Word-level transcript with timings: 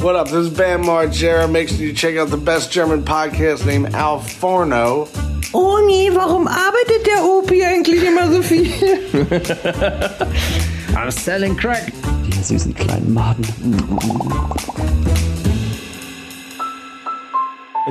What 0.00 0.14
up? 0.14 0.26
This 0.28 0.46
is 0.46 0.50
Bam 0.50 0.84
Margera. 0.84 1.50
Make 1.50 1.68
sure 1.68 1.78
you 1.78 1.92
check 1.92 2.16
out 2.16 2.30
the 2.30 2.36
best 2.36 2.70
German 2.70 3.04
podcast 3.04 3.66
named 3.66 3.94
Al 3.94 4.20
Forno. 4.20 5.08
Oh 5.52 5.84
nee, 5.86 6.10
warum 6.14 6.46
arbeitet 6.46 7.06
der 7.06 7.24
Opi 7.24 7.64
eigentlich 7.64 8.04
immer 8.04 8.30
so 8.30 8.42
viel? 8.42 8.66
I'm 10.94 11.10
selling 11.10 11.56
crack. 11.56 11.92
Die 12.26 12.42
süßen 12.42 12.74
kleinen 12.74 13.12
Maden. 13.12 13.44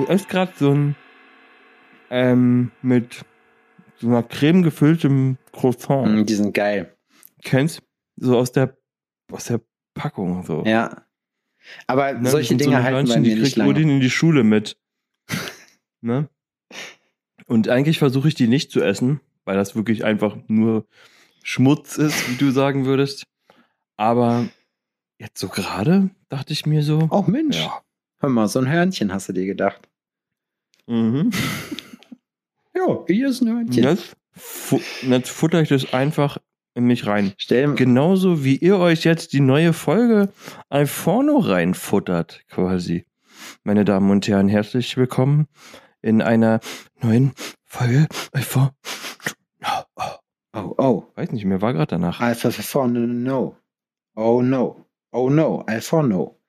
Ich 0.02 0.10
esse 0.10 0.28
gerade 0.28 0.54
so 0.58 0.72
ein 0.72 0.96
ähm, 2.10 2.72
mit 2.82 3.26
so 4.00 4.08
einer 4.08 4.24
Creme 4.24 4.64
gefülltem 4.64 5.38
Croissant. 5.52 6.22
Mm, 6.22 6.26
Die 6.26 6.36
sind 6.36 6.54
geil. 6.54 6.96
Kennst? 7.44 7.82
So 8.16 8.38
aus 8.38 8.52
der 8.52 8.78
aus 9.32 9.46
der 9.46 9.60
Packung 9.94 10.44
so. 10.44 10.64
Ja. 10.66 11.02
Aber 11.88 12.14
Ne, 12.14 12.30
solche 12.30 12.54
so 12.54 12.58
Dinge 12.58 12.78
eine 12.78 12.84
halten 12.84 13.08
bei 13.08 13.16
Hörnchen, 13.16 13.22
mir 13.24 13.36
die 13.36 13.42
nicht 13.42 13.56
lange. 13.56 13.70
Odin 13.70 13.90
in 13.90 14.00
die 14.00 14.10
Schule 14.10 14.44
mit. 14.44 14.78
ne? 16.02 16.30
Und 17.46 17.70
eigentlich 17.70 18.00
versuche 18.00 18.28
ich 18.28 18.36
die 18.36 18.48
nicht 18.48 18.72
zu 18.72 18.82
essen, 18.82 19.22
weil 19.46 19.56
das 19.56 19.76
wirklich 19.76 20.04
einfach 20.04 20.36
nur 20.48 20.86
Schmutz 21.44 21.98
ist, 21.98 22.30
wie 22.30 22.36
du 22.36 22.52
sagen 22.52 22.86
würdest. 22.86 23.26
Aber 23.96 24.48
jetzt 25.18 25.40
so 25.40 25.48
gerade 25.48 26.10
dachte 26.30 26.54
ich 26.54 26.66
mir 26.66 26.84
so. 26.84 27.08
Oh 27.10 27.24
Mensch. 27.28 27.58
Ja. 27.58 27.82
Hör 28.20 28.30
mal, 28.30 28.48
so 28.48 28.60
ein 28.60 28.70
Hörnchen 28.70 29.14
hast 29.14 29.30
du 29.30 29.34
dir 29.34 29.46
gedacht. 29.46 29.88
Mhm. 30.88 31.32
Ja, 32.76 33.04
hier 33.08 33.30
ist 33.30 33.42
ein 33.42 33.50
Hörnchen. 33.50 33.84
Jetzt, 33.84 34.16
fu 34.34 34.80
jetzt 35.02 35.32
futter 35.32 35.62
ich 35.64 35.70
das 35.70 35.94
einfach 35.94 36.38
in 36.78 36.86
mich 36.86 37.08
rein. 37.08 37.34
Stell, 37.38 37.74
Genauso 37.74 38.44
wie 38.44 38.56
ihr 38.56 38.78
euch 38.78 39.04
jetzt 39.04 39.34
die 39.34 39.40
neue 39.40 39.74
Folge 39.74 40.30
Alforno 40.70 41.38
reinfuttert, 41.40 42.44
quasi. 42.50 43.06
Meine 43.64 43.84
Damen 43.84 44.12
und 44.12 44.28
Herren, 44.28 44.48
herzlich 44.48 44.96
willkommen 44.96 45.48
in 46.02 46.22
einer 46.22 46.60
neuen 47.02 47.34
Folge 47.66 48.08
Alforno. 48.32 48.70
oh, 50.54 50.76
oh. 50.78 51.04
Weiß 51.16 51.32
nicht, 51.32 51.46
mir 51.46 51.62
war 51.62 51.74
gerade 51.74 51.88
danach. 51.88 52.22
Alpha 52.22 52.52
for 52.52 52.88
no. 52.88 53.58
Oh 54.16 54.42
no. 54.44 54.86
Oh 55.12 55.30
no. 55.32 55.64
Alpha 55.66 56.04
no. 56.04 56.40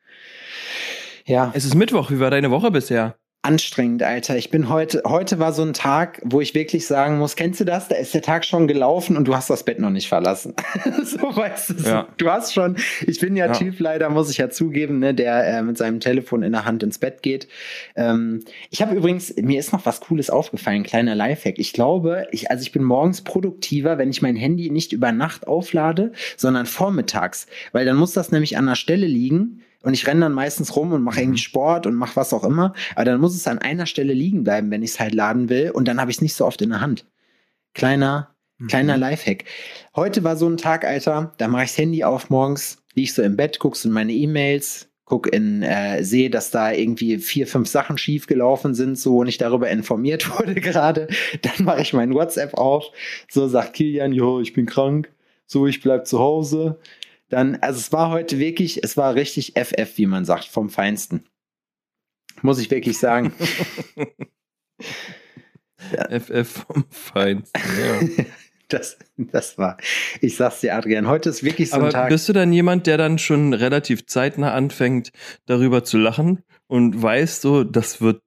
Ja, 1.25 1.53
Es 1.55 1.65
ist 1.65 1.75
Mittwoch, 1.75 2.11
wie 2.11 2.21
war 2.21 2.31
deine 2.31 2.51
Woche 2.51 2.71
bisher? 2.71 3.17
Anstrengend, 3.49 4.03
Alter. 4.03 4.37
Ich 4.37 4.51
bin 4.51 4.69
heute, 4.69 5.03
heute 5.07 5.39
war 5.39 5.55
so 5.55 5.63
ein 5.63 5.73
Tag, 5.73 6.21
wo 6.23 6.43
ich 6.43 6.55
wirklich 6.55 6.87
sagen 6.87 7.17
muss, 7.17 7.35
kennst 7.35 7.59
du 7.61 7.65
das? 7.65 7.89
Da 7.89 7.97
ist 7.97 8.13
der 8.13 8.21
Tag 8.21 8.45
schon 8.45 8.69
gelaufen 8.69 9.17
und 9.17 9.27
du 9.27 9.35
hast 9.35 9.49
das 9.49 9.65
Bett 9.65 9.79
noch 9.79 9.89
nicht 9.89 10.07
verlassen. 10.07 10.53
so 11.03 11.35
weißt 11.35 11.71
du. 11.71 11.75
Ja. 11.83 12.09
du 12.19 12.31
hast 12.31 12.53
schon, 12.53 12.77
ich 13.07 13.19
bin 13.21 13.37
ja, 13.37 13.47
Ja. 13.47 13.53
Typ 13.55 13.81
leider, 13.81 14.11
muss 14.11 14.31
ich 14.31 14.37
ja 14.37 14.51
zugeben, 14.51 14.99
ne, 14.99 15.15
der 15.15 15.47
äh, 15.47 15.63
mit 15.63 15.79
seinem 15.79 15.99
Telefon 15.99 16.43
in 16.43 16.53
der 16.53 16.67
Hand 16.67 16.83
ins 16.83 16.99
Bett 16.99 17.23
geht. 17.23 17.49
Ähm, 17.97 18.45
ich 18.69 18.83
habe 18.83 18.95
übrigens, 18.95 19.35
mir 19.37 19.59
ist 19.59 19.73
noch 19.73 19.87
was 19.87 20.03
Cooles 20.03 20.29
aufgefallen, 20.29 20.83
kleiner 20.83 21.15
Lifehack. 21.15 21.59
Ich 21.59 21.73
glaube, 21.73 22.27
ich, 22.33 22.51
also 22.51 22.61
ich 22.61 22.73
bin 22.73 22.85
morgens 22.85 23.23
produktiver, 23.23 23.97
wenn 23.97 24.11
ich 24.11 24.21
mein 24.21 24.37
Handy 24.37 24.69
nicht 24.69 24.93
über 24.93 25.11
Nacht 25.11 25.47
auflade, 25.47 26.13
sondern 26.37 26.67
vormittags, 26.67 27.47
weil 27.73 27.87
dann 27.87 27.97
muss 27.97 28.13
das 28.13 28.31
nämlich 28.31 28.59
an 28.59 28.67
der 28.67 28.75
Stelle 28.75 29.07
liegen. 29.07 29.63
Und 29.83 29.95
ich 29.95 30.07
renne 30.07 30.23
dann 30.23 30.33
meistens 30.33 30.75
rum 30.75 30.93
und 30.93 31.03
mache 31.03 31.21
irgendwie 31.21 31.39
Sport 31.39 31.87
und 31.87 31.95
mache 31.95 32.17
was 32.17 32.33
auch 32.33 32.45
immer. 32.45 32.75
Aber 32.95 33.05
dann 33.05 33.21
muss 33.21 33.37
es 33.37 33.47
an 33.47 33.59
einer 33.59 33.87
Stelle 33.87 34.13
liegen 34.13 34.43
bleiben, 34.43 34.71
wenn 34.71 34.83
ich 34.83 34.91
es 34.91 35.01
halt 35.01 35.15
laden 35.15 35.49
will. 35.49 35.71
Und 35.71 35.87
dann 35.87 36.01
habe 36.01 36.11
ich 36.11 36.17
es 36.17 36.23
nicht 36.23 36.35
so 36.35 36.47
oft 36.47 36.61
in 36.63 36.71
der 36.71 36.81
Hand. 36.81 37.07
Kleiner, 37.75 38.35
kleiner 38.67 38.97
Lifehack. 38.97 39.45
Heute 39.95 40.25
war 40.25 40.37
so 40.37 40.49
ein 40.49 40.57
Tag, 40.57 40.85
Alter, 40.85 41.33
da 41.39 41.47
mache 41.47 41.65
ich 41.65 41.71
das 41.71 41.79
Handy 41.79 42.03
auf 42.03 42.29
morgens, 42.29 42.83
lieg 42.95 43.05
ich 43.05 43.15
so 43.15 43.23
im 43.23 43.37
Bett, 43.37 43.61
guckst 43.61 43.85
in 43.85 43.93
meine 43.93 44.13
E-Mails, 44.13 44.89
guck 45.05 45.33
in, 45.33 45.63
äh, 45.63 46.03
sehe, 46.03 46.29
dass 46.29 46.51
da 46.51 46.73
irgendwie 46.73 47.19
vier, 47.19 47.47
fünf 47.47 47.69
Sachen 47.69 47.99
schief 47.99 48.27
gelaufen 48.27 48.75
sind, 48.75 48.99
so 48.99 49.19
und 49.19 49.29
ich 49.29 49.39
darüber 49.39 49.71
informiert 49.71 50.29
wurde 50.39 50.57
gerade. 50.57 51.09
Dann 51.43 51.65
mache 51.65 51.83
ich 51.83 51.93
mein 51.93 52.13
WhatsApp 52.15 52.55
auf, 52.55 52.87
so 53.31 53.47
sagt 53.47 53.75
Kilian, 53.75 54.13
jo, 54.13 54.41
ich 54.41 54.53
bin 54.53 54.67
krank, 54.67 55.11
so 55.47 55.67
ich 55.67 55.81
bleib 55.81 56.07
zu 56.07 56.19
Hause. 56.19 56.79
Dann, 57.29 57.57
also 57.57 57.79
es 57.79 57.93
war 57.93 58.11
heute 58.11 58.39
wirklich, 58.39 58.83
es 58.83 58.97
war 58.97 59.15
richtig 59.15 59.53
FF, 59.55 59.97
wie 59.97 60.07
man 60.07 60.25
sagt, 60.25 60.45
vom 60.47 60.71
Feinsten. 60.71 61.25
Muss 62.43 62.59
ich 62.59 62.71
wirklich 62.71 62.99
sagen. 62.99 63.33
FF 66.11 66.65
vom 66.67 66.85
Feinsten. 66.91 67.63
Ja. 68.19 68.25
Das, 68.71 68.99
das 69.17 69.57
war, 69.57 69.79
ich 70.21 70.37
sag's 70.37 70.61
dir, 70.61 70.75
Adrian, 70.77 71.07
heute 71.07 71.31
ist 71.31 71.43
wirklich 71.43 71.71
so 71.71 71.77
ein 71.77 71.83
Aber 71.85 71.91
Tag. 71.91 72.11
bist 72.11 72.29
du 72.29 72.35
dann 72.35 72.53
jemand, 72.53 72.87
der 72.87 72.99
dann 72.99 73.19
schon 73.19 73.55
relativ 73.55 74.05
zeitnah 74.05 74.53
anfängt, 74.53 75.11
darüber 75.47 75.85
zu 75.85 75.97
lachen 75.97 76.45
und 76.67 77.01
weiß 77.03 77.41
so, 77.41 77.65
das 77.65 78.03
wird, 78.03 78.23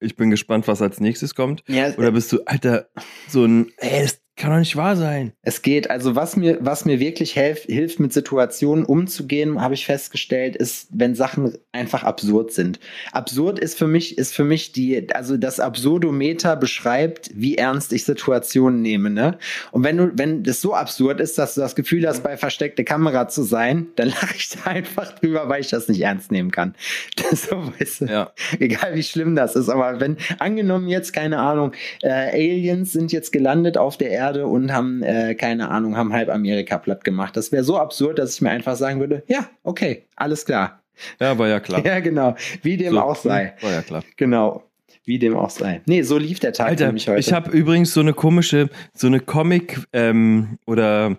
ich 0.00 0.16
bin 0.16 0.30
gespannt, 0.30 0.66
was 0.66 0.82
als 0.82 0.98
nächstes 0.98 1.36
kommt? 1.36 1.62
Ja, 1.68 1.94
Oder 1.96 2.10
bist 2.10 2.32
du, 2.32 2.42
Alter, 2.46 2.88
so 3.28 3.44
ein, 3.44 3.70
ey, 3.76 4.02
das 4.02 4.23
kann 4.36 4.50
doch 4.50 4.58
nicht 4.58 4.74
wahr 4.74 4.96
sein. 4.96 5.32
Es 5.42 5.62
geht, 5.62 5.90
also 5.90 6.16
was 6.16 6.34
mir, 6.34 6.58
was 6.60 6.84
mir 6.84 6.98
wirklich 6.98 7.36
helf, 7.36 7.62
hilft, 7.66 8.00
mit 8.00 8.12
Situationen 8.12 8.84
umzugehen, 8.84 9.60
habe 9.60 9.74
ich 9.74 9.86
festgestellt, 9.86 10.56
ist, 10.56 10.88
wenn 10.90 11.14
Sachen 11.14 11.56
einfach 11.70 12.02
absurd 12.02 12.52
sind. 12.52 12.80
Absurd 13.12 13.60
ist 13.60 13.78
für 13.78 13.86
mich, 13.86 14.18
ist 14.18 14.34
für 14.34 14.42
mich 14.42 14.72
die, 14.72 15.14
also 15.14 15.36
das 15.36 15.60
Absurdometer 15.60 16.56
beschreibt, 16.56 17.30
wie 17.32 17.56
ernst 17.56 17.92
ich 17.92 18.04
Situationen 18.04 18.82
nehme, 18.82 19.08
ne? 19.08 19.38
Und 19.70 19.84
wenn 19.84 19.98
du, 19.98 20.10
wenn 20.14 20.42
das 20.42 20.60
so 20.60 20.74
absurd 20.74 21.20
ist, 21.20 21.38
dass 21.38 21.54
du 21.54 21.60
das 21.60 21.76
Gefühl 21.76 22.06
hast, 22.06 22.24
bei 22.24 22.36
versteckte 22.36 22.82
Kamera 22.82 23.28
zu 23.28 23.44
sein, 23.44 23.86
dann 23.94 24.08
lache 24.08 24.34
ich 24.36 24.48
da 24.48 24.70
einfach 24.70 25.12
drüber, 25.12 25.48
weil 25.48 25.60
ich 25.60 25.70
das 25.70 25.86
nicht 25.86 26.00
ernst 26.00 26.32
nehmen 26.32 26.50
kann. 26.50 26.74
Das 27.30 27.44
so, 27.44 27.72
weißt 27.78 28.02
du? 28.02 28.04
Ja. 28.06 28.32
Egal 28.58 28.94
wie 28.94 29.02
schlimm 29.02 29.34
das 29.34 29.56
ist, 29.56 29.68
aber 29.68 30.00
wenn, 30.00 30.18
angenommen 30.38 30.88
jetzt, 30.88 31.12
keine 31.12 31.38
Ahnung, 31.38 31.72
äh, 32.02 32.08
Aliens 32.10 32.92
sind 32.92 33.12
jetzt 33.12 33.32
gelandet 33.32 33.78
auf 33.78 33.96
der 33.96 34.10
Erde 34.10 34.23
und 34.32 34.72
haben, 34.72 35.02
äh, 35.02 35.34
keine 35.34 35.70
Ahnung, 35.70 35.96
haben 35.96 36.12
halb 36.12 36.28
Amerika 36.28 36.78
platt 36.78 37.04
gemacht. 37.04 37.36
Das 37.36 37.52
wäre 37.52 37.64
so 37.64 37.78
absurd, 37.78 38.18
dass 38.18 38.34
ich 38.34 38.40
mir 38.40 38.50
einfach 38.50 38.76
sagen 38.76 39.00
würde, 39.00 39.22
ja, 39.28 39.48
okay, 39.62 40.06
alles 40.16 40.44
klar. 40.44 40.82
Ja, 41.20 41.38
war 41.38 41.48
ja 41.48 41.60
klar. 41.60 41.82
Ja, 41.84 42.00
genau. 42.00 42.36
Wie 42.62 42.76
dem 42.76 42.92
So, 42.94 43.00
auch 43.00 43.16
sei. 43.16 43.54
War 43.60 43.72
ja 43.72 43.82
klar. 43.82 44.02
Genau. 44.16 44.62
Wie 45.04 45.18
dem 45.18 45.36
auch 45.36 45.50
sei. 45.50 45.82
Nee, 45.86 46.02
so 46.02 46.16
lief 46.18 46.40
der 46.40 46.52
Tag 46.52 46.66
für 46.66 46.70
Alter, 46.70 46.92
mich 46.92 47.08
heute. 47.08 47.20
ich 47.20 47.32
habe 47.32 47.50
übrigens 47.50 47.92
so 47.92 48.00
eine 48.00 48.14
komische, 48.14 48.70
so 48.94 49.06
eine 49.06 49.20
Comic 49.20 49.80
ähm, 49.92 50.58
oder 50.66 51.18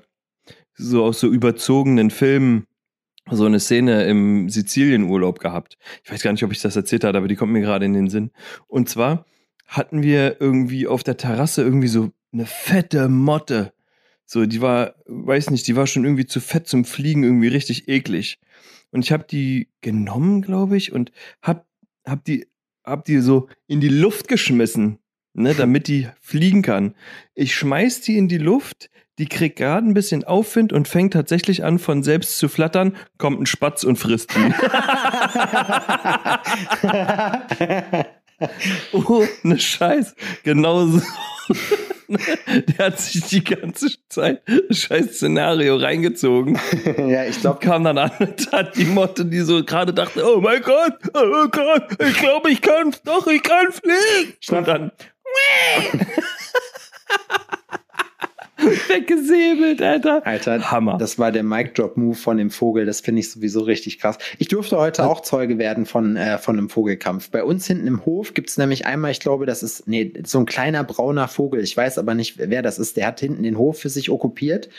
so 0.73 1.03
aus 1.03 1.19
so 1.19 1.27
überzogenen 1.27 2.09
Filmen 2.09 2.65
so 3.31 3.45
eine 3.45 3.59
Szene 3.59 4.05
im 4.05 4.49
Sizilienurlaub 4.49 5.39
gehabt. 5.39 5.77
Ich 6.03 6.11
weiß 6.11 6.21
gar 6.21 6.31
nicht, 6.31 6.43
ob 6.43 6.51
ich 6.51 6.61
das 6.61 6.75
erzählt 6.75 7.03
habe, 7.03 7.17
aber 7.17 7.27
die 7.27 7.35
kommt 7.35 7.53
mir 7.53 7.61
gerade 7.61 7.85
in 7.85 7.93
den 7.93 8.09
Sinn. 8.09 8.31
Und 8.67 8.87
zwar 8.89 9.25
hatten 9.67 10.03
wir 10.03 10.39
irgendwie 10.39 10.87
auf 10.87 11.03
der 11.03 11.17
Terrasse 11.17 11.63
irgendwie 11.63 11.87
so 11.87 12.11
eine 12.35 12.45
fette 12.45 13.09
Motte. 13.09 13.73
So, 14.25 14.45
die 14.45 14.61
war, 14.61 14.95
weiß 15.05 15.51
nicht, 15.51 15.67
die 15.67 15.75
war 15.75 15.87
schon 15.87 16.03
irgendwie 16.03 16.25
zu 16.25 16.39
fett 16.39 16.67
zum 16.67 16.85
Fliegen, 16.85 17.23
irgendwie 17.23 17.47
richtig 17.47 17.87
eklig. 17.87 18.39
Und 18.91 19.03
ich 19.03 19.11
habe 19.11 19.25
die 19.29 19.69
genommen, 19.81 20.41
glaube 20.41 20.77
ich, 20.77 20.91
und 20.91 21.11
hab, 21.41 21.67
hab 22.05 22.23
die, 22.25 22.47
hab 22.83 23.05
die 23.05 23.19
so 23.19 23.47
in 23.67 23.79
die 23.79 23.89
Luft 23.89 24.27
geschmissen, 24.27 24.99
ne, 25.33 25.53
damit 25.57 25.87
die 25.87 26.07
fliegen 26.19 26.61
kann. 26.61 26.95
Ich 27.33 27.55
schmeiß 27.55 28.01
die 28.01 28.17
in 28.17 28.27
die 28.27 28.37
Luft, 28.37 28.89
die 29.17 29.27
kriegt 29.27 29.57
gerade 29.57 29.87
ein 29.87 29.93
bisschen 29.93 30.25
Aufwind 30.25 30.73
und 30.73 30.89
fängt 30.89 31.13
tatsächlich 31.13 31.63
an, 31.63 31.79
von 31.79 32.03
selbst 32.03 32.37
zu 32.37 32.49
flattern, 32.49 32.97
kommt 33.17 33.39
ein 33.39 33.45
Spatz 33.45 33.85
und 33.85 33.95
frisst 33.95 34.35
die. 34.35 34.41
oh, 38.91 39.25
ne 39.43 39.57
Scheiß. 39.57 40.13
Genau 40.43 40.87
so. 40.87 41.01
Der 42.07 42.85
hat 42.85 42.99
sich 42.99 43.23
die 43.25 43.43
ganze 43.43 43.89
Zeit 44.09 44.41
das 44.69 44.79
scheiß 44.79 45.15
Szenario 45.15 45.77
reingezogen. 45.77 46.59
ja, 46.97 47.25
ich 47.25 47.41
glaube, 47.41 47.59
Kam 47.59 47.83
dann 47.83 47.97
an 47.97 48.11
und 48.19 48.51
hat 48.51 48.75
die 48.75 48.85
Motte, 48.85 49.25
die 49.25 49.39
so 49.39 49.63
gerade 49.63 49.93
dachte, 49.93 50.23
oh 50.25 50.41
mein 50.41 50.61
Gott, 50.61 50.97
oh 51.13 51.47
Gott, 51.49 51.87
ich 51.99 52.17
glaube, 52.17 52.51
ich 52.51 52.61
kann 52.61 52.95
doch, 53.03 53.27
ich 53.27 53.43
kann 53.43 53.71
fliegen. 53.71 54.33
Und 54.49 54.67
dann 54.67 54.91
weggesäbelt, 58.89 59.81
Alter. 59.81 60.25
Alter, 60.25 60.71
Hammer. 60.71 60.97
das 60.97 61.19
war 61.19 61.31
der 61.31 61.43
Mic-Drop-Move 61.43 62.15
von 62.15 62.37
dem 62.37 62.49
Vogel. 62.49 62.85
Das 62.85 63.01
finde 63.01 63.19
ich 63.19 63.31
sowieso 63.31 63.61
richtig 63.61 63.99
krass. 63.99 64.17
Ich 64.39 64.47
durfte 64.47 64.77
heute 64.77 65.07
auch 65.07 65.21
Zeuge 65.21 65.57
werden 65.57 65.85
von, 65.85 66.15
äh, 66.15 66.37
von 66.37 66.57
einem 66.57 66.69
Vogelkampf. 66.69 67.29
Bei 67.29 67.43
uns 67.43 67.67
hinten 67.67 67.87
im 67.87 68.05
Hof 68.05 68.33
gibt 68.33 68.49
es 68.49 68.57
nämlich 68.57 68.85
einmal, 68.85 69.11
ich 69.11 69.19
glaube, 69.19 69.45
das 69.45 69.63
ist 69.63 69.87
nee, 69.87 70.13
so 70.25 70.39
ein 70.39 70.45
kleiner 70.45 70.83
brauner 70.83 71.27
Vogel. 71.27 71.61
Ich 71.61 71.75
weiß 71.75 71.97
aber 71.97 72.15
nicht, 72.15 72.37
wer 72.37 72.61
das 72.61 72.79
ist. 72.79 72.97
Der 72.97 73.07
hat 73.07 73.19
hinten 73.19 73.43
den 73.43 73.57
Hof 73.57 73.79
für 73.79 73.89
sich 73.89 74.09
okkupiert. 74.09 74.69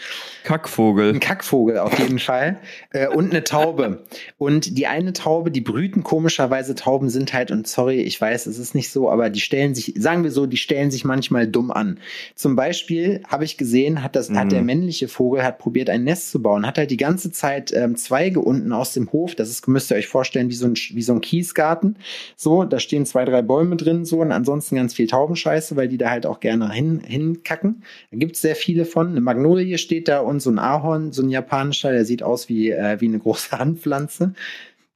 Kackvogel. 0.44 1.14
Ein 1.14 1.20
Kackvogel 1.20 1.78
auf 1.78 1.98
jeden 1.98 2.18
Fall. 2.18 2.58
Äh, 2.92 3.08
und 3.08 3.30
eine 3.30 3.44
Taube. 3.44 4.04
Und 4.38 4.76
die 4.78 4.86
eine 4.86 5.12
Taube, 5.12 5.50
die 5.50 5.60
brüten 5.60 6.02
komischerweise 6.02 6.74
Tauben 6.74 7.08
sind 7.08 7.32
halt, 7.32 7.50
und 7.50 7.66
sorry, 7.66 8.00
ich 8.00 8.20
weiß, 8.20 8.46
es 8.46 8.58
ist 8.58 8.74
nicht 8.74 8.90
so, 8.90 9.10
aber 9.10 9.30
die 9.30 9.40
stellen 9.40 9.74
sich, 9.74 9.94
sagen 9.96 10.24
wir 10.24 10.30
so, 10.30 10.46
die 10.46 10.56
stellen 10.56 10.90
sich 10.90 11.04
manchmal 11.04 11.46
dumm 11.46 11.70
an. 11.70 11.98
Zum 12.34 12.56
Beispiel 12.56 13.22
habe 13.28 13.44
ich 13.44 13.56
gesehen, 13.56 13.75
gesehen, 13.76 14.02
hat 14.02 14.16
das, 14.16 14.30
hat 14.30 14.46
Mhm. 14.46 14.50
der 14.50 14.62
männliche 14.62 15.08
Vogel 15.08 15.42
hat 15.42 15.58
probiert, 15.58 15.90
ein 15.90 16.04
Nest 16.04 16.30
zu 16.30 16.40
bauen, 16.40 16.66
hat 16.66 16.78
halt 16.78 16.90
die 16.90 16.96
ganze 16.96 17.30
Zeit 17.30 17.72
ähm, 17.74 17.96
Zweige 17.96 18.40
unten 18.40 18.72
aus 18.72 18.92
dem 18.94 19.12
Hof. 19.12 19.34
Das 19.34 19.50
ist, 19.50 19.68
müsst 19.68 19.90
ihr 19.90 19.96
euch 19.96 20.08
vorstellen, 20.08 20.48
wie 20.48 20.54
so 20.54 20.66
ein, 20.66 20.74
wie 20.74 21.02
so 21.02 21.12
ein 21.12 21.20
Kiesgarten. 21.20 21.96
So, 22.36 22.64
da 22.64 22.78
stehen 22.80 23.04
zwei, 23.06 23.24
drei 23.24 23.42
Bäume 23.42 23.76
drin, 23.76 24.04
so 24.04 24.20
und 24.20 24.32
ansonsten 24.32 24.76
ganz 24.76 24.94
viel 24.94 25.06
Taubenscheiße, 25.06 25.76
weil 25.76 25.88
die 25.88 25.98
da 25.98 26.10
halt 26.10 26.24
auch 26.26 26.40
gerne 26.40 26.72
hin, 26.72 27.00
hinkacken. 27.00 27.82
Da 28.10 28.16
gibt's 28.16 28.40
sehr 28.40 28.56
viele 28.56 28.84
von. 28.86 29.08
Eine 29.08 29.20
Magnolie 29.20 29.76
steht 29.78 30.08
da 30.08 30.20
und 30.20 30.40
so 30.40 30.50
ein 30.50 30.58
Ahorn, 30.58 31.12
so 31.12 31.22
ein 31.22 31.28
japanischer, 31.28 31.92
der 31.92 32.04
sieht 32.04 32.22
aus 32.22 32.48
wie, 32.48 32.70
äh, 32.70 33.00
wie 33.00 33.06
eine 33.08 33.18
große 33.18 33.50
Handpflanze. 33.58 34.32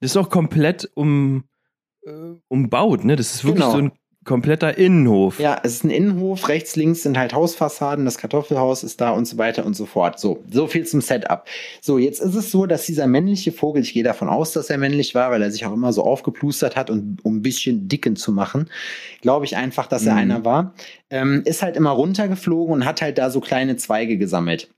Das 0.01 0.13
ist 0.13 0.17
auch 0.17 0.31
komplett 0.31 0.91
um, 0.95 1.45
äh, 2.07 2.11
umbaut, 2.49 3.05
ne? 3.05 3.17
Das 3.17 3.35
ist 3.35 3.45
wirklich 3.45 3.63
Genau. 3.65 3.73
so 3.73 3.79
ein 3.79 3.93
kompletter 4.25 4.77
Innenhof. 4.77 5.41
Ja, 5.41 5.59
es 5.63 5.75
ist 5.77 5.85
ein 5.85 5.91
Innenhof, 5.91 6.49
rechts, 6.49 6.77
links 6.77 7.03
sind 7.03 7.17
halt 7.17 7.33
Hausfassaden, 7.33 8.05
das 8.05 8.19
Kartoffelhaus 8.19 8.83
ist 8.85 9.01
da 9.01 9.11
und 9.11 9.25
so 9.27 9.39
weiter 9.39 9.65
und 9.65 9.75
so 9.75 9.87
fort. 9.87 10.21
So, 10.21 10.45
so 10.51 10.67
viel 10.67 10.87
zum 10.87 11.01
Setup. 11.01 11.47
So, 11.81 11.99
jetzt 11.99 12.21
ist 12.21 12.35
es 12.35 12.51
so, 12.51 12.67
dass 12.67 12.85
dieser 12.87 13.07
männliche 13.07 13.51
Vogel, 13.53 13.83
ich 13.83 13.95
gehe 13.95 14.05
davon 14.05 14.29
aus, 14.29 14.53
dass 14.53 14.69
er 14.71 14.79
männlich 14.79 15.15
war, 15.15 15.31
weil 15.31 15.43
er 15.43 15.51
sich 15.51 15.65
auch 15.65 15.73
immer 15.73 15.93
so 15.93 16.03
aufgeplustert 16.05 16.77
hat 16.77 16.91
und 16.91 17.19
um 17.25 17.37
ein 17.37 17.43
bisschen 17.43 17.89
dicken 17.89 18.15
zu 18.17 18.33
machen, 18.33 18.69
glaube 19.23 19.47
ich 19.47 19.57
einfach, 19.57 19.87
dass 19.87 20.05
er 20.07 20.13
Mhm. 20.13 20.19
einer 20.19 20.45
war, 20.45 20.75
ähm, 21.09 21.43
ist 21.45 21.63
halt 21.63 21.77
immer 21.77 21.91
runtergeflogen 21.91 22.75
und 22.75 22.85
hat 22.85 23.01
halt 23.03 23.19
da 23.19 23.31
so 23.31 23.41
kleine 23.41 23.77
Zweige 23.77 24.19
gesammelt. 24.19 24.71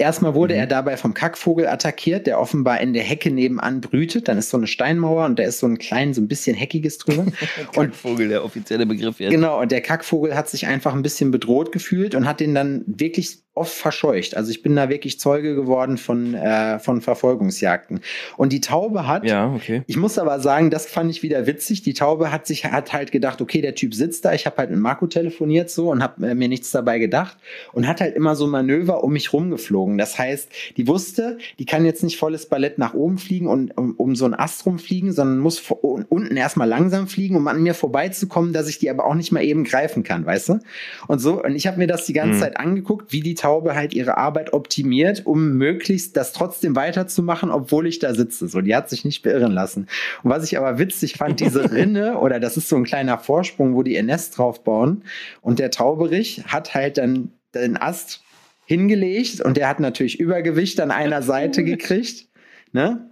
Erstmal 0.00 0.34
wurde 0.34 0.54
Mhm. 0.54 0.60
er 0.60 0.66
dabei 0.66 0.96
vom 0.96 1.14
Kackvogel 1.14 1.66
attackiert, 1.66 2.26
der 2.26 2.40
offenbar 2.40 2.80
in 2.80 2.92
der 2.92 3.02
Hecke 3.02 3.30
nebenan 3.30 3.80
brütet. 3.80 4.28
Dann 4.28 4.38
ist 4.38 4.50
so 4.50 4.56
eine 4.56 4.66
Steinmauer 4.66 5.26
und 5.26 5.38
da 5.38 5.42
ist 5.44 5.58
so 5.58 5.66
ein 5.66 5.78
klein, 5.78 6.14
so 6.14 6.20
ein 6.20 6.28
bisschen 6.28 6.56
Heckiges 6.56 6.98
drüber. 6.98 7.26
und 7.76 7.94
Vogel, 7.94 8.28
der 8.28 8.44
offizielle 8.44 8.86
Begriff 8.86 9.20
jetzt. 9.20 9.30
Genau, 9.30 9.60
und 9.60 9.70
der 9.70 9.82
Kackvogel 9.82 10.34
hat 10.34 10.48
sich 10.48 10.66
einfach 10.66 10.94
ein 10.94 11.02
bisschen 11.02 11.30
bedroht 11.30 11.70
gefühlt 11.72 12.14
und 12.14 12.26
hat 12.26 12.40
den 12.40 12.54
dann 12.54 12.82
wirklich 12.86 13.42
oft 13.54 13.72
verscheucht. 13.74 14.36
Also 14.36 14.50
ich 14.50 14.62
bin 14.62 14.76
da 14.76 14.88
wirklich 14.88 15.18
Zeuge 15.18 15.54
geworden 15.54 15.98
von, 15.98 16.34
äh, 16.34 16.78
von 16.78 17.00
Verfolgungsjagden. 17.00 18.00
Und 18.36 18.52
die 18.52 18.60
Taube 18.60 19.06
hat, 19.06 19.24
Ja, 19.24 19.52
okay. 19.52 19.82
ich 19.86 19.96
muss 19.96 20.18
aber 20.18 20.40
sagen, 20.40 20.70
das 20.70 20.86
fand 20.86 21.10
ich 21.10 21.22
wieder 21.22 21.46
witzig. 21.46 21.82
Die 21.82 21.92
Taube 21.92 22.30
hat 22.32 22.46
sich 22.46 22.64
hat 22.64 22.92
halt 22.92 23.10
gedacht, 23.12 23.40
okay, 23.42 23.60
der 23.60 23.74
Typ 23.74 23.94
sitzt 23.94 24.24
da. 24.24 24.32
Ich 24.32 24.46
habe 24.46 24.56
halt 24.58 24.70
mit 24.70 24.78
Marco 24.78 25.06
telefoniert 25.08 25.68
so 25.68 25.90
und 25.90 26.02
habe 26.02 26.28
äh, 26.28 26.34
mir 26.34 26.48
nichts 26.48 26.70
dabei 26.70 26.98
gedacht 26.98 27.36
und 27.72 27.86
hat 27.88 28.00
halt 28.00 28.14
immer 28.14 28.36
so 28.36 28.46
Manöver 28.46 29.02
um 29.02 29.12
mich 29.12 29.32
rumgeflogen. 29.32 29.98
Das 29.98 30.16
heißt, 30.16 30.48
die 30.76 30.86
wusste, 30.86 31.38
die 31.58 31.66
kann 31.66 31.84
jetzt 31.84 32.02
nicht 32.04 32.18
volles 32.18 32.46
Ballett 32.46 32.78
nach 32.78 32.94
oben 32.94 33.18
fliegen 33.18 33.48
und 33.48 33.76
um, 33.76 33.94
um 33.96 34.14
so 34.14 34.24
einen 34.26 34.34
Ast 34.34 34.64
rumfliegen, 34.64 35.12
sondern 35.12 35.38
muss 35.38 35.58
vor, 35.58 35.82
un- 35.84 36.06
unten 36.08 36.36
erstmal 36.36 36.68
langsam 36.68 37.08
fliegen, 37.08 37.36
um 37.36 37.48
an 37.48 37.62
mir 37.62 37.74
vorbeizukommen, 37.74 38.52
dass 38.52 38.68
ich 38.68 38.78
die 38.78 38.88
aber 38.90 39.04
auch 39.06 39.14
nicht 39.14 39.32
mal 39.32 39.42
eben 39.42 39.64
greifen 39.64 40.02
kann, 40.04 40.24
weißt 40.24 40.50
du? 40.50 40.60
Und 41.08 41.18
so 41.18 41.42
und 41.42 41.56
ich 41.56 41.66
habe 41.66 41.78
mir 41.78 41.86
das 41.88 42.06
die 42.06 42.12
ganze 42.12 42.30
Mhm. 42.36 42.40
Zeit 42.40 42.56
angeguckt, 42.58 43.12
wie 43.12 43.20
die 43.20 43.34
Taube 43.40 43.74
halt 43.74 43.94
ihre 43.94 44.18
Arbeit 44.18 44.52
optimiert, 44.52 45.24
um 45.24 45.52
möglichst 45.56 46.16
das 46.16 46.32
trotzdem 46.32 46.76
weiterzumachen, 46.76 47.50
obwohl 47.50 47.86
ich 47.86 47.98
da 47.98 48.14
sitze. 48.14 48.48
So, 48.48 48.60
die 48.60 48.76
hat 48.76 48.90
sich 48.90 49.04
nicht 49.04 49.22
beirren 49.22 49.52
lassen. 49.52 49.88
Und 50.22 50.30
was 50.30 50.44
ich 50.44 50.58
aber 50.58 50.78
witzig 50.78 51.14
fand, 51.14 51.40
diese 51.40 51.70
Rinne, 51.72 52.18
oder 52.18 52.38
das 52.38 52.56
ist 52.56 52.68
so 52.68 52.76
ein 52.76 52.84
kleiner 52.84 53.18
Vorsprung, 53.18 53.74
wo 53.74 53.82
die 53.82 53.94
ihr 53.94 54.02
Nest 54.02 54.36
drauf 54.36 54.62
bauen. 54.62 55.04
Und 55.40 55.58
der 55.58 55.70
Tauberich 55.70 56.44
hat 56.46 56.74
halt 56.74 56.98
dann 56.98 57.32
den 57.54 57.76
Ast 57.76 58.22
hingelegt 58.66 59.40
und 59.40 59.56
der 59.56 59.68
hat 59.68 59.80
natürlich 59.80 60.20
Übergewicht 60.20 60.78
an 60.78 60.90
einer 60.90 61.22
Seite 61.22 61.64
gekriegt. 61.64 62.26
Ne? 62.72 63.09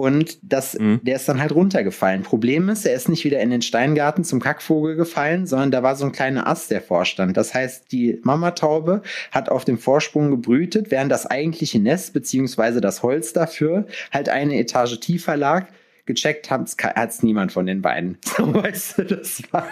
Und 0.00 0.38
das, 0.42 0.78
Mhm. 0.78 1.00
der 1.02 1.16
ist 1.16 1.28
dann 1.28 1.42
halt 1.42 1.52
runtergefallen. 1.52 2.22
Problem 2.22 2.70
ist, 2.70 2.86
er 2.86 2.94
ist 2.94 3.10
nicht 3.10 3.26
wieder 3.26 3.38
in 3.40 3.50
den 3.50 3.60
Steingarten 3.60 4.24
zum 4.24 4.40
Kackvogel 4.40 4.96
gefallen, 4.96 5.46
sondern 5.46 5.70
da 5.70 5.82
war 5.82 5.94
so 5.94 6.06
ein 6.06 6.12
kleiner 6.12 6.46
Ast, 6.46 6.70
der 6.70 6.80
vorstand. 6.80 7.36
Das 7.36 7.52
heißt, 7.52 7.92
die 7.92 8.18
Mamataube 8.22 9.02
hat 9.30 9.50
auf 9.50 9.66
dem 9.66 9.76
Vorsprung 9.76 10.30
gebrütet, 10.30 10.90
während 10.90 11.12
das 11.12 11.26
eigentliche 11.26 11.80
Nest 11.80 12.14
beziehungsweise 12.14 12.80
das 12.80 13.02
Holz 13.02 13.34
dafür 13.34 13.84
halt 14.10 14.30
eine 14.30 14.58
Etage 14.58 14.98
tiefer 15.00 15.36
lag. 15.36 15.66
Gecheckt 16.14 16.50
hat's 16.50 16.76
ke- 16.76 16.94
hat's 16.94 17.22
niemand 17.22 17.52
von 17.52 17.66
den 17.66 17.82
beiden. 17.82 18.18
So, 18.40 18.54
weißt 18.54 18.98
du, 18.98 19.04
das 19.04 19.42
war, 19.50 19.66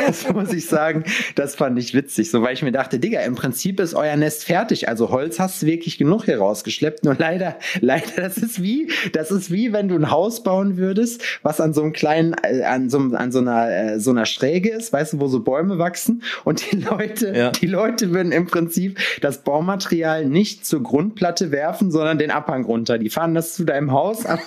das 0.00 0.28
muss 0.32 0.52
ich 0.52 0.66
sagen, 0.66 1.04
das 1.34 1.54
fand 1.56 1.78
ich 1.78 1.92
witzig. 1.94 2.30
So, 2.30 2.42
weil 2.42 2.54
ich 2.54 2.62
mir 2.62 2.72
dachte, 2.72 2.98
Digga, 2.98 3.20
im 3.20 3.34
Prinzip 3.34 3.80
ist 3.80 3.94
euer 3.94 4.16
Nest 4.16 4.44
fertig. 4.44 4.88
Also 4.88 5.10
Holz 5.10 5.38
hast 5.38 5.62
du 5.62 5.66
wirklich 5.66 5.98
genug 5.98 6.24
hier 6.24 6.38
rausgeschleppt. 6.38 7.04
Nur 7.04 7.16
leider, 7.18 7.56
leider, 7.80 8.06
das 8.16 8.38
ist 8.38 8.62
wie, 8.62 8.90
das 9.12 9.30
ist 9.30 9.50
wie, 9.50 9.72
wenn 9.72 9.88
du 9.88 9.94
ein 9.96 10.10
Haus 10.10 10.42
bauen 10.42 10.76
würdest, 10.76 11.22
was 11.42 11.60
an 11.60 11.74
so 11.74 11.82
einem 11.82 11.92
kleinen, 11.92 12.34
äh, 12.42 12.62
an 12.62 12.88
so, 12.88 12.98
an 12.98 13.30
so 13.32 13.40
einer, 13.40 13.68
äh, 13.70 14.00
so 14.00 14.10
einer 14.10 14.26
Schräge 14.26 14.70
ist, 14.70 14.92
weißt 14.92 15.14
du, 15.14 15.20
wo 15.20 15.26
so 15.28 15.40
Bäume 15.40 15.78
wachsen. 15.78 16.22
Und 16.44 16.70
die 16.72 16.76
Leute, 16.76 17.32
Ja. 17.36 17.50
die 17.50 17.66
Leute 17.66 18.12
würden 18.12 18.32
im 18.32 18.46
Prinzip 18.46 18.98
das 19.20 19.42
Baumaterial 19.44 20.24
nicht 20.26 20.64
zur 20.66 20.82
Grundplatte 20.82 21.50
werfen, 21.50 21.90
sondern 21.90 22.18
den 22.18 22.30
Abhang 22.30 22.64
runter. 22.64 22.98
Die 22.98 23.10
fahren 23.10 23.34
das 23.34 23.54
zu 23.54 23.64
deinem 23.64 23.92
Haus, 23.92 24.24
aber 24.26 24.40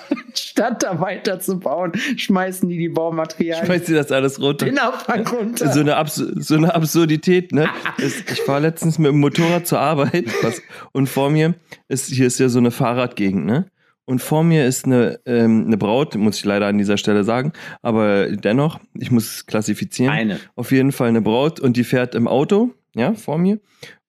weiter 0.99 1.39
zu 1.39 1.59
bauen, 1.59 1.91
schmeißen 2.15 2.69
die 2.69 2.77
die 2.77 2.89
Baumaterialien 2.89 3.65
Schmeißt 3.65 3.87
dir 3.87 3.95
das 3.95 4.11
alles 4.11 4.41
runter. 4.41 4.65
den 4.65 4.79
Abhang 4.79 5.27
runter. 5.27 5.71
So 5.71 5.81
eine, 5.81 5.97
Abs 5.97 6.15
so 6.15 6.55
eine 6.55 6.73
Absurdität, 6.73 7.51
ne? 7.51 7.69
Ich 7.97 8.47
war 8.47 8.59
letztens 8.59 8.97
mit 8.97 9.11
dem 9.11 9.19
Motorrad 9.19 9.67
zur 9.67 9.79
Arbeit 9.79 10.25
was, 10.41 10.61
und 10.91 11.07
vor 11.07 11.29
mir 11.29 11.55
ist, 11.87 12.07
hier 12.07 12.27
ist 12.27 12.39
ja 12.39 12.49
so 12.49 12.59
eine 12.59 12.71
Fahrradgegend, 12.71 13.45
ne? 13.45 13.65
Und 14.05 14.23
vor 14.23 14.43
mir 14.43 14.65
ist 14.65 14.85
eine, 14.85 15.19
ähm, 15.27 15.65
eine 15.67 15.77
Braut, 15.77 16.15
muss 16.15 16.37
ich 16.37 16.45
leider 16.45 16.65
an 16.65 16.79
dieser 16.79 16.97
Stelle 16.97 17.23
sagen, 17.23 17.53
aber 17.83 18.25
dennoch, 18.31 18.79
ich 18.95 19.11
muss 19.11 19.25
es 19.25 19.45
klassifizieren. 19.45 20.11
Eine. 20.11 20.39
Auf 20.55 20.71
jeden 20.71 20.91
Fall 20.91 21.09
eine 21.09 21.21
Braut 21.21 21.59
und 21.59 21.77
die 21.77 21.83
fährt 21.83 22.15
im 22.15 22.27
Auto, 22.27 22.73
ja, 22.95 23.13
vor 23.13 23.37
mir. 23.37 23.59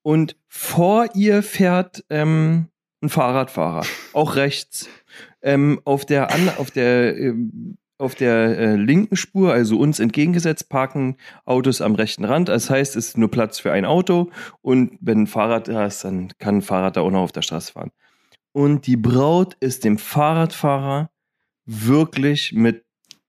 Und 0.00 0.36
vor 0.48 1.08
ihr 1.14 1.42
fährt 1.42 2.02
ähm, 2.08 2.68
ein 3.02 3.10
Fahrradfahrer, 3.10 3.84
auch 4.14 4.36
rechts. 4.36 4.88
Ähm, 5.42 5.80
auf 5.84 6.04
der, 6.04 6.32
an, 6.32 6.50
auf 6.58 6.70
der, 6.70 7.16
ähm, 7.16 7.78
auf 7.98 8.14
der 8.14 8.58
äh, 8.58 8.76
linken 8.76 9.16
Spur, 9.16 9.52
also 9.52 9.78
uns 9.78 10.00
entgegengesetzt, 10.00 10.68
parken 10.68 11.16
Autos 11.44 11.80
am 11.80 11.94
rechten 11.94 12.24
Rand. 12.24 12.48
Das 12.48 12.70
heißt, 12.70 12.96
es 12.96 13.08
ist 13.08 13.18
nur 13.18 13.30
Platz 13.30 13.58
für 13.58 13.72
ein 13.72 13.84
Auto 13.84 14.30
und 14.62 14.96
wenn 15.00 15.22
ein 15.22 15.26
Fahrrad 15.26 15.68
da 15.68 15.86
ist, 15.86 16.04
dann 16.04 16.32
kann 16.38 16.56
ein 16.56 16.62
Fahrrad 16.62 16.96
da 16.96 17.02
auch 17.02 17.10
noch 17.10 17.22
auf 17.22 17.32
der 17.32 17.42
Straße 17.42 17.72
fahren. 17.72 17.90
Und 18.52 18.86
die 18.86 18.96
Braut 18.96 19.56
ist 19.60 19.84
dem 19.84 19.98
Fahrradfahrer 19.98 21.10
wirklich 21.66 22.52
mit 22.52 22.84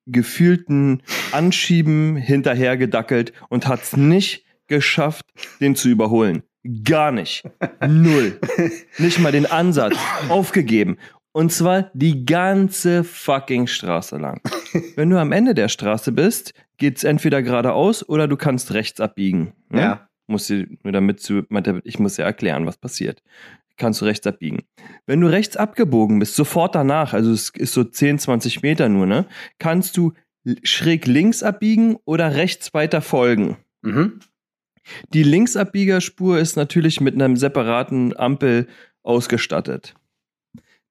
gefühlten 0.07 1.03
Anschieben 1.31 2.15
hinterhergedackelt 2.15 3.33
und 3.49 3.67
hat 3.67 3.83
es 3.83 3.95
nicht 3.95 4.45
geschafft, 4.67 5.25
den 5.59 5.75
zu 5.75 5.89
überholen. 5.89 6.43
Gar 6.83 7.11
nicht. 7.11 7.43
Null. 7.85 8.39
Nicht 8.99 9.17
mal 9.17 9.31
den 9.31 9.47
Ansatz. 9.47 9.97
Aufgegeben. 10.29 10.97
Und 11.33 11.51
zwar 11.51 11.89
die 11.93 12.25
ganze 12.25 13.03
fucking 13.03 13.67
Straße 13.67 14.17
lang. 14.17 14.41
Wenn 14.95 15.09
du 15.09 15.19
am 15.19 15.31
Ende 15.31 15.53
der 15.53 15.69
Straße 15.69 16.11
bist, 16.11 16.53
geht's 16.77 17.03
entweder 17.03 17.41
geradeaus 17.41 18.07
oder 18.07 18.27
du 18.27 18.35
kannst 18.35 18.73
rechts 18.73 18.99
abbiegen. 18.99 19.53
ne? 19.69 19.81
Ja. 19.81 20.07
Muss 20.27 20.47
sie, 20.47 20.77
nur 20.83 20.93
damit 20.93 21.27
du, 21.27 21.43
ich 21.83 21.99
muss 21.99 22.17
ja 22.17 22.25
erklären, 22.25 22.65
was 22.65 22.77
passiert. 22.77 23.21
Kannst 23.77 24.01
du 24.01 24.05
rechts 24.05 24.27
abbiegen. 24.27 24.63
Wenn 25.05 25.19
du 25.19 25.27
rechts 25.27 25.57
abgebogen 25.57 26.19
bist, 26.19 26.35
sofort 26.35 26.75
danach, 26.75 27.13
also 27.13 27.31
es 27.31 27.49
ist 27.49 27.73
so 27.73 27.83
10, 27.83 28.19
20 28.19 28.61
Meter 28.61 28.87
nur, 28.87 29.05
ne, 29.05 29.25
kannst 29.59 29.97
du 29.97 30.13
schräg 30.63 31.07
links 31.07 31.43
abbiegen 31.43 31.97
oder 32.05 32.35
rechts 32.35 32.73
weiter 32.73 33.01
folgen. 33.01 33.57
Mhm. 33.81 34.19
Die 35.13 35.23
Linksabbiegerspur 35.23 36.39
ist 36.39 36.55
natürlich 36.55 37.01
mit 37.01 37.13
einem 37.15 37.35
separaten 37.35 38.15
Ampel 38.17 38.67
ausgestattet. 39.03 39.95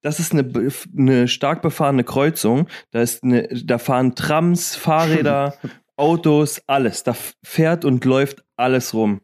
Das 0.02 0.18
ist 0.18 0.32
eine, 0.32 0.50
eine 0.96 1.28
stark 1.28 1.62
befahrene 1.62 2.04
Kreuzung. 2.04 2.68
Da, 2.90 3.00
ist 3.00 3.22
eine, 3.22 3.48
da 3.48 3.78
fahren 3.78 4.14
Trams, 4.14 4.76
Fahrräder, 4.76 5.54
Autos, 5.96 6.62
alles. 6.66 7.02
Da 7.02 7.14
fährt 7.42 7.84
und 7.84 8.04
läuft 8.04 8.42
alles 8.56 8.94
rum. 8.94 9.20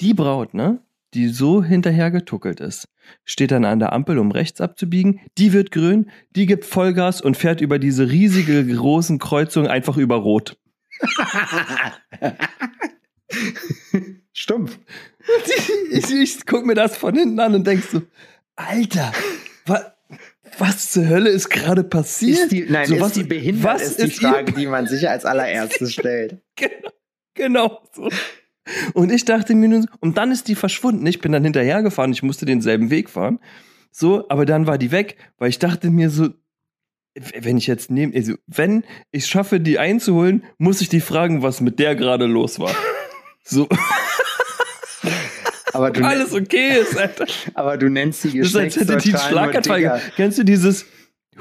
Die 0.00 0.14
Braut, 0.14 0.52
ne, 0.54 0.82
die 1.14 1.28
so 1.28 1.62
hinterhergetuckelt 1.62 2.60
ist, 2.60 2.88
steht 3.24 3.50
dann 3.50 3.64
an 3.64 3.78
der 3.78 3.92
Ampel, 3.92 4.18
um 4.18 4.30
rechts 4.30 4.60
abzubiegen. 4.60 5.20
Die 5.38 5.52
wird 5.52 5.70
grün, 5.70 6.10
die 6.30 6.46
gibt 6.46 6.64
Vollgas 6.64 7.20
und 7.20 7.36
fährt 7.36 7.60
über 7.60 7.78
diese 7.78 8.10
riesige 8.10 8.66
großen 8.66 9.18
Kreuzung 9.18 9.66
einfach 9.66 9.96
über 9.96 10.16
Rot. 10.16 10.58
Stumpf. 14.32 14.78
ich, 15.90 16.10
ich 16.10 16.46
guck 16.46 16.66
mir 16.66 16.74
das 16.74 16.96
von 16.96 17.14
hinten 17.14 17.40
an 17.40 17.54
und 17.54 17.66
denk 17.66 17.82
so, 17.84 18.02
Alter, 18.56 19.12
wa, 19.66 19.94
was 20.58 20.92
zur 20.92 21.08
Hölle 21.08 21.30
ist 21.30 21.48
gerade 21.48 21.84
passiert? 21.84 22.38
Ist 22.38 22.52
die, 22.52 22.66
nein, 22.68 22.86
so, 22.86 22.94
ist 22.94 23.00
was, 23.00 23.12
die 23.12 23.24
behindert, 23.24 23.64
was 23.64 23.82
ist 23.82 23.98
die 23.98 24.06
ist 24.06 24.20
Frage, 24.20 24.52
die 24.52 24.66
man 24.66 24.86
sich 24.86 25.08
als 25.08 25.24
allererstes 25.24 25.92
stellt. 25.94 26.42
Genau, 26.56 26.90
genau 27.34 27.82
so. 27.92 28.08
Und 28.94 29.10
ich 29.10 29.24
dachte 29.24 29.54
mir 29.54 29.68
nur, 29.68 29.82
so- 29.82 29.88
und 30.00 30.18
dann 30.18 30.30
ist 30.30 30.48
die 30.48 30.54
verschwunden. 30.54 31.06
Ich 31.06 31.20
bin 31.20 31.32
dann 31.32 31.44
hinterhergefahren, 31.44 32.12
ich 32.12 32.22
musste 32.22 32.46
denselben 32.46 32.90
Weg 32.90 33.10
fahren. 33.10 33.40
So, 33.90 34.28
aber 34.28 34.46
dann 34.46 34.66
war 34.66 34.78
die 34.78 34.90
weg, 34.90 35.16
weil 35.38 35.50
ich 35.50 35.58
dachte 35.58 35.90
mir 35.90 36.10
so, 36.10 36.28
wenn 37.14 37.58
ich 37.58 37.66
jetzt 37.66 37.90
nehme, 37.90 38.14
also 38.14 38.34
wenn 38.46 38.84
ich 39.10 39.26
schaffe, 39.26 39.60
die 39.60 39.78
einzuholen, 39.78 40.44
muss 40.58 40.80
ich 40.80 40.88
die 40.88 41.00
fragen, 41.00 41.42
was 41.42 41.60
mit 41.60 41.78
der 41.78 41.94
gerade 41.94 42.26
los 42.26 42.58
war. 42.58 42.74
So. 43.44 43.68
Aber 45.72 45.90
du, 45.90 46.04
Alles 46.04 46.32
okay 46.32 46.80
ist, 46.80 46.96
Alter. 46.98 47.26
aber 47.54 47.76
du 47.76 47.88
nennst 47.88 48.24
die 48.24 48.32
geschlechtsneutralen. 48.32 50.00
Kennst 50.16 50.38
du 50.38 50.44
dieses 50.44 50.86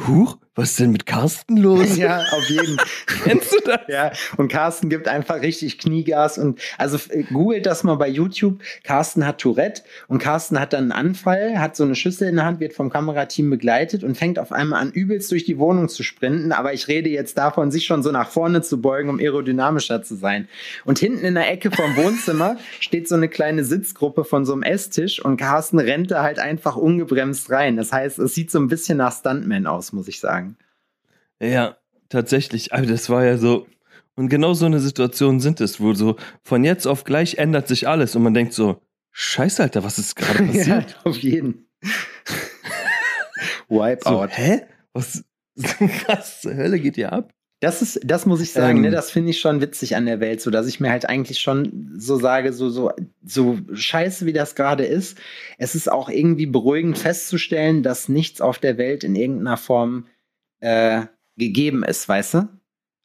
Huch, 0.07 0.37
was 0.53 0.71
ist 0.71 0.79
denn 0.81 0.91
mit 0.91 1.05
Carsten 1.05 1.57
los? 1.57 1.95
Ja, 2.01 2.23
auf 2.31 2.49
jeden. 2.49 2.77
Kennst 3.23 3.53
du 3.53 3.57
das? 3.63 3.81
Ja, 3.87 4.11
und 4.37 4.47
Carsten 4.47 4.89
gibt 4.89 5.07
einfach 5.07 5.41
richtig 5.41 5.77
Kniegas 5.77 6.37
und 6.37 6.59
also 6.77 6.97
äh, 7.09 7.23
googelt 7.23 7.65
das 7.65 7.83
mal 7.83 7.95
bei 7.95 8.07
YouTube. 8.07 8.59
Carsten 8.83 9.25
hat 9.25 9.39
Tourette 9.39 9.83
und 10.07 10.19
Carsten 10.19 10.59
hat 10.59 10.73
dann 10.73 10.91
einen 10.91 11.09
Anfall, 11.09 11.59
hat 11.59 11.75
so 11.75 11.83
eine 11.83 11.95
Schüssel 11.95 12.27
in 12.27 12.37
der 12.37 12.45
Hand, 12.45 12.59
wird 12.59 12.73
vom 12.73 12.89
Kamerateam 12.89 13.49
begleitet 13.49 14.03
und 14.03 14.17
fängt 14.17 14.39
auf 14.39 14.51
einmal 14.51 14.81
an, 14.81 14.91
übelst 14.91 15.31
durch 15.31 15.45
die 15.45 15.57
Wohnung 15.57 15.89
zu 15.89 16.03
sprinten. 16.03 16.51
Aber 16.51 16.73
ich 16.73 16.87
rede 16.87 17.09
jetzt 17.09 17.37
davon, 17.37 17.71
sich 17.71 17.85
schon 17.85 18.03
so 18.03 18.11
nach 18.11 18.29
vorne 18.29 18.61
zu 18.61 18.81
beugen, 18.81 19.09
um 19.09 19.19
aerodynamischer 19.19 20.01
zu 20.03 20.15
sein. 20.15 20.47
Und 20.85 20.99
hinten 20.99 21.23
in 21.23 21.35
der 21.35 21.51
Ecke 21.51 21.71
vom 21.71 21.95
Wohnzimmer 21.95 22.57
steht 22.79 23.07
so 23.07 23.15
eine 23.15 23.29
kleine 23.29 23.63
Sitzgruppe 23.63 24.23
von 24.23 24.45
so 24.45 24.53
einem 24.53 24.63
Esstisch 24.63 25.23
und 25.23 25.37
Carsten 25.37 25.79
rennt 25.79 26.11
da 26.11 26.23
halt 26.23 26.39
einfach 26.39 26.75
ungebremst 26.75 27.51
rein. 27.51 27.77
Das 27.77 27.91
heißt, 27.93 28.19
es 28.19 28.33
sieht 28.33 28.51
so 28.51 28.59
ein 28.59 28.67
bisschen 28.67 28.97
nach 28.97 29.15
Stuntman 29.15 29.67
aus, 29.67 29.93
muss 29.93 30.07
ich 30.07 30.19
sagen. 30.19 30.50
Ja, 31.41 31.77
tatsächlich. 32.09 32.73
Aber 32.73 32.85
das 32.85 33.09
war 33.09 33.25
ja 33.25 33.37
so. 33.37 33.67
Und 34.15 34.29
genau 34.29 34.53
so 34.53 34.65
eine 34.65 34.79
Situation 34.79 35.39
sind 35.39 35.61
es, 35.61 35.79
wo 35.79 35.93
so 35.93 36.17
von 36.43 36.63
jetzt 36.63 36.85
auf 36.85 37.03
gleich 37.05 37.37
ändert 37.37 37.67
sich 37.67 37.87
alles 37.87 38.15
und 38.15 38.23
man 38.23 38.33
denkt 38.33 38.53
so, 38.53 38.81
Scheiße, 39.13 39.63
Alter, 39.63 39.83
was 39.83 39.97
ist 39.99 40.15
gerade 40.15 40.43
Ja, 40.43 40.51
passiert? 40.51 40.99
auf 41.03 41.17
jeden. 41.17 41.67
so, 43.69 43.79
Wipeout. 43.79 44.27
hä? 44.31 44.61
Was, 44.93 45.23
was 46.07 46.41
zur 46.41 46.55
Hölle 46.55 46.79
geht 46.79 46.95
hier 46.95 47.11
ab? 47.13 47.33
Das 47.61 47.81
ist, 47.83 47.99
das 48.03 48.25
muss 48.25 48.41
ich 48.41 48.51
sagen, 48.51 48.77
Ähm. 48.77 48.81
ne, 48.83 48.91
das 48.91 49.11
finde 49.11 49.29
ich 49.29 49.39
schon 49.39 49.61
witzig 49.61 49.95
an 49.95 50.07
der 50.07 50.19
Welt, 50.19 50.41
so 50.41 50.49
dass 50.49 50.65
ich 50.65 50.79
mir 50.79 50.89
halt 50.89 51.07
eigentlich 51.07 51.39
schon 51.39 51.91
so 51.97 52.17
sage, 52.17 52.53
so, 52.53 52.69
so, 52.69 52.91
so 53.23 53.59
scheiße 53.71 54.25
wie 54.25 54.33
das 54.33 54.55
gerade 54.55 54.83
ist. 54.85 55.17
Es 55.59 55.75
ist 55.75 55.91
auch 55.91 56.09
irgendwie 56.09 56.47
beruhigend 56.47 56.97
festzustellen, 56.97 57.83
dass 57.83 58.09
nichts 58.09 58.41
auf 58.41 58.57
der 58.57 58.77
Welt 58.77 59.03
in 59.03 59.15
irgendeiner 59.15 59.57
Form 59.57 60.07
äh, 60.59 61.03
gegeben 61.37 61.83
ist, 61.83 62.07
weißt 62.07 62.33
du? 62.35 62.49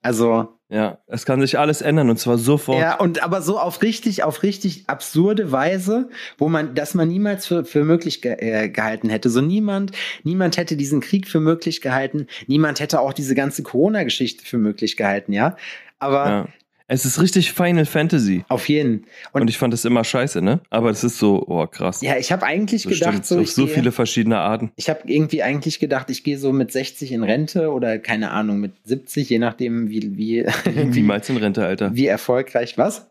Also, 0.02 0.48
Ja, 0.68 0.98
es 1.06 1.26
kann 1.26 1.40
sich 1.40 1.58
alles 1.58 1.80
ändern 1.80 2.10
und 2.10 2.18
zwar 2.18 2.38
sofort. 2.38 2.78
ja, 2.80 2.96
und 2.98 3.22
aber 3.22 3.40
so 3.42 3.58
auf 3.58 3.82
richtig, 3.82 4.22
auf 4.24 4.42
richtig 4.42 4.88
absurde 4.88 5.50
Weise, 5.52 6.10
wo 6.38 6.48
man, 6.48 6.74
dass 6.74 6.94
man 6.94 7.08
niemals 7.08 7.46
für, 7.46 7.64
für 7.64 7.84
möglich 7.84 8.22
ge 8.22 8.36
äh, 8.38 8.68
gehalten 8.68 9.08
hätte. 9.08 9.30
So 9.30 9.40
niemand, 9.40 9.92
niemand 10.24 10.56
hätte 10.56 10.76
diesen 10.76 11.00
Krieg 11.00 11.26
für 11.28 11.40
möglich 11.40 11.80
gehalten. 11.80 12.26
Niemand 12.46 12.80
hätte 12.80 13.00
auch 13.00 13.12
diese 13.12 13.34
ganze 13.34 13.62
Corona-Geschichte 13.62 14.44
für 14.44 14.58
möglich 14.58 14.96
gehalten, 14.96 15.32
ja. 15.32 15.56
Aber 15.98 16.28
Ja. 16.28 16.48
Es 16.88 17.04
ist 17.04 17.20
richtig 17.20 17.52
Final 17.52 17.84
Fantasy. 17.84 18.44
auf 18.48 18.68
jeden. 18.68 19.06
Und, 19.32 19.42
Und, 19.42 19.48
ich 19.48 19.58
fand 19.58 19.72
das 19.72 19.84
immer 19.84 20.04
scheiße, 20.04 20.40
ne? 20.40 20.60
Aber 20.70 20.90
es 20.90 21.02
ist 21.02 21.18
so, 21.18 21.44
oh 21.48 21.66
krass. 21.66 22.00
ja, 22.00 22.16
ich 22.16 22.30
habe 22.30 22.46
eigentlich 22.46 22.84
das 22.84 22.92
gedacht, 22.92 23.12
stimmt. 23.14 23.26
so, 23.26 23.40
ich 23.40 23.52
so 23.54 23.64
gehe- 23.66 23.74
viele 23.74 23.90
verschiedene 23.92 24.38
Arten. 24.38 24.70
ich 24.76 24.88
habe 24.88 25.00
irgendwie 25.06 25.42
eigentlich 25.42 25.80
gedacht, 25.80 26.10
ich 26.10 26.22
gehe 26.22 26.38
so 26.38 26.52
mit 26.52 26.70
60 26.70 27.10
in 27.10 27.24
Rente 27.24 27.72
oder 27.72 27.98
keine 27.98 28.30
Ahnung, 28.30 28.60
mit 28.60 28.72
70, 28.84 29.28
je 29.28 29.38
nachdem, 29.40 29.88
wie, 29.88 30.16
wie, 30.16 30.46
wie, 30.46 30.84
Niemals 30.84 31.28
in 31.28 31.38
Rente, 31.38 31.66
Alter. 31.66 31.92
wie 31.94 32.06
erfolgreich. 32.06 32.78
Was? 32.78 33.10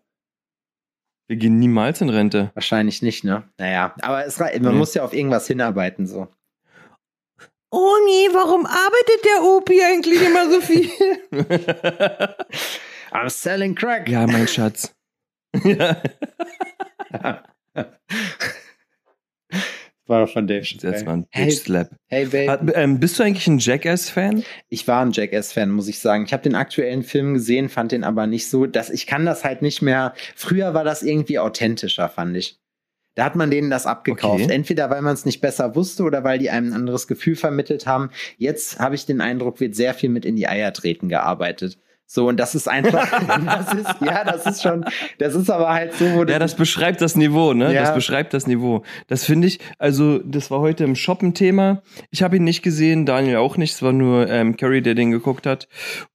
Wir 1.27 1.35
gehen 1.37 1.59
niemals 1.59 1.99
in 1.99 2.09
Rente. 2.09 2.51
Wahrscheinlich 2.53 3.01
nicht, 3.01 3.23
ne? 3.25 3.43
Naja, 3.57 3.93
aber 4.01 4.25
es, 4.25 4.39
man 4.39 4.51
Nee. 4.61 4.69
muss 4.71 4.93
ja 4.93 5.03
auf 5.03 5.11
irgendwas 5.13 5.47
hinarbeiten, 5.47 6.07
so. 6.07 6.27
Oh 7.71 7.95
nee, 8.05 8.29
warum 8.31 8.65
arbeitet 8.65 9.25
der 9.25 9.43
Opi 9.43 9.81
eigentlich 9.83 10.21
immer 10.21 10.49
so 10.49 10.61
viel? 10.61 10.87
I'm 13.11 13.29
selling 13.29 13.75
crack. 13.75 14.07
ja, 14.09 14.25
mein 14.27 14.47
Schatz. 14.47 14.93
ja. 15.63 16.01
War 20.07 20.23
doch 20.23 20.31
von 20.31 20.45
Dave 20.45 20.59
Jetzt 20.59 20.81
Chappelle. 20.83 21.03
mal 21.05 21.13
ein 21.13 21.25
Hey, 21.31 21.49
Slap. 21.49 21.89
hey 22.07 22.25
Babe. 22.25 22.51
Hat, 22.51 22.61
ähm, 22.75 22.99
bist 22.99 23.17
du 23.17 23.23
eigentlich 23.23 23.47
ein 23.47 23.57
Jackass-Fan? 23.57 24.43
Ich 24.69 24.87
war 24.87 25.03
ein 25.03 25.11
Jackass-Fan, 25.11 25.71
muss 25.71 25.87
ich 25.87 25.97
sagen. 25.99 26.25
Ich 26.25 26.33
habe 26.33 26.43
den 26.43 26.53
aktuellen 26.53 27.01
Film 27.01 27.33
gesehen, 27.33 27.69
fand 27.69 27.91
den 27.91 28.03
aber 28.03 28.27
nicht 28.27 28.47
so, 28.47 28.67
dass 28.67 28.91
ich 28.91 29.07
kann 29.07 29.25
das 29.25 29.43
halt 29.43 29.63
nicht 29.63 29.81
mehr. 29.81 30.13
Früher 30.35 30.75
war 30.75 30.83
das 30.83 31.01
irgendwie 31.01 31.39
authentischer, 31.39 32.07
fand 32.07 32.37
ich. 32.37 32.59
Da 33.15 33.23
hat 33.25 33.35
man 33.35 33.49
denen 33.49 33.71
das 33.71 33.87
abgekauft. 33.87 34.43
Okay. 34.43 34.53
Entweder 34.53 34.91
weil 34.91 35.01
man 35.01 35.13
es 35.15 35.25
nicht 35.25 35.41
besser 35.41 35.73
wusste 35.75 36.03
oder 36.03 36.23
weil 36.23 36.37
die 36.37 36.51
einem 36.51 36.67
ein 36.69 36.73
anderes 36.73 37.07
Gefühl 37.07 37.35
vermittelt 37.35 37.87
haben. 37.87 38.11
Jetzt 38.37 38.77
habe 38.79 38.93
ich 38.93 39.07
den 39.07 39.21
Eindruck, 39.21 39.59
wird 39.59 39.73
sehr 39.73 39.95
viel 39.95 40.09
mit 40.09 40.25
in 40.25 40.35
die 40.35 40.47
Eier 40.47 40.71
treten 40.73 41.09
gearbeitet. 41.09 41.79
So, 42.07 42.27
und 42.27 42.39
das 42.39 42.53
ist 42.53 42.69
einfach, 42.69 43.09
das 43.45 43.73
ist, 43.73 43.95
ja, 44.01 44.23
das 44.23 44.45
ist 44.45 44.61
schon, 44.61 44.85
das 45.17 45.33
ist 45.35 45.49
aber 45.49 45.69
halt 45.69 45.93
so, 45.93 46.05
wo 46.13 46.23
Ja, 46.23 46.39
das 46.39 46.55
beschreibt 46.55 47.01
das 47.01 47.15
Niveau, 47.15 47.53
ne? 47.53 47.73
Ja. 47.73 47.81
Das 47.81 47.93
beschreibt 47.93 48.33
das 48.33 48.47
Niveau. 48.47 48.83
Das 49.07 49.25
finde 49.25 49.47
ich, 49.47 49.59
also, 49.79 50.19
das 50.19 50.51
war 50.51 50.59
heute 50.59 50.83
im 50.83 50.95
Shoppen-Thema. 50.95 51.81
Ich 52.11 52.21
habe 52.23 52.37
ihn 52.37 52.43
nicht 52.43 52.61
gesehen, 52.61 53.05
Daniel 53.05 53.37
auch 53.37 53.57
nicht. 53.57 53.73
Es 53.73 53.81
war 53.81 53.93
nur 53.93 54.29
ähm, 54.29 54.55
Carrie, 54.55 54.81
der 54.81 54.95
den 54.95 55.11
geguckt 55.11 55.45
hat. 55.45 55.67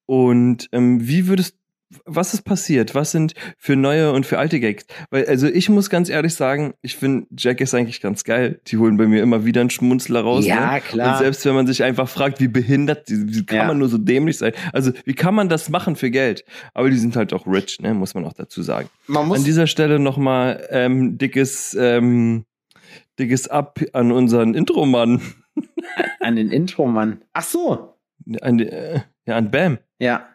Und 0.07 0.69
ähm, 0.73 1.07
wie 1.07 1.29
würdest 1.29 1.60
was 2.05 2.35
ist 2.35 2.43
passiert? 2.43 2.95
Was 2.95 3.11
sind 3.11 3.35
für 3.59 3.75
neue 3.75 4.13
und 4.13 4.25
für 4.25 4.39
alte 4.39 4.61
Gags? 4.61 4.87
Weil, 5.11 5.27
also 5.27 5.49
ich 5.49 5.69
muss 5.69 5.91
ganz 5.91 6.09
ehrlich 6.09 6.35
sagen, 6.35 6.75
ich 6.83 6.97
finde 6.97 7.27
Jack 7.37 7.61
ist 7.61 7.75
eigentlich 7.75 8.01
ganz 8.01 8.23
geil. 8.25 8.61
Die 8.69 8.77
holen 8.77 8.97
bei 8.97 9.07
mir 9.07 9.23
immer 9.23 9.45
wieder 9.45 9.61
einen 9.61 9.71
Schmunzler 9.71 10.21
raus. 10.21 10.47
Ja, 10.47 10.75
ne? 10.75 10.81
klar. 10.81 11.13
Und 11.13 11.19
selbst 11.19 11.45
wenn 11.47 11.55
man 11.55 11.67
sich 11.67 11.83
einfach 11.83 12.09
fragt, 12.09 12.41
wie 12.41 12.49
behindert, 12.49 13.05
wie, 13.09 13.45
kann 13.45 13.57
Ja. 13.59 13.67
man 13.67 13.79
nur 13.79 13.89
so 13.89 13.99
dämlich 13.99 14.39
sein? 14.39 14.53
Also, 14.73 14.93
wie 15.05 15.15
kann 15.15 15.35
man 15.35 15.49
das 15.49 15.69
machen 15.69 15.97
für 15.97 16.11
Geld? 16.11 16.45
Aber 16.75 16.91
die 16.91 16.97
sind 16.97 17.17
halt 17.17 17.33
auch 17.33 17.47
rich, 17.47 17.81
ne? 17.81 17.93
Muss 17.93 18.15
man 18.15 18.25
auch 18.25 18.35
dazu 18.35 18.63
sagen. 18.63 18.89
man 19.09 19.27
muss, 19.27 19.39
An 19.39 19.45
dieser 19.45 19.67
Stelle 19.67 19.99
nochmal 19.99 20.67
ähm, 20.71 21.19
dickes, 21.19 21.75
ähm, 21.79 22.45
dickes 23.19 23.49
Ab 23.49 23.81
an 23.93 24.13
unseren 24.13 24.55
Intro-Mann. 24.55 25.21
an 26.21 26.37
den 26.37 26.51
Intro, 26.53 26.87
Mann. 26.87 27.23
Ach 27.33 27.43
so, 27.43 27.95
An, 28.41 28.61
äh, 28.61 29.01
ja, 29.27 29.37
an 29.37 29.51
Bam. 29.51 29.79
Ja. 29.99 30.29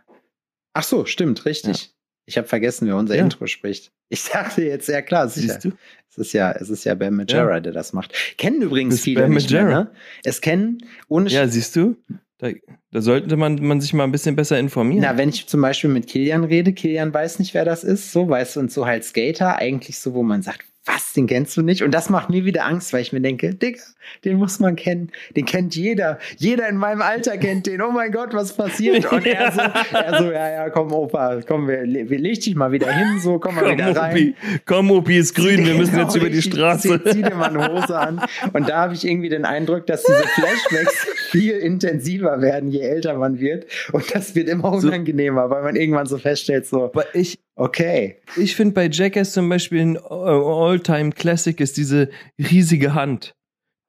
Ach 0.75 0.84
so, 0.84 1.05
stimmt, 1.05 1.46
richtig. 1.46 1.91
Ich 2.27 2.38
habe 2.38 2.48
vergessen, 2.48 2.88
wer 2.88 2.98
unser 2.98 3.15
Ja. 3.15 3.24
Intro 3.24 3.48
spricht. 3.48 3.91
Ich 4.10 4.25
dachte 4.25 4.62
jetzt, 4.63 4.88
ja 4.89 5.01
klar, 5.01 5.29
sicher. 5.29 5.53
Siehst 5.53 5.65
du? 5.65 5.72
Es 6.10 6.17
ist 6.17 6.34
ja, 6.34 6.51
es 6.51 6.70
ist 6.70 6.84
ja 6.84 6.94
Ben 6.96 7.15
Majera, 7.15 7.60
der 7.60 7.72
das 7.72 7.94
macht. 7.94 8.13
Kennen 8.38 8.62
übrigens 8.62 8.96
Das 8.96 9.03
viele 9.03 9.22
Ben 9.22 9.32
nicht 9.32 9.50
mehr, 9.51 9.63
Margera. 9.63 9.84
ne? 9.86 9.91
Es 10.24 10.41
kennen 10.41 10.79
ohne 11.08 11.29
Ja, 11.29 11.48
siehst 11.48 11.75
du? 11.75 11.96
Da, 12.39 12.50
da 12.91 13.01
sollte 13.01 13.38
man, 13.38 13.55
man 13.65 13.79
sich 13.79 13.94
mal 13.94 14.03
ein 14.03 14.12
bisschen 14.12 14.36
besser 14.36 14.60
informieren. 14.60 15.03
Na, 15.03 15.17
wenn 15.17 15.29
ich 15.29 15.48
zum 15.48 15.62
Beispiel 15.62 15.89
mit 15.89 16.08
Kilian 16.08 16.44
rede, 16.44 16.74
Kilian 16.74 17.13
weiß 17.13 17.39
nicht, 17.39 17.53
wer 17.53 17.63
das 17.63 17.84
ist, 17.86 18.12
so, 18.12 18.27
weißt 18.27 18.58
du, 18.58 18.60
und 18.60 18.72
so 18.72 18.86
halt 18.86 19.05
Skater, 19.05 19.55
eigentlich 19.55 20.00
so, 20.00 20.13
wo 20.13 20.22
man 20.24 20.41
sagt, 20.41 20.65
was, 20.86 21.13
den 21.13 21.27
kennst 21.27 21.58
du 21.58 21.62
nicht? 21.62 21.84
Und 21.84 21.92
das 21.92 22.10
macht 22.10 22.30
mir 22.30 22.46
wieder 22.46 22.65
Angst, 22.65 22.94
weil 22.94 23.01
ich 23.01 23.12
mir 23.12 23.22
denke, 23.22 23.56
Digga, 23.56 23.82
den 24.24 24.38
muss 24.38 24.60
man 24.60 24.75
kennen. 24.75 25.12
Den 25.36 25.46
kennt 25.46 25.75
jeder. 25.75 26.20
Jeder 26.38 26.70
in 26.70 26.77
meinem 26.77 27.01
Alter 27.01 27.38
kennt 27.38 27.65
den. 27.65 27.82
Oh 27.82 27.92
mein 27.92 28.12
Gott, 28.12 28.34
was 28.34 28.54
passiert? 28.54 29.06
Und 29.12 29.25
er 29.25 29.51
so, 29.51 29.62
er 29.62 30.18
so 30.20 30.32
ja, 30.32 30.50
ja, 30.51 30.70
komm, 30.70 30.92
Opa, 30.92 31.42
komm, 31.48 31.68
wir, 31.68 31.84
wir 31.84 32.20
leg 32.20 32.39
dich 32.39 32.56
mal 32.56 32.72
wieder 32.72 32.92
hin, 32.92 33.20
so, 33.20 33.39
komm 33.39 33.56
mal 33.56 33.63
Komm, 33.63 33.74
wieder 33.74 33.96
rein. 33.96 34.13
Opi, 34.13 34.36
komm, 34.65 34.92
Opi 34.92 35.18
ist 35.18 35.34
grün, 35.34 35.65
wir 35.65 35.74
müssen 35.74 35.98
jetzt 35.98 36.15
über 36.15 36.30
die. 36.30 36.42
Straße. 36.46 37.04
Zieh, 37.04 37.12
zieh 37.12 37.22
dir 37.24 37.36
mal 37.36 37.50
eine 37.50 37.68
Hose 37.68 37.98
an. 37.98 38.22
Und 38.54 38.70
da 38.70 38.77
habe 38.77 38.94
ich 38.94 39.08
irgendwie 39.08 39.30
den 39.30 39.46
Eindruck, 39.46 39.88
dass 39.88 40.04
diese 40.04 40.24
Flashbacks 40.24 41.08
viel 41.32 41.54
intensiver 41.54 42.42
werden, 42.42 42.70
je 42.70 42.82
älter 42.82 43.15
man 43.15 43.39
wird. 43.39 43.65
Und 43.92 44.13
das 44.13 44.36
wird 44.36 44.48
immer 44.50 44.72
unangenehmer, 44.72 45.50
weil 45.50 45.63
man 45.63 45.75
irgendwann 45.75 46.06
so 46.06 46.18
feststellt, 46.18 46.68
so, 46.68 46.86
Aber 46.86 47.15
ich, 47.15 47.39
okay. 47.56 48.22
ich 48.36 48.56
finde 48.56 48.74
bei 48.74 48.90
Jackass 48.90 49.34
zum 49.34 49.50
Beispiel 49.50 49.82
ein 49.82 49.98
All-Time-Classic 49.98 51.60
ist 51.60 51.78
diese 51.78 52.10
riesige 52.38 52.94
Hand, 52.94 53.36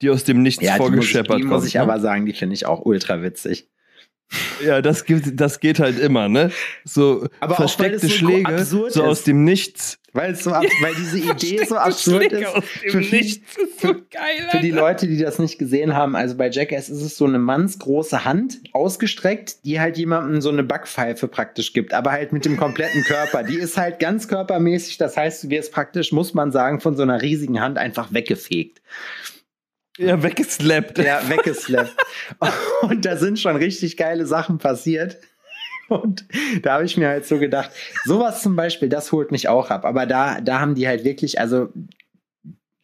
die 0.02 0.10
aus 0.10 0.24
dem 0.24 0.42
Nichts 0.42 0.62
Ja, 0.62 0.74
die 0.74 0.78
muss, 0.80 0.88
ich, 0.88 0.94
vorgescheppert 1.12 1.38
die 1.38 1.42
kommt. 1.42 1.52
muss 1.52 1.66
ich 1.66 1.74
ne? 1.74 1.82
aber 1.82 2.00
sagen, 2.00 2.26
die 2.26 2.32
finde 2.32 2.54
ich 2.54 2.66
auch 2.66 2.84
ultra 2.84 3.22
witzig. 3.22 3.70
Ja, 4.64 4.82
das, 4.82 5.04
gibt, 5.04 5.40
das 5.40 5.60
geht 5.60 5.78
halt 5.78 5.98
immer, 5.98 6.28
ne? 6.28 6.50
So 6.84 7.28
Aber 7.40 7.54
auch, 7.54 7.56
versteckte 7.58 8.00
so 8.00 8.08
Schläge, 8.08 8.64
so 8.64 8.86
ist. 8.86 8.98
aus 8.98 9.22
dem 9.22 9.44
Nichts. 9.44 9.98
Weil, 10.12 10.32
es 10.32 10.44
so 10.44 10.50
ab, 10.50 10.64
weil 10.80 10.94
diese 10.94 11.18
Idee 11.18 11.62
so 11.66 11.76
absurd 11.76 12.24
Schläge 12.24 12.38
ist. 12.38 12.46
aus 12.46 12.64
dem 12.82 12.90
Für, 12.90 12.98
Nichts 13.16 13.56
ist 13.58 13.80
so 13.82 13.88
geil, 13.88 14.48
für 14.50 14.58
die. 14.60 14.70
Leute, 14.70 15.06
die 15.06 15.18
das 15.18 15.38
nicht 15.38 15.58
gesehen 15.58 15.94
haben, 15.94 16.16
also 16.16 16.36
bei 16.36 16.48
Jackass 16.48 16.88
ist 16.88 17.02
es 17.02 17.18
so 17.18 17.26
eine 17.26 17.38
mannsgroße 17.38 18.24
Hand 18.24 18.60
ausgestreckt, 18.72 19.64
die 19.66 19.78
halt 19.78 19.98
jemandem 19.98 20.40
so 20.40 20.48
eine 20.48 20.64
Backpfeife 20.64 21.28
praktisch 21.28 21.74
gibt, 21.74 21.92
aber 21.92 22.12
halt 22.12 22.32
mit 22.32 22.46
dem 22.46 22.56
kompletten 22.56 23.02
Körper. 23.04 23.42
Die 23.42 23.58
ist 23.58 23.76
halt 23.76 23.98
ganz 24.00 24.26
körpermäßig, 24.26 24.96
das 24.96 25.16
heißt, 25.18 25.44
du 25.44 25.50
wirst 25.50 25.70
praktisch, 25.70 26.12
muss 26.12 26.32
man 26.32 26.50
sagen, 26.50 26.80
von 26.80 26.96
so 26.96 27.02
einer 27.02 27.20
riesigen 27.20 27.60
Hand 27.60 27.76
einfach 27.76 28.12
weggefegt. 28.14 28.80
Ja, 29.98 30.22
weggeslappt. 30.22 30.98
Ja, 30.98 31.28
weggeslappt. 31.28 31.96
Und 32.82 33.04
da 33.04 33.16
sind 33.16 33.38
schon 33.38 33.56
richtig 33.56 33.96
geile 33.96 34.26
Sachen 34.26 34.58
passiert. 34.58 35.18
Und 35.88 36.26
da 36.62 36.74
habe 36.74 36.84
ich 36.84 36.96
mir 36.96 37.08
halt 37.08 37.26
so 37.26 37.38
gedacht, 37.38 37.70
sowas 38.04 38.42
zum 38.42 38.56
Beispiel, 38.56 38.88
das 38.88 39.12
holt 39.12 39.30
mich 39.30 39.48
auch 39.48 39.70
ab. 39.70 39.84
Aber 39.84 40.06
da, 40.06 40.40
da 40.40 40.60
haben 40.60 40.74
die 40.74 40.88
halt 40.88 41.04
wirklich, 41.04 41.40
also 41.40 41.68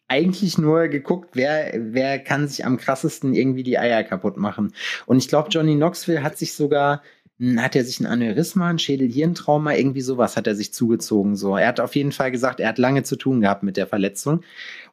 eigentlich 0.07 0.57
nur 0.57 0.87
geguckt, 0.87 1.31
wer, 1.33 1.73
wer 1.75 2.19
kann 2.19 2.47
sich 2.47 2.65
am 2.65 2.77
krassesten 2.77 3.33
irgendwie 3.33 3.63
die 3.63 3.79
Eier 3.79 4.03
kaputt 4.03 4.37
machen. 4.37 4.73
Und 5.05 5.17
ich 5.17 5.27
glaube, 5.27 5.49
Johnny 5.49 5.75
Knoxville 5.75 6.23
hat 6.23 6.37
sich 6.37 6.53
sogar 6.53 7.01
hat 7.39 7.75
er 7.75 7.83
sich 7.83 7.99
ein 7.99 8.05
Aneurysma, 8.05 8.69
ein 8.69 8.79
Schädelhirntrauma, 8.79 9.73
irgendwie 9.75 10.01
sowas 10.01 10.37
hat 10.37 10.47
er 10.47 10.55
sich 10.55 10.73
zugezogen. 10.73 11.35
So, 11.35 11.57
er 11.57 11.67
hat 11.67 11.79
auf 11.79 11.95
jeden 11.95 12.11
Fall 12.11 12.31
gesagt, 12.31 12.59
er 12.59 12.69
hat 12.69 12.77
lange 12.77 13.03
zu 13.03 13.15
tun 13.15 13.41
gehabt 13.41 13.63
mit 13.63 13.77
der 13.77 13.87
Verletzung. 13.87 14.41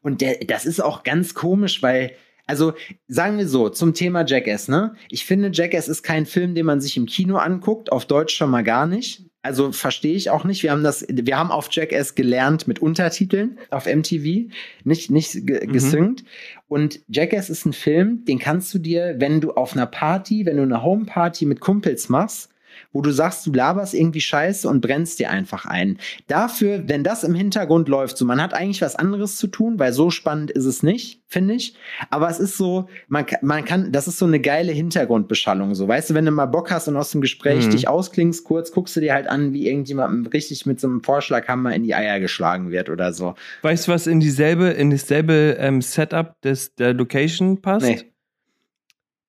Und 0.02 0.20
der, 0.20 0.38
das 0.46 0.66
ist 0.66 0.80
auch 0.80 1.02
ganz 1.02 1.34
komisch, 1.34 1.82
weil 1.82 2.12
also 2.46 2.72
sagen 3.06 3.38
wir 3.38 3.46
so, 3.46 3.68
zum 3.68 3.94
Thema 3.94 4.26
Jackass, 4.26 4.66
ne? 4.66 4.96
Ich 5.08 5.24
finde, 5.24 5.50
Jackass 5.52 5.86
ist 5.86 6.02
kein 6.02 6.26
Film, 6.26 6.56
den 6.56 6.66
man 6.66 6.80
sich 6.80 6.96
im 6.96 7.06
Kino 7.06 7.36
anguckt, 7.36 7.92
auf 7.92 8.06
Deutsch 8.06 8.34
schon 8.34 8.50
mal 8.50 8.64
gar 8.64 8.86
nicht. 8.86 9.29
Also 9.42 9.72
verstehe 9.72 10.14
ich 10.16 10.28
auch 10.28 10.44
nicht. 10.44 10.62
Wir 10.62 10.70
haben 10.70 10.82
das, 10.82 11.06
wir 11.08 11.38
haben 11.38 11.50
auf 11.50 11.68
Jackass 11.70 12.14
gelernt 12.14 12.68
mit 12.68 12.80
Untertiteln 12.80 13.58
auf 13.70 13.86
MTV, 13.86 14.50
nicht, 14.84 15.10
nicht 15.10 15.46
ge 15.46 15.66
Mhm. 15.66 15.72
gesynkt. 15.72 16.24
Und 16.68 17.00
Jackass 17.08 17.48
ist 17.48 17.64
ein 17.64 17.72
Film, 17.72 18.24
den 18.26 18.38
kannst 18.38 18.72
du 18.74 18.78
dir, 18.78 19.14
wenn 19.18 19.40
du 19.40 19.52
auf 19.52 19.72
einer 19.74 19.86
Party, 19.86 20.44
wenn 20.44 20.58
du 20.58 20.62
eine 20.62 20.82
Homeparty 20.82 21.46
mit 21.46 21.60
Kumpels 21.60 22.08
machst, 22.10 22.50
wo 22.92 23.02
du 23.02 23.10
sagst, 23.12 23.46
du 23.46 23.52
laberst 23.52 23.94
irgendwie 23.94 24.20
Scheiße 24.20 24.68
und 24.68 24.80
brennst 24.80 25.18
dir 25.20 25.30
einfach 25.30 25.64
ein. 25.64 25.98
Dafür, 26.26 26.88
wenn 26.88 27.04
das 27.04 27.22
im 27.24 27.34
Hintergrund 27.34 27.88
läuft, 27.88 28.16
so 28.16 28.24
man 28.24 28.42
hat 28.42 28.52
eigentlich 28.52 28.82
was 28.82 28.96
anderes 28.96 29.36
zu 29.36 29.46
tun, 29.46 29.78
weil 29.78 29.92
so 29.92 30.10
spannend 30.10 30.50
ist 30.50 30.64
es 30.64 30.82
nicht, 30.82 31.22
finde 31.28 31.54
ich. 31.54 31.76
Aber 32.10 32.28
es 32.28 32.40
ist 32.40 32.56
so, 32.56 32.88
man, 33.06 33.26
kann- 33.26 33.38
man 33.42 33.64
kann, 33.64 33.92
das 33.92 34.08
ist 34.08 34.18
so 34.18 34.26
eine 34.26 34.40
geile 34.40 34.72
Hintergrundbeschallung. 34.72 35.74
So, 35.76 35.86
weißt 35.86 36.10
du, 36.10 36.14
wenn 36.14 36.24
du 36.24 36.32
mal 36.32 36.46
Bock 36.46 36.70
hast 36.72 36.88
und 36.88 36.96
aus 36.96 37.12
dem 37.12 37.20
Gespräch 37.20 37.66
Mhm. 37.66 37.70
dich 37.70 37.86
ausklingst, 37.88 38.42
kurz 38.44 38.72
guckst 38.72 38.96
du 38.96 39.00
dir 39.00 39.14
halt 39.14 39.28
an, 39.28 39.52
wie 39.52 39.68
irgendjemandem 39.68 40.26
richtig 40.26 40.66
mit 40.66 40.80
so 40.80 40.88
einem 40.88 41.02
Vorschlaghammer 41.02 41.72
in 41.74 41.84
die 41.84 41.94
Eier 41.94 42.18
geschlagen 42.20 42.70
wird 42.70 42.90
oder 42.90 43.12
so. 43.12 43.34
Weißt 43.62 43.86
du, 43.86 43.92
was 43.92 44.06
in 44.08 44.18
dieselbe, 44.20 44.68
in 44.70 44.90
dasselbe 44.90 45.56
ähm, 45.60 45.80
Setup 45.80 46.40
des, 46.42 46.74
der 46.74 46.92
Location 46.94 47.60
passt? 47.62 47.86
Nee. 47.86 48.02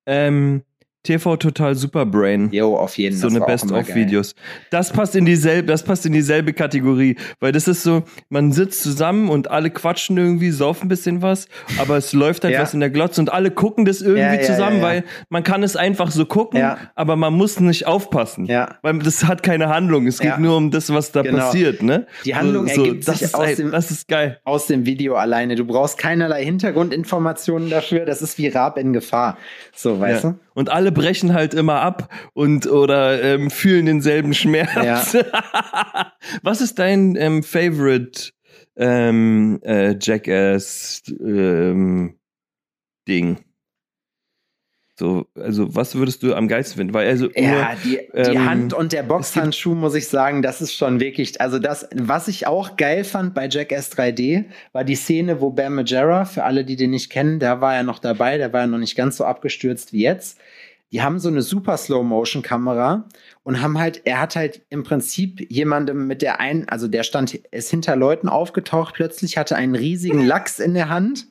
Ähm, 0.08 0.64
TV 1.04 1.36
Total 1.38 1.74
Superbrain. 1.74 2.50
Jo, 2.52 2.76
auf 2.78 2.98
jeden 2.98 3.18
so 3.18 3.28
das 3.28 3.36
eine. 3.36 3.46
Best-of-Videos. 3.46 4.36
Das 4.70 4.92
passt 4.92 5.16
in 5.16 5.26
dieselbe, 5.26 5.68
das 5.68 5.84
passt 5.84 6.06
in 6.06 6.14
dieselbe 6.14 6.54
Kategorie, 6.54 7.16
weil 7.40 7.52
das 7.52 7.68
ist 7.68 7.82
so, 7.82 8.04
man 8.30 8.52
sitzt 8.52 8.84
zusammen 8.84 9.30
und 9.30 9.50
alle 9.50 9.72
quatschen 9.72 10.18
irgendwie, 10.18 10.52
saufen 10.52 10.86
ein 10.86 10.90
bisschen 10.90 11.22
was, 11.24 11.48
aber 11.80 11.98
es 11.98 12.14
läuft 12.14 12.44
halt 12.44 12.54
Ja. 12.54 12.62
was 12.62 12.74
in 12.76 12.80
der 12.82 12.92
Glotze 12.92 13.20
und 13.22 13.34
alle 13.34 13.50
gucken 13.50 13.86
das 13.86 14.02
irgendwie 14.02 14.22
Ja, 14.22 14.34
ja, 14.36 14.42
zusammen, 14.44 14.82
weil 14.84 15.04
man 15.30 15.44
kann 15.44 15.64
es 15.64 15.76
einfach 15.76 16.12
so 16.12 16.26
gucken, 16.26 16.62
aber 16.96 17.16
man 17.16 17.34
muss 17.34 17.60
nicht 17.60 17.88
aufpassen. 17.88 18.46
Ja. 18.46 18.76
Weil 18.84 19.00
das 19.00 19.24
hat 19.26 19.42
keine 19.42 19.70
Handlung. 19.70 20.06
Es 20.06 20.20
geht 20.20 20.38
nur 20.38 20.56
um 20.58 20.70
das, 20.70 20.94
was 20.94 21.12
da 21.12 21.24
Genau. 21.24 21.38
passiert, 21.38 21.82
ne? 21.82 22.06
Die 22.26 22.36
Handlung 22.36 22.68
ergibt 22.68 23.08
das 23.08 23.16
sich 23.20 23.26
ist, 23.30 23.36
aus 23.36 23.48
ey, 23.48 23.56
dem- 23.56 23.72
Das 23.72 23.90
ist 23.90 24.08
geil. 24.08 24.40
aus 24.44 24.68
dem 24.68 24.86
Video 24.86 25.16
alleine. 25.16 25.56
Du 25.56 25.66
brauchst 25.66 25.98
keinerlei 25.98 26.44
Hintergrundinformationen 26.46 27.70
dafür. 27.70 28.06
Das 28.06 28.22
ist 28.22 28.38
wie 28.38 28.48
Raab 28.50 28.78
in 28.78 28.94
Gefahr. 28.94 29.38
So, 29.74 30.00
weißt 30.00 30.24
Ja. 30.26 30.36
Und 30.54 30.70
alle 30.70 30.92
brechen 30.92 31.34
halt 31.34 31.54
immer 31.54 31.82
ab 31.82 32.10
und 32.34 32.68
oder 32.68 33.22
ähm, 33.24 33.50
fühlen 33.50 33.86
denselben 33.86 34.34
Schmerz. 34.34 35.16
Was 36.44 36.62
ist 36.62 36.80
dein 36.80 37.16
ähm, 37.16 37.44
Favorite 37.44 38.32
ähm, 38.76 39.60
äh, 39.64 39.96
Jackass 40.00 41.04
ähm, 41.20 42.20
Ding? 43.08 43.38
So, 45.02 45.26
also 45.34 45.74
was 45.74 45.96
würdest 45.96 46.22
du 46.22 46.36
am 46.36 46.48
geilsten 46.48 46.78
finden? 46.78 46.94
Weil 46.94 47.10
also? 47.10 47.28
Ja, 47.36 47.52
nur, 47.52 47.68
die, 47.84 48.00
die 48.14 48.36
ähm, 48.36 48.46
Hand 48.48 48.74
und 48.76 48.94
der 48.94 49.02
Boxhandschuh, 49.02 49.74
muss 49.74 49.96
ich 49.96 50.08
sagen, 50.08 50.44
das 50.44 50.62
ist 50.62 50.76
schon 50.76 51.00
wirklich, 51.00 51.42
also 51.42 51.58
das, 51.58 51.90
was 51.96 52.28
ich 52.28 52.46
auch 52.46 52.78
geil 52.78 53.04
fand 53.04 53.34
bei 53.34 53.50
Jackass 53.50 53.92
3D, 53.92 54.46
war 54.74 54.84
die 54.84 54.94
Szene, 54.94 55.42
wo 55.42 55.50
Bam 55.50 55.74
Majera, 55.74 56.26
für 56.26 56.44
alle, 56.44 56.64
die 56.66 56.76
den 56.76 56.92
nicht 56.92 57.10
kennen, 57.10 57.40
der 57.40 57.62
war 57.62 57.74
ja 57.74 57.82
noch 57.82 57.98
dabei, 57.98 58.38
der 58.38 58.54
war 58.54 58.62
ja 58.62 58.68
noch 58.68 58.78
nicht 58.78 58.96
ganz 58.96 59.18
so 59.18 59.26
abgestürzt 59.26 59.92
wie 59.92 60.04
jetzt. 60.04 60.38
Die 60.92 61.02
haben 61.02 61.18
so 61.18 61.30
eine 61.30 61.42
super 61.42 61.78
Slow-Motion-Kamera 61.78 63.08
und 63.42 63.60
haben 63.60 63.80
halt, 63.80 64.02
er 64.06 64.20
hat 64.20 64.36
halt 64.36 64.62
im 64.70 64.84
Prinzip 64.84 65.52
jemandem 65.52 66.06
mit 66.06 66.22
der 66.22 66.40
ein, 66.40 66.70
also 66.70 66.88
der 66.88 67.02
stand, 67.02 67.34
ist 67.34 67.72
hinter 67.72 67.96
Leuten 67.96 68.30
aufgetaucht, 68.30 68.94
plötzlich 68.94 69.36
hatte 69.36 69.56
einen 69.56 69.74
riesigen 69.74 70.24
Lachs 70.24 70.60
in 70.60 70.76
der 70.76 70.90
Hand 70.90 71.31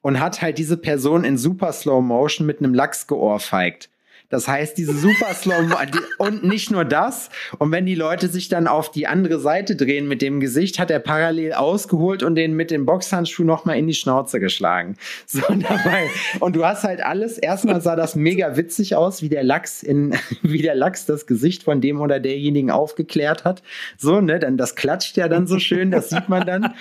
und 0.00 0.20
hat 0.20 0.42
halt 0.42 0.58
diese 0.58 0.76
Person 0.76 1.24
in 1.24 1.38
super 1.38 1.72
Slow 1.72 2.00
Motion 2.02 2.46
mit 2.46 2.58
einem 2.58 2.74
Lachs 2.74 3.06
geohrfeigt. 3.06 3.90
Das 4.30 4.46
heißt, 4.46 4.76
diese 4.76 4.92
super 4.92 5.32
Slow 5.32 5.74
und 6.18 6.44
nicht 6.44 6.70
nur 6.70 6.84
das. 6.84 7.30
Und 7.58 7.72
wenn 7.72 7.86
die 7.86 7.94
Leute 7.94 8.28
sich 8.28 8.48
dann 8.48 8.66
auf 8.66 8.90
die 8.90 9.06
andere 9.06 9.40
Seite 9.40 9.74
drehen 9.74 10.06
mit 10.06 10.20
dem 10.20 10.40
Gesicht, 10.40 10.78
hat 10.78 10.90
er 10.90 10.98
parallel 10.98 11.54
ausgeholt 11.54 12.22
und 12.22 12.34
den 12.34 12.52
mit 12.52 12.70
dem 12.70 12.84
Boxhandschuh 12.84 13.44
noch 13.44 13.64
mal 13.64 13.78
in 13.78 13.86
die 13.86 13.94
Schnauze 13.94 14.40
geschlagen. 14.40 14.96
So 15.38 15.40
dabei. 15.40 16.08
Und 16.40 16.56
du 16.56 16.64
hast 16.64 16.84
halt 16.84 17.00
alles. 17.00 17.38
Erstmal 17.38 17.80
sah 17.80 17.96
das 17.96 18.16
mega 18.16 18.56
witzig 18.56 18.96
aus, 18.96 19.20
wie 19.20 19.28
der 19.28 19.44
Lachs 19.44 19.82
in, 19.82 20.14
wie 20.42 20.62
der 20.62 20.74
Lachs 20.74 21.06
das 21.06 21.26
Gesicht 21.26 21.64
von 21.64 21.80
dem 21.80 22.00
oder 22.00 22.18
derjenigen 22.18 22.70
aufgeklärt 22.70 23.44
hat. 23.44 23.62
So, 23.98 24.20
ne, 24.20 24.38
dann 24.38 24.56
das 24.56 24.74
klatscht 24.74 25.16
ja 25.16 25.28
dann 25.28 25.46
so 25.46 25.58
schön, 25.58 25.90
das 25.90 26.08
sieht 26.08 26.28
man 26.28 26.46
dann. 26.46 26.74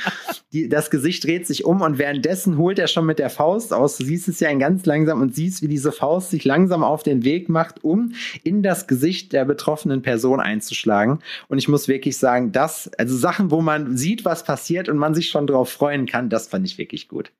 Die, 0.54 0.70
das 0.70 0.90
Gesicht 0.90 1.26
dreht 1.26 1.46
sich 1.46 1.66
um 1.66 1.82
und 1.82 1.98
währenddessen 1.98 2.58
holt 2.58 2.80
er 2.80 2.88
schon 2.88 3.06
mit 3.06 3.20
der 3.20 3.30
Faust 3.30 3.74
aus. 3.74 3.98
Du 3.98 4.06
siehst 4.06 4.28
es 4.28 4.40
ja 4.40 4.54
ganz 4.54 4.86
langsam 4.86 5.22
und 5.22 5.36
siehst, 5.36 5.62
wie 5.62 5.68
diese 5.68 5.92
Faust 5.92 6.32
sich 6.32 6.46
langsam 6.46 6.84
auf 6.84 7.04
den 7.04 7.24
Weg 7.24 7.37
macht, 7.48 7.84
um 7.84 8.14
in 8.44 8.64
das 8.64 8.88
Gesicht 8.88 9.34
der 9.34 9.46
betroffenen 9.46 10.02
Person 10.02 10.40
einzuschlagen. 10.40 11.20
Und 11.48 11.58
ich 11.58 11.68
muss 11.68 11.88
wirklich 11.88 12.18
sagen, 12.18 12.52
das, 12.52 12.90
also 12.98 13.16
Sachen, 13.16 13.52
wo 13.52 13.62
man 13.62 13.96
sieht, 13.96 14.26
was 14.26 14.44
passiert 14.44 14.90
und 14.90 14.98
man 14.98 15.14
sich 15.16 15.30
schon 15.30 15.48
drauf 15.48 15.70
freuen 15.70 16.06
kann, 16.06 16.30
das 16.30 16.48
fand 16.48 16.66
ich 16.66 16.78
wirklich 16.78 17.08
gut. 17.08 17.32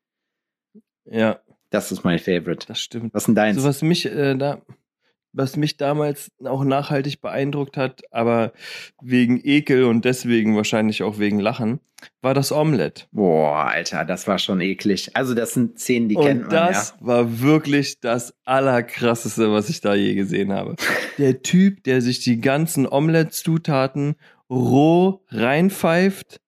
ja, 1.04 1.40
Das 1.70 1.92
ist 1.92 2.04
mein 2.04 2.18
Favorite. 2.18 2.66
das 2.66 2.80
stimmt. 2.80 3.12
Was 3.14 3.22
ist 3.22 3.26
denn 3.26 3.34
deins? 3.34 3.60
So 3.62 3.68
was 3.68 3.82
mich 3.82 4.06
äh, 4.06 4.34
da, 4.36 4.62
was 5.32 5.56
mich 5.56 5.76
damals 5.76 6.30
auch 6.44 6.64
nachhaltig 6.64 7.20
beeindruckt 7.20 7.76
hat, 7.76 8.02
aber 8.10 8.52
wegen 9.02 9.40
Ekel 9.42 9.84
und 9.84 10.04
deswegen 10.04 10.56
wahrscheinlich 10.56 11.02
auch 11.02 11.18
wegen 11.18 11.38
Lachen, 11.38 11.80
war 12.20 12.34
das 12.34 12.52
Omelette. 12.52 13.06
Boah, 13.12 13.66
Alter, 13.66 14.04
das 14.04 14.26
war 14.26 14.38
schon 14.38 14.60
eklig. 14.60 15.10
Also, 15.14 15.34
das 15.34 15.54
sind 15.54 15.78
Szenen, 15.78 16.08
die 16.08 16.14
kennt 16.14 16.44
Und 16.44 16.52
man 16.52 16.72
das 16.72 16.94
war 17.00 17.40
wirklich 17.40 18.00
das 18.00 18.34
allerkrasseste, 18.44 19.52
was 19.52 19.68
ich 19.68 19.80
da 19.80 19.94
je 19.94 20.14
gesehen 20.14 20.52
habe. 20.52 20.76
Der 21.18 21.42
Typ, 21.42 21.82
der 21.84 22.00
sich 22.00 22.20
die 22.20 22.40
ganzen 22.40 22.86
Omelette-Zutaten 22.86 24.14
roh 24.48 25.24
reinpfeift, 25.28 26.40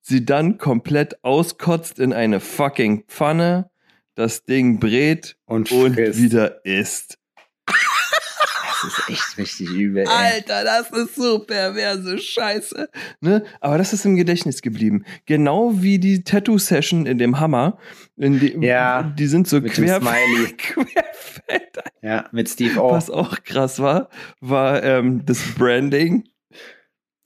sie 0.00 0.24
dann 0.24 0.58
komplett 0.58 1.24
auskotzt 1.24 1.98
in 1.98 2.12
eine 2.12 2.40
fucking 2.40 3.04
Pfanne, 3.08 3.70
das 4.14 4.44
Ding 4.44 4.78
brät 4.78 5.36
Und 5.46 5.72
und 5.72 5.96
wieder 5.96 6.64
isst. 6.66 7.18
Das 8.82 8.98
ist 8.98 9.08
echt 9.08 9.38
richtig 9.38 9.70
übel. 9.70 10.02
Ey. 10.02 10.08
Alter, 10.08 10.64
das 10.64 10.90
ist 10.90 11.14
so 11.16 11.38
perverse 11.40 12.18
Scheiße. 12.18 12.88
Ne? 13.20 13.44
Aber 13.60 13.78
das 13.78 13.92
ist 13.92 14.04
im 14.04 14.16
Gedächtnis 14.16 14.62
geblieben. 14.62 15.04
Genau 15.26 15.72
wie 15.82 15.98
die 15.98 16.24
Tattoo-Session 16.24 17.06
in 17.06 17.18
dem 17.18 17.38
Hammer. 17.40 17.78
In 18.16 18.40
die, 18.40 18.56
Ja, 18.60 19.02
die 19.02 19.26
sind 19.26 19.46
so 19.48 19.60
mit 19.60 19.76
dem 19.76 19.84
quer, 19.84 20.00
Smiley. 20.00 20.52
querfeld. 20.58 21.78
Ja, 22.02 22.28
mit 22.32 22.48
Steve 22.48 22.80
O. 22.82 22.90
Was 22.90 23.10
auch 23.10 23.42
krass 23.44 23.78
war, 23.78 24.08
war 24.40 24.82
ähm, 24.82 25.24
das 25.24 25.40
Branding. 25.56 26.24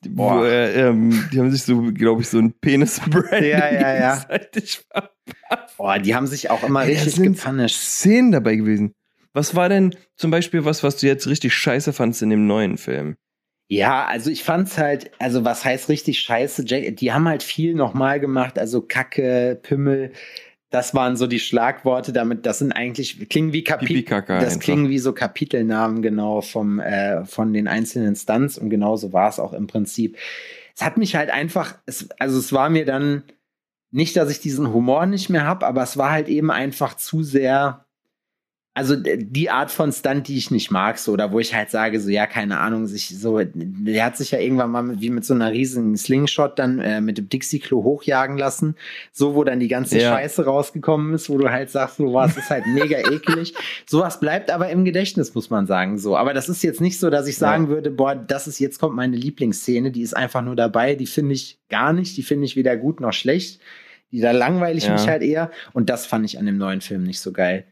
Wo, 0.09 0.29
Boah. 0.29 0.47
äh, 0.47 0.89
ähm, 0.89 1.29
die 1.33 1.39
haben 1.41 1.51
sich 1.51 1.63
so, 1.63 1.81
glaube 1.93 2.23
ich, 2.23 2.29
so 2.29 2.39
ein 2.39 2.53
Penis-Branding 2.61 3.51
Ja, 3.51 3.73
ja, 3.73 3.95
ja. 3.97 4.15
gegenseitig 4.29 4.85
verpasst. 4.93 5.77
Boah, 5.79 5.99
die 5.99 6.15
haben 6.15 6.27
sich 6.27 6.51
auch 6.51 6.63
immer 6.63 6.83
Ey, 6.85 6.93
richtig 6.93 7.15
sind 7.15 7.37
gepunished. 7.37 7.77
Szenen 7.81 8.31
dabei 8.31 8.57
gewesen. 8.57 8.93
Was 9.37 9.55
war 9.55 9.69
denn 9.69 9.95
zum 10.17 10.31
Beispiel 10.31 10.65
was, 10.65 10.83
was 10.83 10.97
du 10.97 11.07
jetzt 11.07 11.27
richtig 11.27 11.53
scheiße 11.53 11.93
fandst 11.93 12.23
in 12.23 12.31
dem 12.31 12.47
neuen 12.47 12.79
Film? 12.79 13.17
Ja, 13.69 14.07
also 14.07 14.31
ich 14.31 14.43
fand's 14.43 14.79
halt, 14.79 15.11
also 15.19 15.45
was 15.45 15.63
heißt 15.63 15.91
richtig 15.91 16.21
scheiße? 16.21 16.65
Die 16.65 17.13
haben 17.13 17.29
halt 17.29 17.43
viel 17.43 17.75
nochmal 17.75 18.19
gemacht, 18.19 18.59
also 18.59 18.81
Kacke, 18.81 19.61
Pimmel. 19.63 20.13
Das 20.71 20.95
waren 20.95 21.17
so 21.17 21.27
die 21.27 21.39
Schlagworte, 21.39 22.15
damit, 22.15 22.47
das 22.47 22.61
sind 22.61 22.73
eigentlich, 22.73 23.29
klingen 23.29 23.53
wie 23.53 23.63
Kapitel. 23.63 23.93
Das 24.41 24.59
klingen 24.59 24.89
wie 24.89 24.99
so 24.99 25.13
Kapitelnamen 25.13 26.01
genau 26.01 26.41
vom, 26.41 26.81
äh, 26.81 27.27
von 27.27 27.53
den 27.53 27.69
einzelnen 27.69 28.17
Stunts 28.17 28.57
und 28.57 28.71
genauso 28.71 29.13
war 29.13 29.29
es 29.29 29.39
auch 29.39 29.53
im 29.53 29.67
Prinzip. 29.67 30.17
Es 30.75 30.83
hat 30.83 30.97
mich 30.97 31.15
halt 31.15 31.29
einfach, 31.29 31.77
es, 31.85 32.09
also 32.19 32.39
es 32.39 32.55
war 32.55 32.71
mir 32.71 32.87
dann 32.87 33.25
nicht, 33.91 34.17
dass 34.17 34.31
ich 34.31 34.41
diesen 34.41 34.73
Humor 34.73 35.05
nicht 35.05 35.29
mehr 35.29 35.45
habe, 35.45 35.67
aber 35.67 35.83
es 35.83 35.99
war 35.99 36.11
halt 36.11 36.29
eben 36.29 36.51
einfach 36.51 36.97
zu 36.97 37.23
sehr, 37.23 37.86
also 38.77 38.95
die 38.95 39.49
Art 39.49 39.71
von 39.71 39.91
Stunt, 39.91 40.29
die 40.29 40.37
ich 40.37 40.51
nicht 40.51 40.71
mag, 40.71 40.99
so, 40.99 41.13
oder 41.13 41.33
wo 41.33 41.41
ich 41.41 41.55
halt 41.55 41.71
sage, 41.71 41.99
so, 41.99 42.11
ja, 42.11 42.27
keine 42.27 42.59
Ahnung, 42.61 42.87
sich 42.87 43.19
so, 43.19 43.41
der 43.43 44.05
hat 44.05 44.19
sich 44.19 44.33
ja 44.33 44.39
irgendwann 44.39 44.71
mal 44.71 44.83
mit, 44.83 45.01
wie 45.01 45.09
mit 45.09 45.25
so 45.25 45.33
einer 45.33 45.51
riesigen 45.51 45.97
Slingshot 45.97 46.59
dann 46.59 46.79
äh, 46.81 47.01
mit 47.01 47.17
dem 47.17 47.31
Dixie-Klo 47.31 47.83
hochjagen 47.85 48.37
lassen, 48.37 48.77
so, 49.13 49.35
wo 49.35 49.45
dann 49.45 49.61
die 49.61 49.69
ganze 49.69 49.99
Ja. 49.99 50.11
Scheiße 50.13 50.45
rausgekommen 50.45 51.15
ist, 51.15 51.31
wo 51.31 51.39
du 51.39 51.49
halt 51.51 51.71
sagst, 51.71 51.97
so, 51.97 52.13
was 52.13 52.37
ist 52.37 52.51
halt 52.51 52.67
mega 52.67 52.99
eklig. 53.11 53.55
Sowas 53.87 54.21
bleibt 54.21 54.51
aber 54.51 54.69
im 54.69 54.85
Gedächtnis, 54.85 55.35
muss 55.35 55.49
man 55.49 55.67
sagen, 55.67 55.97
so. 55.99 56.15
Aber 56.15 56.35
das 56.35 56.51
ist 56.51 56.63
jetzt 56.63 56.83
nicht 56.83 57.01
so, 57.01 57.09
dass 57.09 57.27
ich 57.27 57.39
sagen 57.39 57.69
würde, 57.69 57.91
boah, 57.91 58.15
das 58.15 58.47
ist, 58.47 58.59
jetzt 58.59 58.79
kommt 58.79 58.95
meine 58.95 59.17
Lieblingsszene, 59.17 59.91
die 59.91 60.03
ist 60.03 60.15
einfach 60.15 60.43
nur 60.43 60.55
dabei, 60.55 60.97
die 60.97 61.07
finde 61.07 61.33
ich 61.33 61.59
gar 61.71 61.95
nicht, 61.95 62.15
die 62.19 62.23
finde 62.23 62.45
ich 62.45 62.57
weder 62.57 62.77
gut 62.77 63.01
noch 63.01 63.15
schlecht. 63.15 63.59
Die, 64.13 64.21
da 64.21 64.33
langweile 64.33 64.77
ich 64.77 64.85
Ja. 64.85 64.93
mich 64.93 65.09
halt 65.09 65.23
eher. 65.23 65.51
Und 65.73 65.89
das 65.89 66.05
fand 66.05 66.27
ich 66.27 66.39
an 66.39 66.45
dem 66.45 66.59
neuen 66.59 66.83
Film 66.83 67.03
nicht 67.05 67.21
so 67.21 67.33
geil. 67.33 67.65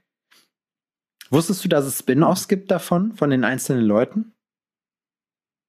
Wusstest 1.35 1.64
du, 1.64 1.68
dass 1.68 1.85
es 1.85 1.99
Spin-offs 1.99 2.47
gibt 2.47 2.70
davon, 2.70 3.12
von 3.12 3.31
den 3.31 3.42
einzelnen 3.42 3.85
Leuten? 3.85 4.33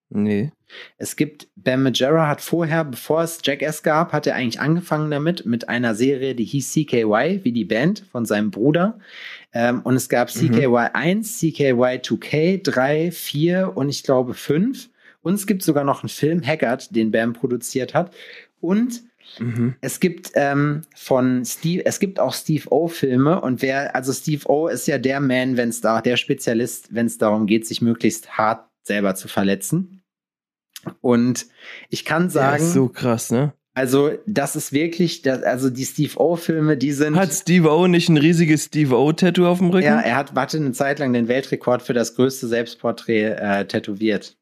Nee. 0.10 0.52
Es 0.98 1.16
gibt, 1.16 1.48
Bam 1.56 1.82
Majera 1.82 2.28
hat 2.28 2.42
vorher, 2.42 2.86
bevor 2.86 3.24
es 3.24 3.40
Jackass 3.44 3.82
gab, 3.82 4.14
hat 4.14 4.28
er 4.28 4.36
eigentlich 4.36 4.60
angefangen 4.60 5.10
damit, 5.10 5.48
mit 5.48 5.68
einer 5.68 5.96
Serie, 5.96 6.36
die 6.36 6.46
hieß 6.46 6.72
CKY, 6.72 7.40
wie 7.44 7.52
die 7.52 7.66
Band 7.66 8.06
von 8.12 8.26
seinem 8.26 8.52
Bruder. 8.52 9.00
Ähm, 9.54 9.82
und 9.82 9.96
es 9.96 10.08
gab 10.08 10.30
CKY 10.30 10.90
1, 10.94 11.40
CKY 11.40 12.00
2K, 12.00 12.62
3, 12.62 13.12
4 13.12 13.76
und 13.76 13.90
ich 13.90 14.04
glaube 14.04 14.36
5. 14.36 14.90
Und 15.24 15.34
es 15.34 15.48
gibt 15.48 15.64
sogar 15.64 15.84
noch 15.84 16.04
einen 16.04 16.10
Film, 16.10 16.46
Haggard, 16.46 16.96
den 16.96 17.10
Bam 17.10 17.34
produziert 17.34 17.96
hat. 17.96 18.14
Und 18.62 19.02
Mhm. 19.40 19.76
es 19.82 20.00
gibt 20.00 20.32
ähm, 20.36 20.82
von 20.96 21.44
Steve, 21.46 21.86
es 21.86 22.00
gibt 22.00 22.20
auch 22.20 22.34
Steve 22.34 22.72
O-Filme 22.72 23.42
und 23.42 23.62
wer, 23.62 23.96
also 23.96 24.14
Steve 24.14 24.48
O 24.48 24.68
ist 24.68 24.88
ja 24.88 24.98
der 24.98 25.20
Man, 25.20 25.58
wenn 25.58 25.70
es 25.70 25.82
da, 25.82 26.02
der 26.02 26.18
Spezialist, 26.18 26.94
wenn 26.94 27.08
es 27.08 27.18
darum 27.18 27.46
geht, 27.46 27.68
sich 27.68 27.82
möglichst 27.82 28.38
hart 28.38 28.68
selber 28.84 29.16
zu 29.16 29.28
verletzen. 29.28 30.02
Und 31.02 31.48
ich 31.90 32.06
kann 32.06 32.24
Der 32.24 32.30
sagen, 32.32 32.64
ist 32.64 32.74
so 32.74 32.88
krass, 32.88 33.32
ne? 33.32 33.54
also 33.76 34.12
das 34.26 34.56
ist 34.56 34.72
wirklich, 34.72 35.22
das, 35.22 35.44
also 35.44 35.70
die 35.70 35.84
Steve 35.86 36.18
O-Filme, 36.18 36.78
die 36.78 36.94
sind. 36.94 37.18
Hat 37.18 37.34
Steve 37.34 37.70
O 37.70 37.88
nicht 37.88 38.08
ein 38.08 38.18
riesiges 38.18 38.66
Steve 38.66 38.96
O-Tattoo 38.96 39.46
auf 39.48 39.58
dem 39.58 39.70
Rücken? 39.70 39.86
ja, 39.86 40.00
er 40.00 40.16
hat, 40.16 40.34
hatte 40.34 40.58
eine 40.58 40.72
Zeit 40.72 41.00
lang 41.00 41.12
den 41.12 41.28
Weltrekord 41.28 41.82
für 41.82 41.94
das 41.94 42.16
größte 42.16 42.48
Selbstporträt 42.48 43.34
äh, 43.34 43.66
tätowiert. 43.66 44.38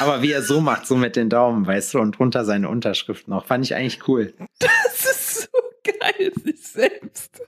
Aber 0.00 0.22
wie 0.22 0.32
er 0.32 0.42
so 0.42 0.60
macht, 0.60 0.86
so 0.86 0.96
mit 0.96 1.14
den 1.16 1.28
Daumen, 1.28 1.66
weißt 1.66 1.94
du, 1.94 2.00
und 2.00 2.18
drunter 2.18 2.44
seine 2.44 2.68
Unterschrift 2.68 3.28
noch, 3.28 3.44
fand 3.46 3.64
ich 3.64 3.74
eigentlich 3.74 4.08
cool. 4.08 4.32
Das 4.58 5.04
ist 5.10 5.42
so 5.42 5.58
geil, 5.84 6.32
sich 6.44 6.62
selbst. 6.66 7.42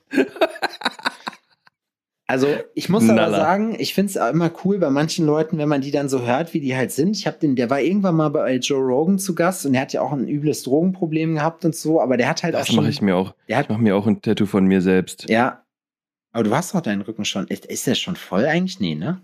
Also 2.27 2.47
ich 2.75 2.89
muss 2.89 3.05
aber 3.05 3.15
Knaller. 3.15 3.37
sagen, 3.37 3.77
ich 3.79 3.93
finde 3.95 4.11
es 4.11 4.17
immer 4.17 4.51
cool 4.65 4.79
bei 4.79 4.89
manchen 4.89 5.27
Leuten, 5.27 5.59
wenn 5.59 5.69
man 5.69 5.83
die 5.83 5.91
dann 5.91 6.09
so 6.09 6.23
hört, 6.25 6.55
wie 6.55 6.61
die 6.61 6.75
halt 6.75 6.91
sind. 6.93 7.17
Ich 7.17 7.27
habe 7.27 7.39
den, 7.39 7.57
der 7.57 7.69
war 7.69 7.81
irgendwann 7.81 8.17
mal 8.17 8.31
bei 8.31 8.55
Joe 8.57 8.81
Rogan 8.81 9.19
zu 9.19 9.35
Gast 9.35 9.67
und 9.67 9.73
der 9.73 9.83
hat 9.83 9.93
ja 9.93 10.01
auch 10.01 10.13
ein 10.13 10.29
übles 10.29 10.63
Drogenproblem 10.63 11.35
gehabt 11.35 11.65
und 11.67 11.75
so, 11.77 12.01
aber 12.01 12.17
der 12.17 12.29
hat 12.29 12.43
halt 12.43 12.55
auch 12.55 12.61
Das 12.61 12.69
schon. 12.69 12.77
mache 12.77 12.89
ich 12.89 13.03
mir 13.03 13.17
auch. 13.17 13.33
Der 13.49 13.57
Ich 13.57 13.57
hat, 13.57 13.69
mache 13.71 13.83
mir 13.83 13.97
auch 13.97 14.07
ein 14.07 14.23
Tattoo 14.23 14.47
von 14.47 14.65
mir 14.67 14.81
selbst. 14.81 15.29
ja. 15.29 15.59
Aber 16.35 16.45
du 16.45 16.57
hast 16.57 16.75
doch 16.75 16.81
deinen 16.81 17.03
Rücken 17.03 17.27
schon. 17.27 17.47
Ist, 17.49 17.67
ist 17.67 17.87
der 17.87 17.95
schon 17.95 18.17
voll 18.17 18.47
eigentlich? 18.47 18.81
Nee, 18.81 18.95
ne? 18.95 19.21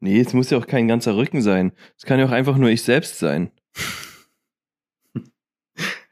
Nee, 0.00 0.20
es 0.20 0.32
muss 0.34 0.50
ja 0.50 0.58
auch 0.58 0.66
kein 0.66 0.86
ganzer 0.88 1.16
Rücken 1.16 1.40
sein. 1.42 1.72
Es 1.96 2.04
kann 2.04 2.18
ja 2.18 2.26
auch 2.26 2.30
einfach 2.32 2.56
nur 2.56 2.68
ich 2.70 2.82
selbst 2.82 3.18
sein. 3.18 3.50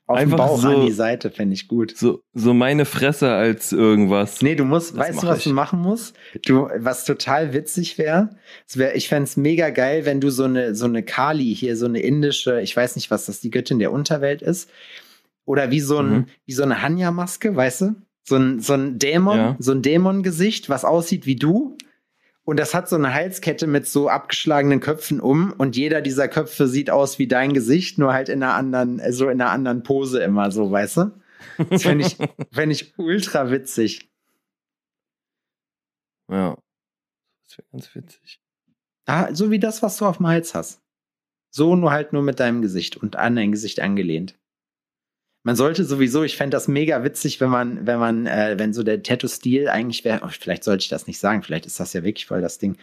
Auf 0.08 0.18
Einfach 0.18 0.36
dem 0.36 0.38
Bauch 0.38 0.60
so- 0.60 0.68
an 0.68 0.86
die 0.86 0.92
Seite, 0.92 1.30
fände 1.30 1.54
ich 1.54 1.68
gut. 1.68 1.96
So, 1.96 2.22
so 2.34 2.52
meine 2.52 2.84
Fresse 2.84 3.30
als 3.30 3.72
irgendwas. 3.72 4.42
Nee, 4.42 4.56
du 4.56 4.64
musst, 4.64 4.90
Das 4.90 4.98
weißt 4.98 5.22
du, 5.22 5.26
was 5.28 5.38
ich. 5.38 5.44
du 5.44 5.50
machen 5.52 5.80
musst? 5.80 6.14
Du, 6.44 6.68
was 6.76 7.04
total 7.04 7.52
witzig 7.54 7.96
wäre, 7.98 8.30
wär, 8.74 8.96
ich 8.96 9.08
fände 9.08 9.24
es 9.24 9.36
mega 9.36 9.70
geil, 9.70 10.04
wenn 10.04 10.20
du 10.20 10.30
so 10.30 10.44
eine, 10.44 10.74
so 10.74 10.84
eine 10.86 11.02
Kali 11.04 11.54
hier, 11.54 11.76
so 11.76 11.86
eine 11.86 12.00
indische, 12.00 12.60
ich 12.60 12.76
weiß 12.76 12.96
nicht, 12.96 13.10
was 13.10 13.26
das 13.26 13.40
die 13.40 13.50
Göttin 13.50 13.78
der 13.78 13.92
Unterwelt 13.92 14.42
ist, 14.42 14.68
oder 15.46 15.70
wie 15.70 15.80
so, 15.80 15.98
ein, 15.98 16.10
Mhm. 16.10 16.26
wie 16.46 16.52
so 16.52 16.64
eine 16.64 16.82
Hanya-Maske, 16.82 17.54
weißt 17.54 17.80
du? 17.82 17.94
So 18.24 18.36
ein, 18.36 18.60
so 18.60 18.74
ein 18.74 18.98
Dämon, 18.98 19.36
Ja. 19.38 19.56
so 19.60 19.72
ein 19.72 19.82
Dämon-Gesicht, 19.82 20.68
was 20.68 20.84
aussieht 20.84 21.26
wie 21.26 21.36
du. 21.36 21.78
Und 22.44 22.58
das 22.58 22.74
hat 22.74 22.88
so 22.88 22.96
eine 22.96 23.14
Halskette 23.14 23.66
mit 23.68 23.86
so 23.86 24.08
abgeschlagenen 24.08 24.80
Köpfen 24.80 25.20
um 25.20 25.52
und 25.52 25.76
jeder 25.76 26.00
dieser 26.00 26.26
Köpfe 26.26 26.66
sieht 26.66 26.90
aus 26.90 27.18
wie 27.18 27.28
dein 27.28 27.54
Gesicht, 27.54 27.98
nur 27.98 28.12
halt 28.12 28.28
in 28.28 28.42
einer 28.42 28.54
anderen, 28.54 29.00
so 29.12 29.28
in 29.28 29.40
einer 29.40 29.50
anderen 29.50 29.84
Pose 29.84 30.22
immer 30.22 30.50
so, 30.50 30.70
weißt 30.70 30.96
du? 30.96 31.20
Das 31.70 31.82
fände 31.82 32.04
ich, 32.04 32.16
fänd 32.52 32.72
ich 32.72 32.98
ultra 32.98 33.50
witzig. 33.50 34.10
Ja. 36.28 36.56
Das 37.44 37.58
wäre 37.58 37.68
ganz 37.70 37.94
witzig. 37.94 38.40
Ah, 39.06 39.34
so 39.34 39.50
wie 39.50 39.60
das, 39.60 39.82
was 39.82 39.96
du 39.96 40.06
auf 40.06 40.16
dem 40.16 40.26
Hals 40.26 40.54
hast. 40.54 40.80
So 41.50 41.76
nur 41.76 41.92
halt 41.92 42.12
nur 42.12 42.22
mit 42.22 42.40
deinem 42.40 42.62
Gesicht 42.62 42.96
und 42.96 43.16
an 43.16 43.36
dein 43.36 43.52
Gesicht 43.52 43.78
angelehnt. 43.80 44.38
Man 45.44 45.56
sollte 45.56 45.84
sowieso, 45.84 46.22
ich 46.22 46.36
fände 46.36 46.54
das 46.54 46.68
mega 46.68 47.02
witzig, 47.02 47.40
wenn 47.40 47.50
man, 47.50 47.84
wenn 47.84 47.98
man, 47.98 48.26
äh, 48.26 48.54
wenn 48.58 48.72
so 48.72 48.84
der 48.84 49.02
Tattoo-Stil 49.02 49.68
eigentlich 49.68 50.04
wäre, 50.04 50.20
oh, 50.24 50.28
vielleicht 50.28 50.62
sollte 50.62 50.82
ich 50.82 50.88
das 50.88 51.08
nicht 51.08 51.18
sagen, 51.18 51.42
vielleicht 51.42 51.66
ist 51.66 51.80
das 51.80 51.92
ja 51.94 52.04
wirklich 52.04 52.26
voll 52.26 52.40
das 52.40 52.58
Ding. 52.58 52.76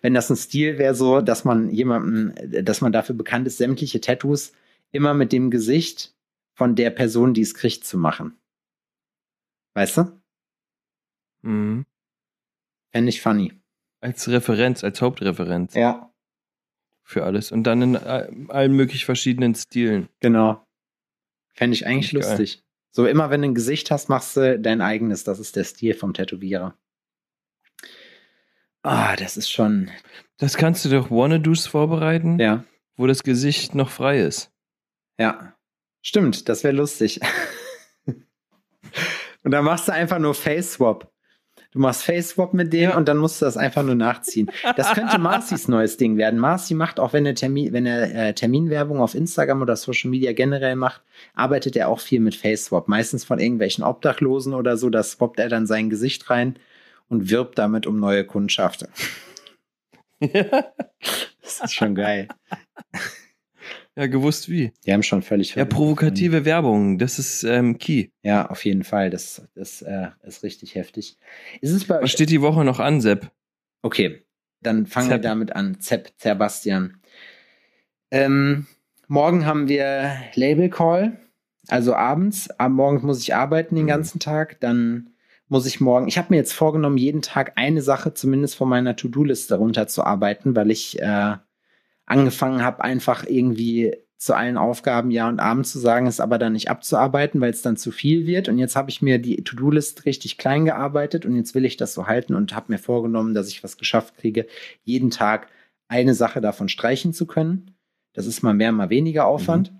Wenn 0.00 0.14
das 0.14 0.30
ein 0.30 0.36
Stil 0.36 0.78
wäre, 0.78 0.94
so, 0.94 1.20
dass 1.20 1.44
man 1.44 1.68
jemanden, 1.70 2.34
äh, 2.36 2.62
dass 2.64 2.80
man 2.80 2.92
dafür 2.92 3.14
bekannt 3.14 3.46
ist, 3.46 3.58
sämtliche 3.58 4.00
Tattoos 4.00 4.52
immer 4.90 5.12
mit 5.12 5.32
dem 5.32 5.50
Gesicht 5.50 6.14
von 6.54 6.74
der 6.76 6.88
Person, 6.90 7.34
die 7.34 7.42
es 7.42 7.54
kriegt, 7.54 7.84
zu 7.84 7.98
machen. 7.98 8.38
Weißt 9.74 9.98
du? 9.98 10.20
Mhm. 11.42 11.84
Fände 12.90 13.10
ich 13.10 13.20
funny. 13.20 13.52
Als 14.00 14.28
Referenz, 14.28 14.82
als 14.82 15.02
Hauptreferenz 15.02 15.74
Ja, 15.74 16.10
für 17.02 17.24
alles. 17.24 17.52
Und 17.52 17.64
dann 17.64 17.82
in 17.82 17.96
all- 17.96 18.32
allen 18.48 18.72
möglich 18.72 19.04
verschiedenen 19.04 19.54
Stilen. 19.54 20.08
genau. 20.20 20.64
Fände 21.58 21.74
ich 21.74 21.88
eigentlich 21.88 22.12
Geil. 22.12 22.22
lustig. 22.22 22.62
So 22.92 23.04
immer, 23.04 23.30
wenn 23.30 23.42
du 23.42 23.48
ein 23.48 23.54
Gesicht 23.56 23.90
hast, 23.90 24.08
machst 24.08 24.36
du 24.36 24.60
dein 24.60 24.80
eigenes. 24.80 25.24
Das 25.24 25.40
ist 25.40 25.56
der 25.56 25.64
Stil 25.64 25.92
vom 25.92 26.14
Tätowierer. 26.14 26.78
Ah, 28.84 29.16
das 29.16 29.36
ist 29.36 29.50
schon, 29.50 29.90
Das 30.36 30.56
kannst 30.56 30.84
du 30.84 30.88
doch 30.88 31.10
Wannadoos 31.10 31.66
vorbereiten, 31.66 32.38
ja, 32.38 32.62
wo 32.96 33.08
das 33.08 33.24
Gesicht 33.24 33.74
noch 33.74 33.90
frei 33.90 34.20
ist. 34.20 34.52
ja. 35.18 35.52
Stimmt, 36.00 36.48
das 36.48 36.62
wäre 36.62 36.76
lustig. 36.76 37.20
und 38.06 39.50
dann 39.50 39.64
machst 39.64 39.88
du 39.88 39.92
einfach 39.92 40.20
nur 40.20 40.32
Face 40.32 40.74
Swap. 40.74 41.12
Du 41.70 41.80
machst 41.80 42.02
Face 42.02 42.30
Swap 42.30 42.54
mit 42.54 42.72
dem 42.72 42.92
und 42.92 43.08
dann 43.08 43.18
musst 43.18 43.42
du 43.42 43.44
das 43.44 43.58
einfach 43.58 43.82
nur 43.82 43.94
nachziehen. 43.94 44.50
Das 44.76 44.94
könnte 44.94 45.18
Marcis 45.18 45.68
neues 45.68 45.98
Ding 45.98 46.16
werden. 46.16 46.38
Marci 46.38 46.72
macht 46.74 46.98
auch, 46.98 47.12
wenn 47.12 47.26
er, 47.26 47.34
Termin, 47.34 47.72
wenn 47.74 47.84
er 47.84 48.14
äh, 48.14 48.34
Terminwerbung 48.34 49.00
auf 49.00 49.14
Instagram 49.14 49.60
oder 49.60 49.76
Social 49.76 50.10
Media 50.10 50.32
generell 50.32 50.76
macht, 50.76 51.02
arbeitet 51.34 51.76
er 51.76 51.88
auch 51.88 52.00
viel 52.00 52.20
mit 52.20 52.34
Face 52.34 52.66
Swap. 52.66 52.88
Meistens 52.88 53.24
von 53.24 53.38
irgendwelchen 53.38 53.84
Obdachlosen 53.84 54.54
oder 54.54 54.78
so. 54.78 54.88
Da 54.88 55.02
swappt 55.02 55.38
er 55.38 55.50
dann 55.50 55.66
sein 55.66 55.90
Gesicht 55.90 56.30
rein 56.30 56.58
und 57.08 57.28
wirbt 57.28 57.58
damit 57.58 57.86
um 57.86 58.00
neue 58.00 58.24
Kundschaft. 58.24 58.86
Das 61.40 61.60
ist 61.70 61.74
schon 61.74 61.94
geil. 61.94 62.28
ja, 63.98 64.06
gewusst 64.06 64.48
wie. 64.48 64.72
Die 64.86 64.92
haben 64.92 65.02
schon 65.02 65.22
völlig 65.22 65.54
Ja, 65.56 65.64
provokative 65.64 66.44
Werbung, 66.44 66.98
das 66.98 67.18
ist 67.18 67.42
ähm, 67.42 67.78
key. 67.78 68.08
Ja, 68.22 68.46
auf 68.48 68.64
jeden 68.64 68.84
Fall. 68.84 69.10
Das, 69.10 69.42
das 69.54 69.82
äh, 69.82 70.08
ist 70.22 70.42
richtig 70.44 70.74
heftig. 70.76 71.18
Ist 71.60 71.72
es 71.72 71.84
bei 71.86 72.00
Was 72.00 72.12
steht 72.12 72.30
die 72.30 72.40
Woche 72.40 72.64
noch 72.64 72.78
an, 72.80 73.00
Sepp? 73.00 73.30
Okay, 73.82 74.22
dann 74.62 74.86
fangen 74.86 75.08
wir 75.08 75.16
Zepp. 75.16 75.22
damit 75.22 75.56
an. 75.56 75.80
Zepp, 75.80 76.12
Sebastian. 76.16 77.00
Ähm, 78.10 78.66
morgen 79.06 79.44
haben 79.46 79.68
wir 79.68 80.12
Label 80.34 80.70
Call, 80.70 81.18
also 81.68 81.94
abends. 81.94 82.48
Am 82.58 82.74
Morgen 82.74 83.04
muss 83.06 83.20
ich 83.22 83.34
arbeiten 83.34 83.74
den 83.76 83.84
Mhm. 83.84 83.88
ganzen 83.88 84.20
Tag. 84.20 84.60
Dann 84.60 85.10
muss 85.48 85.66
ich 85.66 85.80
morgen. 85.80 86.08
Ich 86.08 86.18
habe 86.18 86.28
mir 86.30 86.36
jetzt 86.36 86.52
vorgenommen, 86.52 86.98
jeden 86.98 87.22
Tag 87.22 87.52
eine 87.56 87.82
Sache 87.82 88.14
zumindest 88.14 88.56
von 88.56 88.68
meiner 88.68 88.96
To-Do-Liste 88.96 89.56
runterzuarbeiten, 89.56 90.54
weil 90.56 90.70
ich 90.70 91.00
äh, 91.00 91.36
angefangen 92.08 92.62
habe, 92.62 92.82
einfach 92.82 93.24
irgendwie 93.26 93.94
zu 94.16 94.34
allen 94.34 94.56
Aufgaben 94.56 95.12
Ja 95.12 95.28
und 95.28 95.38
Abend 95.38 95.66
zu 95.66 95.78
sagen, 95.78 96.08
es 96.08 96.18
aber 96.18 96.38
dann 96.38 96.54
nicht 96.54 96.70
abzuarbeiten, 96.70 97.40
weil 97.40 97.50
es 97.50 97.62
dann 97.62 97.76
zu 97.76 97.92
viel 97.92 98.26
wird. 98.26 98.48
Und 98.48 98.58
jetzt 98.58 98.74
habe 98.74 98.90
ich 98.90 99.00
mir 99.00 99.20
die 99.20 99.44
To-Do-List 99.44 100.06
richtig 100.06 100.38
klein 100.38 100.64
gearbeitet 100.64 101.24
und 101.24 101.36
jetzt 101.36 101.54
will 101.54 101.64
ich 101.64 101.76
das 101.76 101.94
so 101.94 102.08
halten 102.08 102.34
und 102.34 102.54
habe 102.54 102.72
mir 102.72 102.78
vorgenommen, 102.78 103.34
dass 103.34 103.48
ich 103.48 103.62
was 103.62 103.76
geschafft 103.76 104.16
kriege, 104.16 104.46
jeden 104.82 105.10
Tag 105.10 105.48
eine 105.86 106.14
Sache 106.14 106.40
davon 106.40 106.68
streichen 106.68 107.12
zu 107.12 107.26
können. 107.26 107.76
Das 108.12 108.26
ist 108.26 108.42
mal 108.42 108.54
mehr, 108.54 108.72
mal 108.72 108.90
weniger 108.90 109.26
Aufwand. 109.26 109.72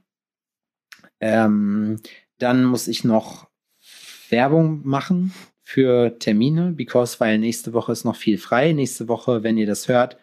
Ähm, 1.21 2.01
dann 2.39 2.65
muss 2.65 2.87
ich 2.87 3.03
noch 3.03 3.49
Werbung 4.29 4.87
machen 4.87 5.33
für 5.65 6.17
Termine, 6.19 6.73
because 6.73 7.19
weil 7.19 7.39
nächste 7.39 7.73
Woche 7.73 7.91
ist 7.91 8.05
noch 8.05 8.17
viel 8.17 8.39
frei. 8.39 8.73
Nächste 8.73 9.09
Woche, 9.09 9.43
wenn 9.43 9.59
ihr 9.59 9.67
das 9.67 9.89
hört, 9.89 10.17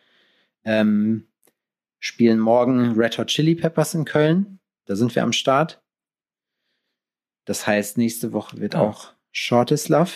ähm, 0.63 1.27
spielen 2.05 2.39
morgen 2.39 2.91
Red 2.99 3.17
Hot 3.17 3.27
Chili 3.27 3.55
Peppers 3.55 3.93
in 3.95 4.05
Köln. 4.05 4.59
Da 4.85 4.95
sind 4.95 5.15
wir 5.15 5.23
am 5.23 5.33
Start. 5.33 5.81
Das 7.45 7.65
heißt, 7.65 7.97
nächste 7.97 8.31
Woche 8.31 8.59
wird 8.59 8.75
Ah. 8.75 8.81
auch 8.81 9.13
Short 9.31 9.71
is 9.71 9.89
Love. 9.89 10.11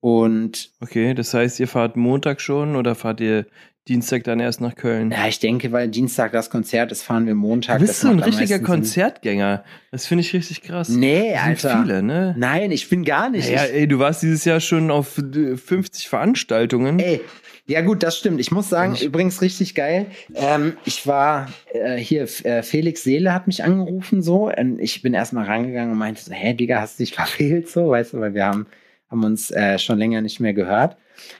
Und 0.00 0.70
Okay, 0.80 1.14
das 1.14 1.32
heißt, 1.34 1.58
ihr 1.60 1.68
fahrt 1.68 1.96
Montag 1.96 2.40
schon 2.40 2.76
oder 2.76 2.94
fahrt 2.94 3.20
ihr 3.20 3.46
Dienstag 3.88 4.24
dann 4.24 4.38
erst 4.40 4.60
nach 4.60 4.74
Köln? 4.76 5.10
ja, 5.10 5.26
ich 5.26 5.38
denke, 5.40 5.72
weil 5.72 5.88
Dienstag 5.88 6.32
das 6.32 6.50
Konzert 6.50 6.92
ist, 6.92 7.02
fahren 7.02 7.26
wir 7.26 7.34
Montag. 7.34 7.78
du 7.80 7.86
bist 7.86 8.00
so 8.00 8.08
ein 8.08 8.18
richtiger. 8.20 8.58
Konzertgänger. 8.60 9.64
Das 9.90 10.06
finde 10.06 10.20
ich 10.22 10.32
richtig 10.34 10.62
krass. 10.62 10.88
Nee, 10.88 11.32
Das 11.32 11.64
Alter. 11.64 11.82
viele, 11.82 12.02
ne? 12.02 12.34
Nein, 12.38 12.70
ich 12.70 12.88
bin 12.88 13.04
gar 13.04 13.28
nicht. 13.30 13.48
Ja, 13.48 13.64
ich, 13.64 13.72
ey, 13.72 13.88
du 13.88 13.98
warst 13.98 14.22
dieses 14.22 14.44
Jahr 14.44 14.60
schon 14.60 14.90
auf 14.90 15.18
äh, 15.18 15.56
50 15.56 16.08
Veranstaltungen. 16.08 16.98
Ey, 16.98 17.20
ja 17.66 17.80
gut, 17.80 18.02
das 18.02 18.18
stimmt. 18.18 18.40
Ich 18.40 18.50
muss 18.50 18.68
sagen, 18.68 18.94
Ich- 18.94 19.04
übrigens 19.04 19.40
richtig 19.42 19.74
geil. 19.74 20.06
Ähm, 20.34 20.76
ich 20.84 21.06
war 21.06 21.48
äh, 21.72 21.96
hier, 21.96 22.22
äh, 22.44 22.62
Felix 22.62 23.02
Seele 23.04 23.32
hat 23.32 23.46
mich 23.46 23.64
angerufen 23.64 24.22
so 24.22 24.50
und 24.50 24.78
ich 24.78 25.02
bin 25.02 25.14
erstmal 25.14 25.46
rangegangen 25.46 25.92
und 25.92 25.98
meinte 25.98 26.22
so, 26.22 26.32
hä, 26.32 26.54
Digga, 26.54 26.80
hast 26.80 26.98
du 26.98 27.04
dich 27.04 27.14
verfehlt 27.14 27.68
so, 27.68 27.88
weißt 27.90 28.12
du, 28.14 28.20
weil 28.20 28.34
wir 28.34 28.44
haben, 28.46 28.66
haben 29.10 29.24
uns 29.24 29.50
äh, 29.50 29.78
schon 29.78 29.98
länger 29.98 30.20
nicht 30.20 30.40
mehr 30.40 30.52
gehört. 30.54 30.96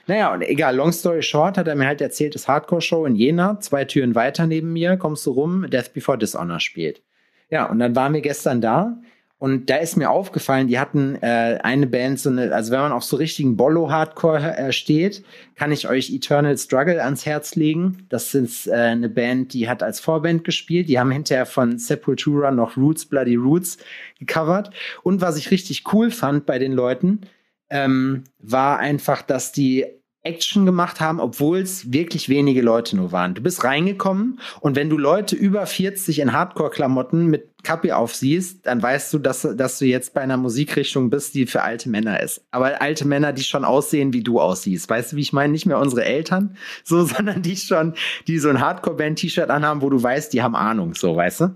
Naja, 0.07 0.33
und 0.33 0.41
egal, 0.41 0.75
long 0.75 0.91
story 0.93 1.21
short, 1.21 1.57
hat 1.57 1.67
er 1.67 1.75
mir 1.75 1.85
halt 1.87 1.99
erzählt, 2.01 2.33
das 2.33 2.47
Hardcore-Show 2.47 3.05
in 3.05 3.15
Jena, 3.15 3.59
zwei 3.59 3.83
Türen 3.85 4.15
weiter 4.15 4.47
neben 4.47 4.71
mir, 4.71 4.95
kommst 4.97 5.25
du 5.25 5.31
rum, 5.31 5.69
Death 5.69 5.93
Before 5.93 6.17
Dishonor 6.17 6.59
spielt. 6.61 7.01
Ja, 7.49 7.65
und 7.65 7.79
dann 7.79 7.95
waren 7.95 8.13
wir 8.13 8.21
gestern 8.21 8.61
da 8.61 8.97
und 9.45 9.69
da 9.69 9.75
ist 9.75 9.95
mir 9.95 10.09
aufgefallen, 10.09 10.69
die 10.69 10.79
hatten 10.79 11.21
äh, 11.21 11.59
eine 11.61 11.85
Band, 11.85 12.19
so 12.19 12.31
eine, 12.31 12.51
also 12.51 12.71
wenn 12.71 12.79
man 12.79 12.91
auf 12.91 13.03
so 13.03 13.15
richtigen 13.15 13.55
Bollo-Hardcore 13.55 14.57
äh, 14.57 14.71
steht, 14.71 15.23
kann 15.53 15.71
ich 15.71 15.87
euch 15.87 16.11
Eternal 16.11 16.57
Struggle 16.57 17.03
ans 17.03 17.27
Herz 17.27 17.53
legen. 17.53 18.07
Das 18.09 18.33
ist 18.33 18.65
äh, 18.65 18.71
eine 18.71 19.07
Band, 19.07 19.53
die 19.53 19.69
hat 19.69 19.83
als 19.83 19.99
Vorband 19.99 20.45
gespielt. 20.45 20.89
Die 20.89 20.97
haben 20.97 21.11
hinterher 21.11 21.45
von 21.45 21.77
Sepultura 21.77 22.49
noch 22.49 22.75
Roots, 22.75 23.05
Bloody 23.05 23.35
Roots 23.35 23.77
gecovert. 24.17 24.71
Und 25.03 25.21
was 25.21 25.37
ich 25.37 25.51
richtig 25.51 25.83
cool 25.93 26.09
fand 26.09 26.47
bei 26.47 26.57
den 26.57 26.73
Leuten, 26.73 27.21
ähm, 27.69 28.23
war 28.39 28.79
einfach, 28.79 29.21
dass 29.21 29.51
die 29.51 29.85
Action 30.25 30.65
gemacht 30.65 30.99
haben, 30.99 31.19
obwohl 31.19 31.59
es 31.59 31.93
wirklich 31.93 32.29
wenige 32.29 32.61
Leute 32.61 32.95
nur 32.95 33.11
waren. 33.11 33.35
Du 33.35 33.41
bist 33.41 33.63
reingekommen 33.63 34.39
und 34.59 34.75
wenn 34.75 34.89
du 34.89 34.97
Leute 34.97 35.35
über 35.35 35.65
40 35.65 36.19
in 36.19 36.33
Hardcore-Klamotten 36.33 37.27
mit 37.27 37.49
Kappe 37.63 37.95
aufsiehst, 37.95 38.65
dann 38.65 38.81
weißt 38.81 39.13
du, 39.13 39.19
dass, 39.19 39.41
dass 39.41 39.79
du 39.79 39.85
jetzt 39.85 40.13
bei 40.13 40.21
einer 40.21 40.37
Musikrichtung 40.37 41.09
bist, 41.09 41.35
die 41.35 41.45
für 41.45 41.61
alte 41.61 41.89
Männer 41.89 42.21
ist. 42.21 42.45
Aber 42.51 42.81
alte 42.81 43.07
Männer, 43.07 43.33
die 43.33 43.43
schon 43.43 43.65
aussehen, 43.65 44.13
wie 44.13 44.23
du 44.23 44.39
aussiehst. 44.39 44.89
Weißt 44.89 45.11
du, 45.11 45.15
wie 45.15 45.21
ich 45.21 45.33
meine? 45.33 45.51
Nicht 45.51 45.65
mehr 45.65 45.79
unsere 45.79 46.05
Eltern, 46.05 46.57
so, 46.83 47.03
sondern 47.05 47.41
die 47.41 47.55
schon, 47.55 47.93
die 48.27 48.39
so 48.39 48.49
ein 48.49 48.59
Hardcore-Band-T-Shirt 48.59 49.49
anhaben, 49.49 49.81
wo 49.81 49.89
du 49.89 50.01
weißt, 50.01 50.33
die 50.33 50.41
haben 50.41 50.55
Ahnung, 50.55 50.93
so, 50.95 51.15
weißt 51.15 51.41
du? 51.41 51.55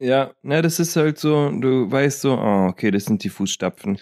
Ja, 0.00 0.32
na, 0.42 0.60
das 0.60 0.80
ist 0.80 0.96
halt 0.96 1.18
so, 1.18 1.50
du 1.50 1.90
weißt 1.90 2.20
so, 2.20 2.32
oh, 2.32 2.66
okay, 2.68 2.90
das 2.90 3.04
sind 3.04 3.22
die 3.24 3.28
Fußstapfen. 3.28 3.98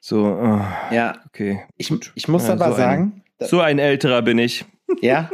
So, 0.00 0.24
oh, 0.24 0.60
Ja, 0.90 1.20
okay. 1.26 1.62
ich, 1.76 1.92
ich 2.16 2.26
muss 2.26 2.48
Ja, 2.48 2.54
aber 2.54 2.70
so 2.70 2.76
sagen, 2.76 3.21
So 3.46 3.60
ein 3.60 3.78
älterer 3.78 4.22
bin 4.22 4.38
ich. 4.38 4.64
Ja. 5.00 5.30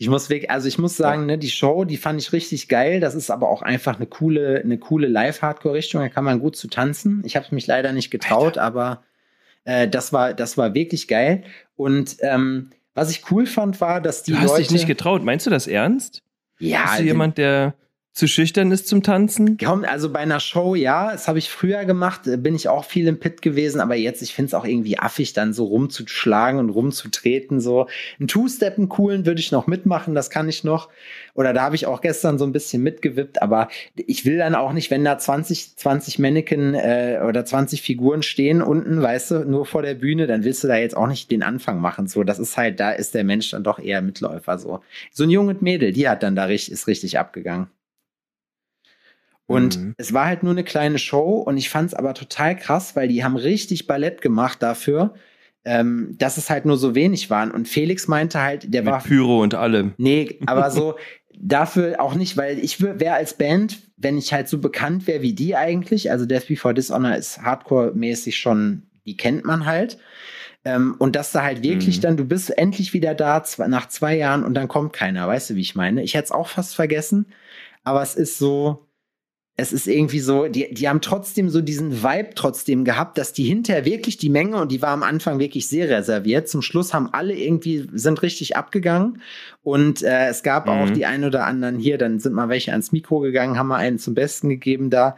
Ich 0.00 0.08
muss 0.08 0.30
wirklich, 0.30 0.48
also 0.50 0.68
ich 0.68 0.78
muss 0.78 0.96
sagen, 0.96 1.26
ne, 1.26 1.38
die 1.38 1.50
Show, 1.50 1.84
die 1.84 1.96
fand 1.96 2.20
ich 2.20 2.32
richtig 2.32 2.68
geil. 2.68 3.00
Das 3.00 3.16
ist 3.16 3.30
aber 3.30 3.48
auch 3.48 3.62
einfach 3.62 3.96
eine 3.96 4.06
coole, 4.06 4.60
eine 4.62 4.78
coole 4.78 5.08
Live-Hardcore-Richtung. 5.08 6.00
Da 6.00 6.08
kann 6.08 6.22
man 6.24 6.38
gut 6.38 6.54
zu 6.54 6.68
tanzen. 6.68 7.22
Ich 7.24 7.34
habe 7.34 7.46
mich 7.50 7.66
leider 7.66 7.92
nicht 7.92 8.10
getraut, 8.10 8.58
aber 8.58 9.02
äh, 9.64 9.88
das 9.88 10.12
war, 10.12 10.34
das 10.34 10.56
war 10.56 10.72
wirklich 10.74 11.08
geil. 11.08 11.42
Und 11.74 12.16
ähm, 12.20 12.70
was 12.94 13.10
ich 13.10 13.28
cool 13.32 13.46
fand, 13.46 13.80
war, 13.80 14.00
dass 14.00 14.22
die 14.22 14.32
Du 14.32 14.38
hast 14.38 14.50
Leute. 14.50 14.62
dich 14.62 14.70
nicht 14.70 14.86
getraut. 14.86 15.24
Meinst 15.24 15.46
du 15.46 15.50
das 15.50 15.66
ernst? 15.66 16.22
ja, 16.60 16.84
Bist 16.84 17.00
du 17.00 17.04
jemand, 17.04 17.38
der 17.38 17.74
zu 18.18 18.26
schüchtern 18.26 18.72
ist 18.72 18.88
zum 18.88 19.04
Tanzen? 19.04 19.56
Kaum, 19.58 19.84
also 19.84 20.10
bei 20.10 20.18
einer 20.18 20.40
Show, 20.40 20.74
ja, 20.74 21.12
das 21.12 21.28
habe 21.28 21.38
ich 21.38 21.50
früher 21.50 21.84
gemacht, 21.84 22.26
äh, 22.26 22.36
bin 22.36 22.56
ich 22.56 22.68
auch 22.68 22.84
viel 22.84 23.06
im 23.06 23.20
Pit 23.20 23.42
gewesen, 23.42 23.80
aber 23.80 23.94
jetzt, 23.94 24.22
ich 24.22 24.34
finde 24.34 24.48
es 24.48 24.54
auch 24.54 24.64
irgendwie 24.64 24.98
affig, 24.98 25.34
dann 25.34 25.52
so 25.52 25.66
rumzuschlagen 25.66 26.58
und 26.58 26.70
rumzutreten. 26.70 27.60
So 27.60 27.86
ein 28.18 28.26
Two-Step, 28.26 28.76
einen 28.76 28.88
coolen 28.88 29.24
würde 29.24 29.40
ich 29.40 29.52
noch 29.52 29.68
mitmachen, 29.68 30.16
das 30.16 30.30
kann 30.30 30.48
ich 30.48 30.64
noch. 30.64 30.88
Oder 31.34 31.52
da 31.52 31.62
habe 31.62 31.76
ich 31.76 31.86
auch 31.86 32.00
gestern 32.00 32.38
so 32.38 32.44
ein 32.44 32.50
bisschen 32.50 32.82
mitgewippt, 32.82 33.40
aber 33.40 33.68
ich 33.94 34.24
will 34.24 34.38
dann 34.38 34.56
auch 34.56 34.72
nicht, 34.72 34.90
wenn 34.90 35.04
da 35.04 35.16
20, 35.16 35.76
20 35.76 36.18
Mannequin 36.18 36.74
äh, 36.74 37.20
oder 37.24 37.44
20 37.44 37.82
Figuren 37.82 38.24
stehen 38.24 38.62
unten, 38.62 39.00
weißt 39.00 39.30
du, 39.30 39.44
nur 39.44 39.64
vor 39.64 39.82
der 39.82 39.94
Bühne, 39.94 40.26
dann 40.26 40.42
willst 40.42 40.64
du 40.64 40.68
da 40.68 40.76
jetzt 40.76 40.96
auch 40.96 41.06
nicht 41.06 41.30
den 41.30 41.44
Anfang 41.44 41.80
machen. 41.80 42.08
So, 42.08 42.24
das 42.24 42.40
ist 42.40 42.56
halt, 42.56 42.80
da 42.80 42.90
ist 42.90 43.14
der 43.14 43.22
Mensch 43.22 43.52
dann 43.52 43.62
doch 43.62 43.78
eher 43.78 44.02
Mitläufer. 44.02 44.58
So, 44.58 44.80
so 45.12 45.22
ein 45.22 45.30
junges 45.30 45.60
Mädel, 45.60 45.92
die 45.92 46.08
hat 46.08 46.24
dann 46.24 46.34
da 46.34 46.46
richtig, 46.46 46.72
ist 46.72 46.88
richtig 46.88 47.16
abgegangen. 47.16 47.68
Und 49.48 49.78
Mhm. 49.78 49.94
es 49.96 50.12
war 50.12 50.26
halt 50.26 50.42
nur 50.44 50.52
eine 50.52 50.62
kleine 50.62 50.98
Show 50.98 51.38
und 51.38 51.56
ich 51.56 51.70
fand 51.70 51.88
es 51.88 51.94
aber 51.94 52.14
total 52.14 52.54
krass, 52.54 52.94
weil 52.94 53.08
die 53.08 53.24
haben 53.24 53.34
richtig 53.36 53.86
Ballett 53.88 54.20
gemacht 54.22 54.62
dafür, 54.62 55.14
ähm, 55.64 56.14
dass 56.18 56.36
es 56.36 56.50
halt 56.50 56.66
nur 56.66 56.76
so 56.76 56.94
wenig 56.94 57.30
waren. 57.30 57.50
Und 57.50 57.66
Felix 57.66 58.06
meinte 58.08 58.40
halt, 58.42 58.72
der 58.72 58.84
war. 58.86 58.98
Mit 58.98 59.06
Pyro 59.06 59.42
und 59.42 59.54
allem. 59.54 59.94
Nee, 59.96 60.38
aber 60.46 60.70
so 60.70 60.94
dafür 61.40 62.00
auch 62.00 62.14
nicht, 62.14 62.36
weil 62.36 62.58
ich 62.58 62.80
wäre 62.82 63.14
als 63.14 63.34
Band, 63.34 63.78
wenn 63.96 64.18
ich 64.18 64.32
halt 64.32 64.48
so 64.48 64.58
bekannt 64.58 65.06
wäre 65.06 65.22
wie 65.22 65.32
die 65.32 65.56
eigentlich, 65.56 66.10
also 66.10 66.26
Death 66.26 66.46
Before 66.48 66.74
Dishonor 66.74 67.14
ist 67.16 67.40
Hardcore-mäßig 67.42 68.36
schon, 68.36 68.82
die 69.06 69.16
kennt 69.16 69.44
man 69.44 69.64
halt. 69.64 69.98
Ähm, 70.64 70.94
und 70.98 71.16
dass 71.16 71.32
da 71.32 71.42
halt 71.42 71.62
wirklich 71.62 71.98
Mhm. 71.98 72.02
dann, 72.02 72.16
du 72.18 72.24
bist 72.26 72.56
endlich 72.58 72.92
wieder 72.92 73.14
da 73.14 73.38
zw- 73.38 73.66
nach 73.68 73.88
zwei 73.88 74.16
Jahren 74.16 74.44
und 74.44 74.52
dann 74.54 74.68
kommt 74.68 74.92
keiner, 74.92 75.26
weißt 75.26 75.50
du, 75.50 75.54
wie 75.54 75.60
ich 75.62 75.74
meine? 75.74 76.02
Ich 76.02 76.14
hätte 76.14 76.24
es 76.26 76.32
auch 76.32 76.48
fast 76.48 76.74
vergessen, 76.74 77.26
aber 77.84 78.02
es 78.02 78.14
ist 78.14 78.38
so, 78.38 78.84
es 79.60 79.72
ist 79.72 79.88
irgendwie 79.88 80.20
so, 80.20 80.46
die, 80.46 80.72
die 80.72 80.88
haben 80.88 81.00
trotzdem 81.00 81.50
so 81.50 81.60
diesen 81.60 82.04
Vibe 82.04 82.30
trotzdem 82.36 82.84
gehabt, 82.84 83.18
dass 83.18 83.32
die 83.32 83.42
hinterher 83.42 83.84
wirklich 83.84 84.16
die 84.16 84.30
Menge, 84.30 84.56
und 84.56 84.70
die 84.70 84.80
war 84.82 84.90
am 84.90 85.02
Anfang 85.02 85.40
wirklich 85.40 85.68
sehr 85.68 85.90
reserviert, 85.90 86.48
zum 86.48 86.62
Schluss 86.62 86.94
haben 86.94 87.12
alle 87.12 87.34
irgendwie, 87.34 87.88
sind 87.92 88.22
richtig 88.22 88.56
abgegangen. 88.56 89.20
Und 89.64 90.02
äh, 90.04 90.28
es 90.28 90.44
gab 90.44 90.66
Mhm. 90.66 90.72
auch 90.72 90.90
die 90.90 91.06
ein 91.06 91.24
oder 91.24 91.44
anderen 91.44 91.80
hier, 91.80 91.98
dann 91.98 92.20
sind 92.20 92.34
mal 92.34 92.48
welche 92.48 92.70
ans 92.70 92.92
Mikro 92.92 93.18
gegangen, 93.18 93.58
haben 93.58 93.66
mal 93.66 93.78
einen 93.78 93.98
zum 93.98 94.14
Besten 94.14 94.48
gegeben 94.48 94.90
da. 94.90 95.16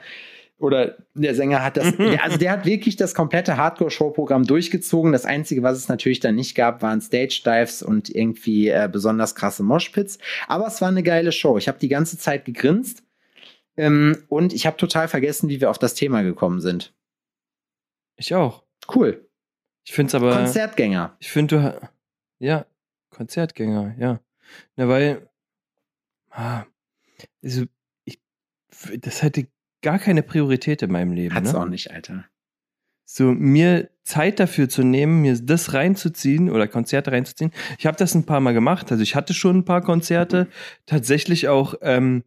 Oder 0.58 0.96
der 1.14 1.34
Sänger 1.34 1.62
hat 1.62 1.76
das, 1.76 1.94
der, 1.98 2.24
also 2.24 2.38
der 2.38 2.52
hat 2.52 2.64
wirklich 2.64 2.96
das 2.96 3.14
komplette 3.14 3.58
Hardcore-Show-Programm 3.58 4.44
durchgezogen. 4.44 5.12
Das 5.12 5.26
Einzige, 5.26 5.62
was 5.62 5.76
es 5.76 5.88
natürlich 5.88 6.20
dann 6.20 6.34
nicht 6.34 6.54
gab, 6.54 6.80
waren 6.80 7.02
Stage-Dives 7.02 7.82
und 7.82 8.08
irgendwie 8.08 8.68
äh, 8.68 8.88
besonders 8.90 9.34
krasse 9.34 9.62
Moshpits. 9.62 10.18
Aber 10.48 10.66
es 10.66 10.80
war 10.80 10.88
eine 10.88 11.02
geile 11.02 11.32
Show. 11.32 11.58
Ich 11.58 11.68
habe 11.68 11.78
die 11.78 11.88
ganze 11.88 12.16
Zeit 12.16 12.46
gegrinst. 12.46 13.02
Ähm, 13.80 14.24
und 14.28 14.52
ich 14.52 14.66
habe 14.66 14.76
total 14.76 15.08
vergessen, 15.08 15.48
wie 15.48 15.62
wir 15.62 15.70
auf 15.70 15.78
das 15.78 15.94
Thema 15.94 16.20
gekommen 16.20 16.60
sind. 16.60 16.94
Ich 18.16 18.34
auch. 18.34 18.62
Cool. 18.94 19.26
Ich 19.86 19.92
finde 19.92 20.08
es 20.08 20.14
aber. 20.14 20.36
Konzertgänger. 20.36 21.16
Ich 21.18 21.32
finde, 21.32 21.56
du. 21.56 21.88
Ja, 22.38 22.66
Konzertgänger, 23.08 23.94
ja. 23.98 24.20
Na, 24.76 24.88
weil. 24.88 25.30
Ah, 26.28 26.64
also, 27.42 27.64
ich, 28.04 28.20
das 28.98 29.22
hätte 29.22 29.46
gar 29.80 29.98
keine 29.98 30.22
Priorität 30.22 30.82
in 30.82 30.92
meinem 30.92 31.12
Leben. 31.12 31.34
Hat's 31.34 31.54
ne? 31.54 31.60
auch 31.60 31.66
nicht, 31.66 31.90
Alter. 31.90 32.26
so 33.06 33.32
mir 33.32 33.88
Zeit 34.04 34.40
dafür 34.40 34.68
zu 34.68 34.82
nehmen, 34.82 35.22
mir 35.22 35.40
das 35.40 35.72
reinzuziehen 35.72 36.50
oder 36.50 36.68
Konzerte 36.68 37.12
reinzuziehen. 37.12 37.52
Ich 37.78 37.86
habe 37.86 37.96
das 37.96 38.14
ein 38.14 38.26
paar 38.26 38.40
Mal 38.40 38.52
gemacht. 38.52 38.92
Also 38.92 39.02
ich 39.02 39.14
hatte 39.14 39.32
schon 39.32 39.58
ein 39.58 39.64
paar 39.64 39.80
Konzerte. 39.80 40.48
Tatsächlich 40.84 41.48
auch 41.48 41.74
ähm, 41.80 42.24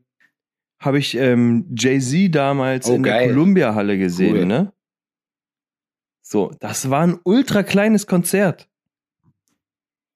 habe 0.85 0.99
ich 0.99 1.15
ähm, 1.15 1.65
Jay-Z 1.77 2.33
damals 2.35 2.87
Oh, 2.89 2.95
in 2.95 3.03
der 3.03 3.13
geil. 3.13 3.27
Columbia-Halle 3.29 3.97
gesehen. 3.97 4.35
Cool. 4.37 4.45
Ne? 4.45 4.73
So, 6.21 6.51
das 6.59 6.89
war 6.89 7.05
ein 7.05 7.19
ultra 7.23 7.63
kleines 7.63 8.07
Konzert. 8.07 8.69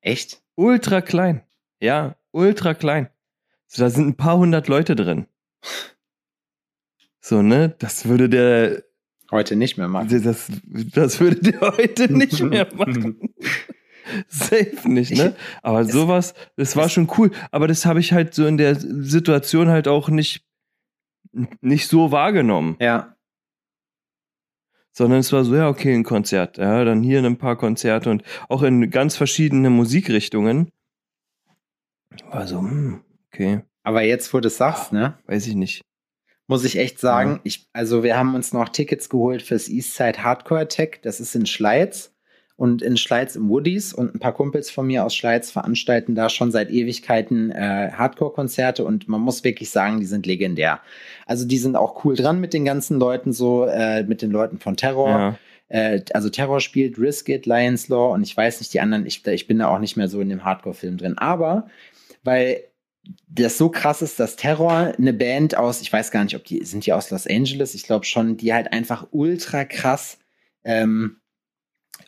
Echt? 0.02 0.42
Ultra 0.56 1.02
klein. 1.02 1.44
Ja, 1.80 2.16
ultra 2.32 2.74
klein. 2.74 3.10
So, 3.68 3.84
da 3.84 3.90
sind 3.90 4.08
ein 4.08 4.16
paar 4.18 4.38
hundert 4.38 4.68
Leute 4.68 4.96
drin. 4.96 5.28
So, 7.20 7.42
ne? 7.42 7.76
Das 7.80 8.08
würde 8.08 8.30
der 8.30 8.84
Heute 9.30 9.58
nicht 9.58 9.78
mehr 9.78 9.90
machen. 9.90 10.24
das, 10.24 10.50
das 10.94 11.20
würde 11.20 11.52
der 11.52 11.60
heute 11.60 12.12
nicht 12.12 12.42
mehr 12.42 12.68
machen. 12.76 13.20
Safe 14.30 14.78
nicht, 14.86 15.12
ne? 15.12 15.36
Aber 15.62 15.84
sowas, 15.84 16.34
das 16.56 16.78
war 16.78 16.88
schon 16.88 17.10
cool. 17.18 17.32
Aber 17.52 17.68
das 17.68 17.86
habe 17.86 18.00
ich 18.00 18.14
halt 18.14 18.34
so 18.34 18.48
in 18.48 18.56
der 18.58 18.76
Situation 18.80 19.68
halt 19.68 19.90
auch 19.90 20.08
nicht, 20.08 20.47
nicht 21.62 21.88
so 21.88 22.12
wahrgenommen. 22.12 22.76
Ja. 22.80 23.16
Sondern 24.92 25.20
es 25.20 25.32
war 25.32 25.44
so, 25.44 25.56
ja, 25.56 25.70
okay, 25.70 25.94
ein 25.94 26.04
Konzert. 26.04 26.58
Ja, 26.58 26.84
dann 26.84 27.04
hier 27.04 27.24
ein 27.24 27.38
paar 27.38 27.56
Konzerte 27.56 28.10
und 28.10 28.24
auch 28.50 28.64
in 28.64 28.90
ganz 28.90 29.16
verschiedene 29.16 29.70
Musikrichtungen. 29.70 30.72
War 32.32 32.48
so, 32.48 32.60
hm, 32.60 33.02
okay, 33.32 33.62
Aber 33.84 34.02
jetzt, 34.02 34.34
wo 34.34 34.40
du 34.40 34.48
es 34.48 34.58
sagst, 34.58 34.92
ne? 34.94 35.18
weiß 35.28 35.46
ich 35.48 35.56
nicht. 35.56 35.82
muss 36.48 36.64
ich 36.64 36.78
echt 36.78 37.00
sagen, 37.00 37.34
Ja. 37.36 37.40
ich, 37.44 37.68
also 37.74 38.02
wir 38.04 38.18
haben 38.18 38.34
uns 38.34 38.54
noch 38.54 38.70
Tickets 38.70 39.10
geholt 39.10 39.42
fürs 39.44 39.68
Eastside 39.70 40.24
Hardcore 40.24 40.62
Attack. 40.62 41.02
Das 41.04 41.20
ist 41.20 41.36
in 41.36 41.46
Schleiz 41.46 42.12
und 42.58 42.82
in 42.82 42.98
Schleiz 42.98 43.36
im 43.36 43.50
Woodies 43.50 43.94
und 43.94 44.16
ein 44.16 44.20
paar 44.20 44.34
Kumpels 44.34 44.72
von 44.72 44.88
mir 44.88 45.06
aus 45.06 45.16
Schleiz 45.16 45.52
veranstalten 45.52 46.16
da 46.16 46.28
schon 46.28 46.52
seit 46.52 46.72
Ewigkeiten 46.72 47.52
äh, 47.52 47.92
Hardcore-Konzerte 47.94 48.84
und 48.84 49.08
man 49.08 49.22
muss 49.22 49.44
wirklich 49.44 49.70
sagen, 49.70 50.00
die 50.00 50.08
sind 50.08 50.26
legendär. 50.26 50.82
Also 51.28 51.46
die 51.46 51.60
sind 51.60 51.76
auch 51.76 52.04
cool 52.04 52.16
dran 52.16 52.42
mit 52.42 52.54
den 52.54 52.66
ganzen 52.66 53.00
Leuten 53.00 53.32
so, 53.32 53.66
äh, 53.66 54.04
mit 54.04 54.24
den 54.24 54.32
Leuten 54.32 54.58
von 54.58 54.76
Terror. 54.76 55.10
Ja. 55.10 55.40
Äh, 55.70 56.02
also 56.14 56.30
Terror 56.30 56.60
spielt 56.60 56.98
Risk 56.98 57.30
It, 57.30 57.46
Lions 57.46 57.90
Law 57.90 58.12
und 58.14 58.24
ich 58.24 58.36
weiß 58.36 58.60
nicht 58.60 58.74
die 58.74 58.82
anderen, 58.82 59.06
ich, 59.06 59.26
ich 59.28 59.46
bin 59.46 59.60
da 59.60 59.68
auch 59.68 59.80
nicht 59.80 59.96
mehr 59.96 60.08
so 60.08 60.20
in 60.20 60.30
dem 60.30 60.44
Hardcore-Film 60.44 60.98
drin. 60.98 61.18
Aber 61.20 61.68
weil 62.24 62.64
das 63.30 63.60
so 63.60 63.70
krass 63.70 64.02
ist, 64.02 64.20
dass 64.20 64.36
Terror 64.36 64.94
eine 64.98 65.14
Band 65.14 65.56
aus, 65.56 65.82
ich 65.82 65.94
weiß 65.94 66.10
gar 66.10 66.24
nicht, 66.24 66.36
ob 66.36 66.44
die, 66.44 66.66
sind 66.66 66.88
die 66.88 66.94
aus 66.94 67.12
Los 67.12 67.28
Angeles? 67.28 67.76
Ich 67.76 67.84
glaube 67.84 68.06
schon, 68.06 68.36
die 68.36 68.52
halt 68.52 68.74
einfach 68.74 69.08
ultra 69.12 69.64
krass, 69.64 70.18
ähm, 70.64 71.18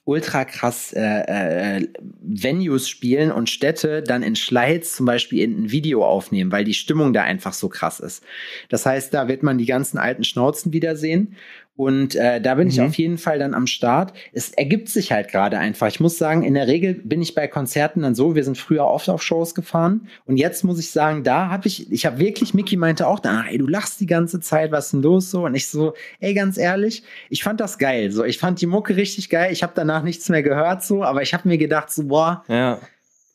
ultra 0.09 0.43
krass 0.43 0.91
äh, 0.91 1.77
äh, 1.77 1.87
Venues 2.19 2.89
spielen 2.89 3.31
und 3.31 3.47
Städte 3.49 4.01
dann 4.01 4.23
in 4.23 4.35
Schleiz 4.35 4.95
zum 4.95 5.05
Beispiel 5.05 5.43
in 5.43 5.63
ein 5.65 5.71
Video 5.71 6.03
aufnehmen, 6.03 6.51
weil 6.51 6.63
die 6.63 6.73
Stimmung 6.73 7.13
da 7.13 7.21
einfach 7.21 7.53
so 7.53 7.69
krass 7.69 7.99
ist. 7.99 8.23
Das 8.69 8.87
heißt, 8.87 9.13
da 9.13 9.27
wird 9.27 9.43
man 9.43 9.59
die 9.59 9.67
ganzen 9.67 9.99
alten 9.99 10.23
Schnauzen 10.23 10.73
wiedersehen. 10.73 11.35
Und 11.79 12.13
äh, 12.15 12.41
da 12.41 12.55
bin 12.55 12.67
ich 12.67 12.77
Mhm. 12.77 12.87
auf 12.87 12.95
jeden 12.95 13.17
Fall 13.17 13.39
dann 13.39 13.53
am 13.53 13.65
Start. 13.65 14.11
Es 14.33 14.49
ergibt 14.51 14.89
sich 14.89 15.13
halt 15.13 15.29
gerade 15.31 15.57
einfach. 15.57 15.87
Ich 15.87 16.01
muss 16.01 16.17
sagen, 16.17 16.43
in 16.43 16.53
der 16.55 16.67
Regel 16.67 16.95
bin 16.95 17.21
ich 17.21 17.35
bei 17.35 17.47
Konzerten 17.47 18.01
dann 18.01 18.15
so, 18.15 18.35
wir 18.35 18.43
sind 18.43 18.57
früher 18.57 18.83
oft 18.83 19.07
auf 19.07 19.23
Shows 19.23 19.55
gefahren. 19.55 20.09
Und 20.25 20.35
jetzt 20.35 20.65
muss 20.65 20.77
ich 20.77 20.91
sagen, 20.91 21.23
da 21.23 21.49
habe 21.49 21.69
ich, 21.69 21.89
ich 21.89 22.05
habe 22.05 22.19
wirklich, 22.19 22.53
Mickey 22.53 22.75
meinte 22.75 23.07
auch 23.07 23.19
danach, 23.21 23.47
ey, 23.47 23.57
du 23.57 23.65
lachst 23.65 24.01
die 24.01 24.07
ganze 24.07 24.41
Zeit, 24.41 24.73
was 24.73 24.87
ist 24.87 24.91
denn 24.91 25.03
los 25.03 25.31
so? 25.31 25.45
Und 25.45 25.55
ich 25.55 25.69
so, 25.69 25.93
ey, 26.19 26.33
ganz 26.33 26.57
ehrlich, 26.57 27.03
ich 27.29 27.43
fand 27.43 27.61
das 27.61 27.77
geil. 27.77 28.11
So, 28.11 28.25
ich 28.25 28.39
fand 28.39 28.59
die 28.59 28.65
Mucke 28.67 28.97
richtig 28.97 29.29
geil. 29.29 29.53
Ich 29.53 29.63
habe 29.63 29.71
danach 29.73 30.03
nichts 30.03 30.27
mehr 30.27 30.43
gehört 30.43 30.83
so, 30.83 31.05
aber 31.05 31.21
ich 31.21 31.33
habe 31.33 31.47
mir 31.47 31.57
gedacht, 31.57 31.91
so, 31.91 32.03
boah, 32.07 32.43
Ja. 32.49 32.79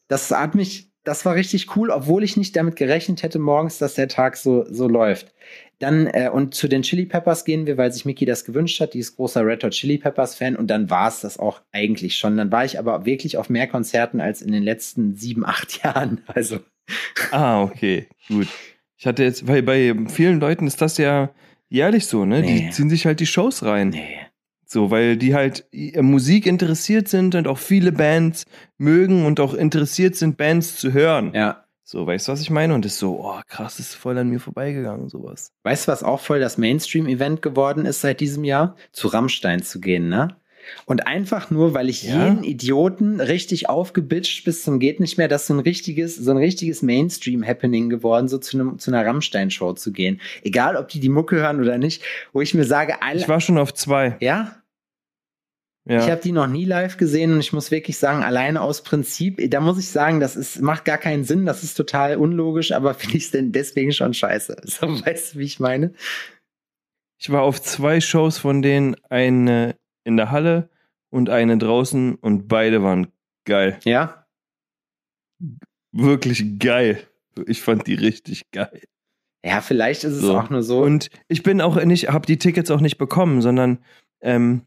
das 0.08 0.30
hat 0.30 0.54
mich, 0.54 0.90
das 1.02 1.24
war 1.24 1.34
richtig 1.34 1.76
cool, 1.76 1.88
obwohl 1.88 2.22
ich 2.22 2.36
nicht 2.36 2.54
damit 2.56 2.76
gerechnet 2.76 3.22
hätte 3.22 3.38
morgens, 3.38 3.78
dass 3.78 3.94
der 3.94 4.08
Tag 4.08 4.36
so, 4.36 4.66
so 4.70 4.86
läuft. 4.86 5.32
Dann, 5.78 6.06
äh, 6.06 6.30
und 6.32 6.54
zu 6.54 6.68
den 6.68 6.82
Chili 6.82 7.06
Peppers 7.06 7.44
gehen 7.44 7.66
wir, 7.66 7.76
weil 7.76 7.92
sich 7.92 8.04
Mickey 8.04 8.24
das 8.24 8.44
gewünscht 8.44 8.80
hat. 8.80 8.94
Die 8.94 8.98
ist 9.00 9.16
großer 9.16 9.44
Red 9.44 9.64
Hot 9.64 9.72
Chili 9.72 9.98
Peppers 9.98 10.34
Fan 10.34 10.56
und 10.56 10.68
dann 10.68 10.88
war 10.90 11.08
es 11.08 11.20
das 11.20 11.38
auch 11.38 11.60
eigentlich 11.72 12.16
schon. 12.16 12.36
Dann 12.36 12.52
war 12.52 12.64
ich 12.64 12.78
aber 12.78 13.04
wirklich 13.06 13.36
auf 13.36 13.50
mehr 13.50 13.66
Konzerten 13.66 14.20
als 14.20 14.40
in 14.42 14.52
den 14.52 14.62
letzten 14.62 15.14
sieben, 15.14 15.44
acht 15.46 15.82
Jahren. 15.82 16.20
Also, 16.26 16.58
Ah, 17.30 17.62
okay, 17.62 18.06
gut. 18.28 18.46
Ich 18.96 19.06
hatte 19.06 19.22
jetzt, 19.24 19.48
weil 19.48 19.62
bei 19.62 19.94
vielen 20.08 20.38
Leuten 20.40 20.66
ist 20.66 20.80
das 20.80 20.98
ja 20.98 21.30
jährlich 21.68 22.06
so, 22.06 22.24
ne? 22.24 22.40
Nee. 22.42 22.60
Die 22.66 22.70
ziehen 22.70 22.90
sich 22.90 23.06
halt 23.06 23.20
die 23.20 23.26
Shows 23.26 23.62
rein. 23.64 23.88
nee. 23.90 24.18
So, 24.66 24.90
weil 24.90 25.16
die 25.16 25.34
halt 25.34 25.66
äh, 25.72 26.00
Musik 26.02 26.46
interessiert 26.46 27.06
sind 27.08 27.34
und 27.34 27.46
auch 27.46 27.58
viele 27.58 27.92
Bands 27.92 28.44
mögen 28.78 29.24
und 29.24 29.38
auch 29.38 29.54
interessiert 29.54 30.16
sind, 30.16 30.36
Bands 30.36 30.76
zu 30.76 30.92
hören. 30.92 31.32
Ja. 31.34 31.63
So, 31.86 32.06
weißt 32.06 32.28
du, 32.28 32.32
was 32.32 32.40
ich 32.40 32.50
meine? 32.50 32.74
Und 32.74 32.86
ist 32.86 32.98
so, 32.98 33.20
oh, 33.20 33.40
krass, 33.46 33.78
ist 33.78 33.94
voll 33.94 34.16
an 34.16 34.30
mir 34.30 34.40
vorbeigegangen, 34.40 35.10
sowas. 35.10 35.52
Weißt 35.64 35.86
du, 35.86 35.92
was 35.92 36.02
auch 36.02 36.20
voll 36.20 36.40
das 36.40 36.56
Mainstream-Event 36.56 37.42
geworden 37.42 37.84
ist 37.84 38.00
seit 38.00 38.20
diesem 38.20 38.42
Jahr? 38.42 38.74
Zu 38.90 39.08
Rammstein 39.08 39.62
zu 39.62 39.80
gehen, 39.80 40.08
ne? 40.08 40.34
Und 40.86 41.06
einfach 41.06 41.50
nur, 41.50 41.74
weil 41.74 41.90
ich 41.90 42.02
Ja? 42.04 42.26
jeden 42.26 42.42
Idioten 42.42 43.20
richtig 43.20 43.68
aufgebitscht 43.68 44.46
bis 44.46 44.64
zum 44.64 44.78
geht 44.78 44.98
nicht 44.98 45.18
mehr, 45.18 45.28
das 45.28 45.42
ist 45.42 45.48
so 45.48 45.54
ein 45.54 45.60
richtiges, 45.60 46.16
so 46.16 46.30
ein 46.30 46.38
richtiges 46.38 46.80
Mainstream-Happening 46.80 47.90
geworden, 47.90 48.28
so 48.28 48.38
zu, 48.38 48.56
einem, 48.58 48.78
zu 48.78 48.90
einer 48.90 49.04
Rammstein-Show 49.04 49.74
zu 49.74 49.92
gehen. 49.92 50.22
Egal, 50.42 50.76
ob 50.76 50.88
die 50.88 51.00
die 51.00 51.10
Mucke 51.10 51.36
hören 51.36 51.60
oder 51.60 51.76
nicht, 51.76 52.02
wo 52.32 52.40
ich 52.40 52.54
mir 52.54 52.64
sage, 52.64 53.02
alle, 53.02 53.20
Ich 53.20 53.28
war 53.28 53.42
schon 53.42 53.58
auf 53.58 53.74
zwei. 53.74 54.16
ja, 54.20 54.56
Ja. 55.86 56.02
ich 56.02 56.10
habe 56.10 56.22
die 56.22 56.32
noch 56.32 56.46
nie 56.46 56.64
live 56.64 56.96
gesehen 56.96 57.32
und 57.34 57.40
ich 57.40 57.52
muss 57.52 57.70
wirklich 57.70 57.98
sagen, 57.98 58.22
alleine 58.22 58.62
aus 58.62 58.82
Prinzip, 58.82 59.50
da 59.50 59.60
muss 59.60 59.78
ich 59.78 59.88
sagen, 59.90 60.18
das 60.18 60.34
ist, 60.34 60.62
macht 60.62 60.86
gar 60.86 60.96
keinen 60.96 61.24
Sinn, 61.24 61.44
das 61.44 61.62
ist 61.62 61.74
total 61.74 62.16
unlogisch, 62.16 62.72
aber 62.72 62.94
finde 62.94 63.18
ich 63.18 63.24
es 63.24 63.30
denn 63.32 63.52
deswegen 63.52 63.92
schon 63.92 64.14
scheiße. 64.14 64.56
So, 64.64 64.86
weißt 65.04 65.34
du, 65.34 65.38
wie 65.40 65.44
ich 65.44 65.60
meine? 65.60 65.92
Ich 67.18 67.30
war 67.30 67.42
auf 67.42 67.60
zwei 67.60 68.00
Shows 68.00 68.38
von 68.38 68.62
denen, 68.62 68.96
eine 69.10 69.76
in 70.04 70.16
der 70.16 70.30
Halle 70.30 70.68
und 71.10 71.30
eine 71.30 71.56
draußen 71.58 72.14
und 72.16 72.48
beide 72.48 72.82
waren 72.82 73.08
geil. 73.44 73.78
Ja? 73.84 74.26
Wirklich 75.92 76.58
geil. 76.58 76.98
Ich 77.46 77.62
fand 77.62 77.86
die 77.86 77.94
richtig 77.94 78.50
geil. 78.52 78.82
Ja, 79.44 79.60
vielleicht 79.60 80.04
ist 80.04 80.14
es 80.14 80.22
So. 80.22 80.36
auch 80.38 80.50
nur 80.50 80.62
so. 80.62 80.82
Und 80.82 81.10
ich 81.28 81.42
bin 81.42 81.60
auch 81.60 81.82
nicht, 81.84 82.08
habe 82.08 82.26
die 82.26 82.38
Tickets 82.38 82.70
auch 82.70 82.80
nicht 82.80 82.96
bekommen, 82.98 83.42
sondern 83.42 83.78
ähm, 84.22 84.62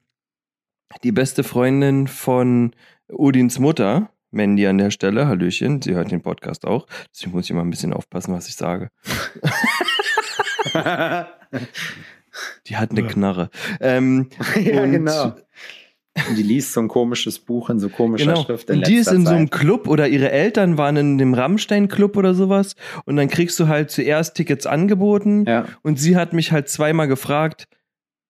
die 1.03 1.11
beste 1.11 1.43
Freundin 1.43 2.07
von 2.07 2.71
Odins 3.09 3.59
Mutter, 3.59 4.09
Mandy 4.31 4.67
an 4.67 4.77
der 4.77 4.91
Stelle, 4.91 5.27
Hallöchen, 5.27 5.81
sie 5.81 5.93
hört 5.95 6.11
den 6.11 6.21
Podcast 6.21 6.65
auch, 6.65 6.87
deswegen 7.13 7.31
muss 7.31 7.45
ich 7.45 7.51
immer 7.51 7.61
ein 7.61 7.69
bisschen 7.69 7.93
aufpassen, 7.93 8.33
was 8.33 8.47
ich 8.47 8.55
sage. 8.55 8.89
Die 12.67 12.75
hat 12.77 12.91
eine. 12.91 13.07
Knarre. 13.07 13.49
Ähm, 13.79 14.29
ja, 14.61 14.83
und- 14.83 14.91
genau. 14.91 15.35
Und 16.29 16.35
die 16.35 16.41
liest 16.43 16.73
so 16.73 16.79
ein 16.81 16.87
komisches 16.87 17.37
Buch 17.37 17.69
in 17.69 17.79
so 17.79 17.89
komischer 17.89 18.25
Genau. 18.25 18.43
Schrift. 18.43 18.71
Und 18.71 18.87
die 18.87 18.95
ist 18.95 19.11
in 19.11 19.23
so 19.23 19.33
einem 19.33 19.51
Zeit. 19.51 19.59
Club 19.59 19.87
oder 19.87 20.07
ihre 20.07 20.31
Eltern 20.31 20.75
waren 20.75 20.97
in 20.97 21.19
dem 21.19 21.35
Rammstein-Club 21.35 22.17
oder 22.17 22.33
sowas. 22.33 22.75
Und 23.05 23.17
dann 23.17 23.27
kriegst 23.27 23.59
du 23.59 23.67
halt 23.67 23.91
zuerst 23.91 24.33
Tickets 24.35 24.65
angeboten. 24.65 25.45
Ja. 25.47 25.65
Und 25.83 25.99
sie 25.99 26.15
hat 26.15 26.33
mich 26.33 26.51
halt 26.51 26.69
zweimal 26.69 27.07
gefragt, 27.07 27.67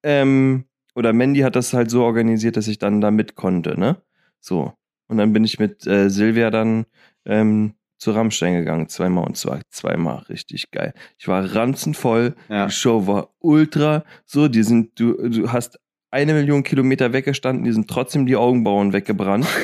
ähm, 0.04 0.66
oder 0.98 1.14
Mandy 1.14 1.42
hat 1.42 1.56
das 1.56 1.74
halt 1.74 1.92
so 1.92 2.04
organisiert, 2.04 2.58
dass 2.58 2.68
ich 2.68 2.80
dann 2.80 3.02
da 3.02 3.12
mit 3.12 3.36
konnte, 3.36 3.80
ne? 3.80 4.02
So. 4.40 4.74
Und 5.08 5.18
dann 5.18 5.32
bin 5.32 5.44
ich 5.44 5.60
mit 5.60 5.86
äh, 5.86 6.10
Silvia 6.10 6.50
dann 6.50 6.86
ähm, 7.26 7.76
zu 8.00 8.12
Rammstein 8.12 8.56
gegangen, 8.56 8.90
zweimal 8.90 9.26
und 9.26 9.38
zwar 9.38 9.62
zweimal 9.70 10.18
richtig 10.30 10.72
geil. 10.72 10.94
Ich 11.20 11.28
war 11.28 11.56
ranzenvoll, 11.56 12.36
Ja. 12.50 12.66
die 12.66 12.72
Show 12.72 13.06
war 13.08 13.30
ultra, 13.40 14.04
so, 14.26 14.48
die 14.48 14.64
sind, 14.64 15.00
du, 15.00 15.14
du 15.30 15.52
hast 15.52 15.80
eine 16.10 16.34
Million 16.34 16.64
Kilometer 16.64 17.14
weggestanden, 17.14 17.64
die 17.64 17.72
sind 17.72 17.88
trotzdem 17.90 18.26
die 18.26 18.36
Augenbrauen 18.36 18.92
weggebrannt. 18.94 19.48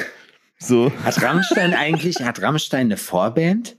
So. 0.59 0.93
Hat 1.03 1.21
Rammstein 1.21 1.73
eigentlich, 1.73 2.21
hat 2.21 2.41
Rammstein 2.41 2.85
eine 2.85 2.95
Vorband? 2.95 3.75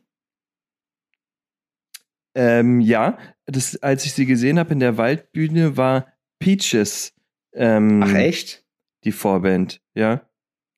Ähm, 2.34 2.80
ja, 2.80 3.16
das, 3.46 3.82
als 3.82 4.04
ich 4.04 4.12
sie 4.12 4.26
gesehen 4.26 4.58
habe 4.58 4.72
in 4.74 4.80
der 4.80 4.98
Waldbühne, 4.98 5.78
war 5.78 6.08
Peaches 6.40 7.14
ähm, 7.54 8.02
Ach, 8.02 8.14
echt? 8.14 8.64
die 9.04 9.12
Vorband. 9.12 9.80
Ja. 9.94 10.22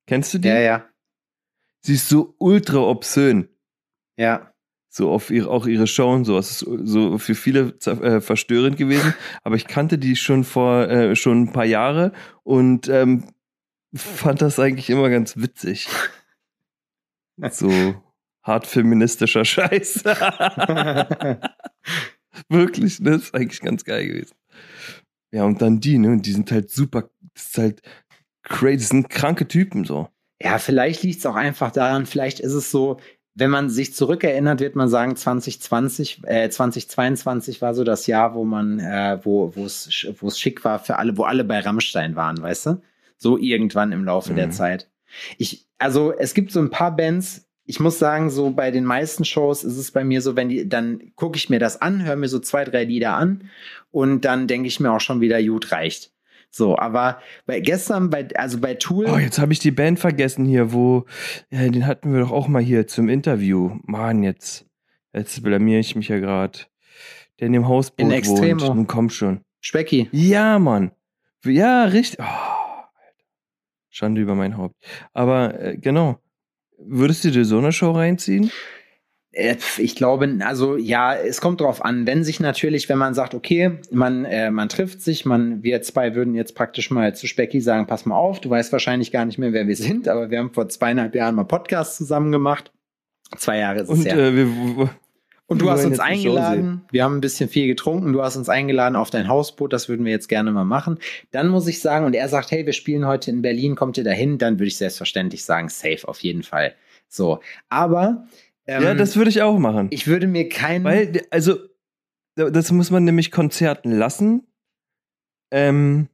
Kennst 0.07 0.35
du 0.35 0.39
die? 0.39 0.49
Ja, 0.49 0.59
ja. 0.59 0.85
Sie 1.81 1.95
ist 1.95 2.09
so 2.09 2.35
ultra 2.39 2.79
obszön. 2.79 3.49
Ja. 4.17 4.53
So 4.89 5.11
auf 5.11 5.31
ihre, 5.31 5.51
auch 5.51 5.67
ihre 5.67 5.87
Show 5.87 6.12
und 6.12 6.25
so. 6.25 6.39
Es 6.39 6.51
ist 6.51 6.67
so 6.85 7.19
für 7.19 7.35
viele 7.35 7.75
äh, 7.85 8.21
verstörend 8.21 8.77
gewesen. 8.77 9.15
Aber 9.43 9.57
ich 9.57 9.67
kannte 9.67 9.99
die 9.99 10.17
schon 10.17 10.45
vor 10.45 10.89
äh, 10.89 11.17
schon 11.17 11.43
ein 11.43 11.53
paar 11.53 11.65
Jahre 11.65 12.12
und 12.45 12.89
ähm, 12.89 13.25
fand 13.95 14.43
das 14.43 14.59
eigentlich 14.59 14.91
immer 14.91 15.11
ganz 15.11 15.37
witzig. 15.37 15.89
So 17.51 17.71
hart 18.43 18.67
feministischer 18.67 19.45
Scheiß. 19.45 20.05
Wirklich, 22.49 23.01
ne? 23.01 23.17
Ist 23.17 23.35
eigentlich 23.35 23.61
ganz 23.61 23.85
geil 23.85 24.07
gewesen. 24.07 24.35
Ja, 25.37 25.44
und 25.44 25.61
dann 25.61 25.81
die, 25.81 25.99
ne? 25.99 26.16
Die 26.16 26.33
sind 26.33 26.51
halt 26.51 26.70
super, 26.70 27.11
das 27.35 27.46
ist 27.49 27.59
halt 27.59 27.83
crazy, 28.42 28.79
das 28.79 28.88
sind 28.88 29.11
kranke 29.11 29.46
Typen 29.46 29.85
so. 29.85 30.09
Ja, 30.40 30.57
vielleicht 30.57 31.03
liegt 31.03 31.18
es 31.18 31.27
auch 31.27 31.35
einfach 31.35 31.70
daran, 31.70 32.07
vielleicht 32.07 32.40
ist 32.40 32.55
es 32.55 32.70
so, 32.70 32.99
wenn 33.35 33.51
man 33.51 33.68
sich 33.68 33.94
zurückerinnert, 33.94 34.61
wird 34.61 34.77
man 34.77 34.88
sagen, 34.88 35.14
2020, 35.14 36.22
äh, 36.25 36.49
2022 36.49 37.61
war 37.61 37.75
so 37.75 37.85
das 37.85 38.07
Jahr, 38.07 38.35
wo 38.35 38.46
man, 38.46 38.79
äh, 38.79 39.18
wo 39.25 39.53
es 39.66 39.92
schick 39.92 40.64
war 40.64 40.79
für 40.79 40.96
alle, 40.96 41.18
wo 41.18 41.25
alle 41.25 41.44
bei 41.44 41.61
Rammstein 41.61 42.16
waren, 42.16 42.40
weißt 42.40 42.66
du? 42.66 42.83
So 43.18 43.37
irgendwann 43.37 43.92
im 43.92 44.07
Laufe 44.07 44.33
der 44.33 44.46
Mhm. 44.46 44.53
Zeit. 44.53 44.90
Ich, 45.37 45.66
also 45.77 46.14
es 46.16 46.33
gibt 46.33 46.51
so 46.51 46.61
ein 46.61 46.70
paar 46.70 46.96
Bands, 46.96 47.46
ich 47.67 47.81
muss 47.81 47.99
sagen, 47.99 48.31
so 48.31 48.51
bei 48.51 48.71
den 48.71 48.85
meisten 48.85 49.25
Shows 49.25 49.65
ist 49.65 49.77
es 49.77 49.91
bei 49.91 50.05
mir 50.05 50.23
so, 50.23 50.37
wenn 50.37 50.49
die, 50.49 50.69
dann 50.69 51.13
gucke 51.17 51.37
ich 51.37 51.51
mir 51.51 51.59
das 51.59 51.83
an, 51.83 52.05
höre 52.05 52.17
mir 52.17 52.29
so 52.29 52.39
zwei, 52.39 52.65
drei 52.65 52.85
Lieder 52.85 53.15
an 53.15 53.51
und 53.91 54.25
dann 54.25 54.47
denke 54.47 54.69
ich 54.69 54.81
mir 54.81 54.93
auch 54.93 55.01
schon 55.01 55.21
wieder, 55.21 55.43
gut, 55.43 55.73
reicht. 55.73 56.13
So, 56.51 56.79
aber 56.79 57.21
bei 57.45 57.61
gestern, 57.61 58.09
bei, 58.09 58.29
also 58.37 58.59
bei 58.61 58.75
Tool. 58.75 59.07
Oh, 59.11 59.19
jetzt 59.19 59.39
habe 59.39 59.53
ich 59.53 59.59
die 59.59 59.73
Band 59.73 59.99
vergessen 59.99 60.47
hier, 60.47 60.73
wo, 60.73 61.05
ja, 61.51 61.69
den 61.69 61.87
hatten 61.87 62.13
wir 62.13 62.21
doch 62.21 62.31
auch 62.31 62.49
mal 62.49 62.63
hier 62.63 62.87
zum 62.87 63.09
Interview. 63.09 63.79
Mann, 63.83 64.23
jetzt, 64.23 64.65
jetzt 65.13 65.43
blamier 65.43 65.81
ich 65.81 65.97
mich 65.97 66.09
ja 66.09 66.19
gerade. 66.19 66.61
Der 67.39 67.49
in 67.49 67.53
dem 67.53 67.69
Hausboot 67.69 68.07
In 68.07 68.13
Extremo. 68.13 68.63
wohnt. 68.63 68.77
Nun 68.77 68.87
komm 68.87 69.11
schon. 69.11 69.41
Specki. 69.61 70.09
Ja, 70.13 70.59
Mann. 70.59 70.93
Ja, 71.45 71.85
richtig. 71.85 72.21
Oh. 72.21 72.57
Schande 73.91 74.21
über 74.21 74.35
mein 74.35 74.57
Haupt. 74.57 74.77
Aber 75.13 75.61
äh, 75.61 75.77
genau. 75.77 76.19
Würdest 76.79 77.25
du 77.25 77.31
dir 77.31 77.45
so 77.45 77.59
eine 77.59 77.73
Show 77.73 77.91
reinziehen? 77.93 78.51
Äh, 79.33 79.57
Ich 79.79 79.95
glaube, 79.97 80.39
also 80.41 80.77
ja, 80.77 81.15
es 81.15 81.41
kommt 81.41 81.61
drauf 81.61 81.85
an. 81.85 82.07
Wenn 82.07 82.25
sich 82.25 82.41
natürlich, 82.41 82.89
wenn 82.89 82.99
man 82.99 83.15
sagt, 83.15 83.35
okay, 83.35 83.79
man, 83.91 84.25
äh, 84.25 84.51
man 84.51 84.69
trifft 84.69 85.03
sich, 85.03 85.25
man, 85.25 85.62
wir 85.62 85.83
zwei 85.83 86.15
würden 86.15 86.35
jetzt 86.35 86.55
praktisch 86.55 86.91
mal 86.91 87.15
zu 87.15 87.27
Specki 87.27 87.61
sagen, 87.61 87.87
pass 87.87 88.07
mal 88.07 88.17
auf, 88.17 88.41
du 88.41 88.51
weißt 88.51 88.73
wahrscheinlich 88.73 89.12
gar 89.12 89.25
nicht 89.25 89.39
mehr, 89.39 89.53
wer 89.53 89.67
wir 89.67 89.77
sind, 89.77 90.09
aber 90.09 90.31
wir 90.31 90.39
haben 90.39 90.53
vor 90.53 90.69
zweieinhalb 90.69 91.15
Jahren 91.15 91.35
mal 91.35 91.45
Podcasts 91.45 91.97
zusammen 91.97 92.33
gemacht. 92.33 92.73
Zwei 93.37 93.59
Jahre 93.59 93.81
ist 93.81 93.91
es 93.91 93.99
Und 93.99 94.05
her. 94.07 94.17
äh, 94.19 94.37
wir, 94.37 94.91
Und 95.49 95.63
du 95.63 95.71
hast 95.71 95.85
uns 95.85 96.01
eingeladen. 96.01 96.83
Wir 96.91 97.05
haben 97.05 97.17
ein 97.17 97.21
bisschen 97.21 97.49
viel 97.49 97.69
getrunken. 97.69 98.13
Du 98.13 98.23
hast 98.23 98.37
uns 98.37 98.49
eingeladen 98.49 98.97
auf 98.97 99.11
dein 99.11 99.29
Hausboot. 99.29 99.73
Das 99.73 99.89
würden 99.89 100.05
wir 100.05 100.11
jetzt 100.11 100.29
gerne 100.29 100.51
mal 100.51 100.64
machen. 100.64 100.99
Dann 101.31 101.49
muss 101.49 101.68
ich 101.68 101.81
sagen, 101.81 102.05
und 102.05 102.14
er 102.14 102.29
sagt, 102.29 102.51
hey, 102.51 102.66
wir 102.66 102.73
spielen 102.73 103.07
heute 103.07 103.31
in 103.31 103.43
Berlin, 103.43 103.77
kommt 103.77 103.97
ihr 103.97 104.03
dahin? 104.03 104.39
Dann 104.39 104.55
würde 104.55 104.66
ich 104.66 104.77
selbstverständlich 104.77 105.45
sagen, 105.45 105.68
safe 105.68 106.09
auf 106.09 106.20
jeden 106.20 106.43
Fall. 106.43 106.75
So. 107.09 107.41
Aber 107.68 108.27
ähm, 108.66 108.83
ja, 108.83 108.95
das 108.95 109.16
würde 109.16 109.31
ich 109.31 109.43
auch 109.43 109.59
machen. 109.59 109.87
ich 109.91 110.09
würde 110.09 110.27
mir 110.27 110.49
keinen. 110.49 110.85
Weil, 110.85 111.23
also, 111.31 111.59
das 112.35 112.73
muss 112.73 112.91
man 112.91 113.05
nämlich 113.05 113.31
Konzerten 113.31 113.93
lassen. 113.93 114.47
Ähm, 115.53 116.09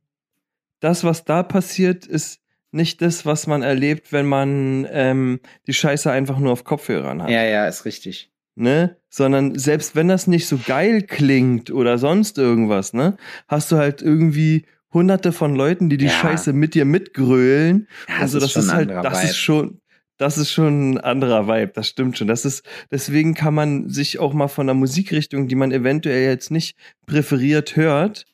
das, 0.80 1.04
was 1.04 1.24
da 1.24 1.42
passiert, 1.42 2.04
ist 2.06 2.40
nicht 2.70 3.00
das, 3.00 3.24
was 3.24 3.46
man 3.46 3.62
erlebt, 3.62 4.12
wenn 4.12 4.26
man 4.26 4.86
ähm, 4.90 5.40
die 5.66 5.74
Scheiße 5.74 6.10
einfach 6.10 6.38
nur 6.38 6.52
auf 6.52 6.64
Kopfhörern 6.64 7.22
hat. 7.22 7.30
ja, 7.30 7.44
ja, 7.44 7.66
ist 7.66 7.84
richtig. 7.84 8.31
Ne? 8.54 8.96
Sondern 9.08 9.58
selbst 9.58 9.96
wenn 9.96 10.08
das 10.08 10.26
nicht 10.26 10.46
so 10.46 10.58
geil 10.66 11.02
klingt 11.02 11.70
oder 11.70 11.98
sonst 11.98 12.38
irgendwas, 12.38 12.92
ne, 12.92 13.16
hast 13.48 13.72
du 13.72 13.76
halt 13.76 14.02
irgendwie 14.02 14.66
hunderte 14.92 15.32
von 15.32 15.54
Leuten, 15.54 15.88
die 15.88 15.96
die 15.96 16.06
Ja. 16.06 16.10
Scheiße 16.10 16.52
mit 16.52 16.74
dir 16.74 16.84
mitgrölen. 16.84 17.88
Ja, 18.08 18.16
also 18.20 18.38
das 18.38 18.56
ist 18.56 18.68
ein 18.68 18.76
halt, 18.76 18.90
das 18.90 19.20
Vibe. 19.20 19.28
ist 19.30 19.36
schon, 19.38 19.80
das 20.18 20.38
ist 20.38 20.50
schon 20.52 20.92
ein 20.92 20.98
anderer 20.98 21.48
Vibe, 21.48 21.72
das 21.74 21.88
stimmt 21.88 22.18
schon. 22.18 22.28
Das 22.28 22.44
ist, 22.44 22.62
deswegen 22.90 23.34
kann 23.34 23.54
man 23.54 23.88
sich 23.88 24.18
auch 24.18 24.34
mal 24.34 24.48
von 24.48 24.66
der 24.66 24.74
Musikrichtung, 24.74 25.48
die 25.48 25.54
man 25.54 25.72
eventuell 25.72 26.28
jetzt 26.28 26.50
nicht 26.50 26.76
präferiert 27.06 27.76
hört, 27.76 28.26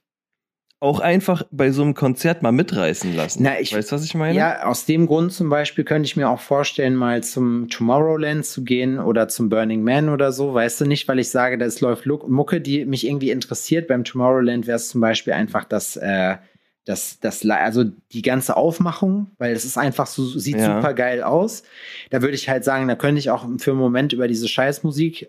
auch 0.81 1.01
einfach 1.01 1.43
bei 1.51 1.73
so 1.73 1.83
einem 1.83 1.95
Konzert 1.95 2.43
mal 2.43 2.53
mitreißen 2.53 3.15
lassen. 3.17 3.43
Na, 3.43 3.59
ich- 3.61 3.75
weißt 3.75 3.91
du, 3.91 3.97
was 3.97 4.05
ich 4.05 4.15
meine? 4.15 4.37
Ja, 4.39 4.65
aus 4.65 4.85
dem 4.87 5.07
Grund 5.07 5.33
zum 5.33 5.49
Beispiel 5.49 5.85
könnte 5.85 6.07
ich 6.07 6.17
mir 6.17 6.29
auch 6.29 6.39
vorstellen, 6.41 6.95
mal 6.95 7.23
zum 7.25 7.69
Tomorrowland 7.69 8.47
zu 8.47 8.63
gehen 8.63 9.01
oder 9.01 9.27
zum 9.29 9.49
Burning 9.49 9.83
Man 9.83 10.09
oder 10.09 10.31
so. 10.31 10.55
Weißt 10.55 10.81
du 10.81 10.85
nicht, 10.87 11.09
weil 11.09 11.19
ich 11.19 11.31
sage, 11.31 11.59
das 11.59 11.81
läuft 11.81 12.07
Mucke, 12.07 12.61
die 12.61 12.85
mich 12.85 13.07
irgendwie 13.07 13.31
interessiert. 13.31 13.89
Beim 13.89 14.05
Tomorrowland 14.05 14.67
wäre 14.69 14.77
es 14.77 14.89
zum 14.89 15.01
Beispiel 15.01 15.33
einfach 15.33 15.65
das, 15.65 15.97
äh, 15.97 16.37
das, 16.85 17.19
das, 17.21 17.45
also 17.45 17.85
die 18.13 18.23
ganze 18.23 18.57
Aufmachung, 18.57 19.33
weil 19.39 19.53
es 19.55 19.65
ist 19.65 19.77
einfach 19.77 20.07
so, 20.07 20.25
sieht 20.25 20.59
Ja. 20.59 20.77
super 20.77 20.95
geil 20.95 21.23
aus. 21.25 21.65
Da 22.11 22.23
würde 22.23 22.35
ich 22.37 22.49
halt 22.49 22.63
sagen, 22.65 22.87
da 22.87 22.95
könnte 22.95 23.19
ich 23.19 23.31
auch 23.31 23.47
für 23.59 23.73
einen 23.73 23.81
Moment 23.81 24.13
über 24.13 24.29
diese 24.29 24.47
Scheißmusik 24.49 25.29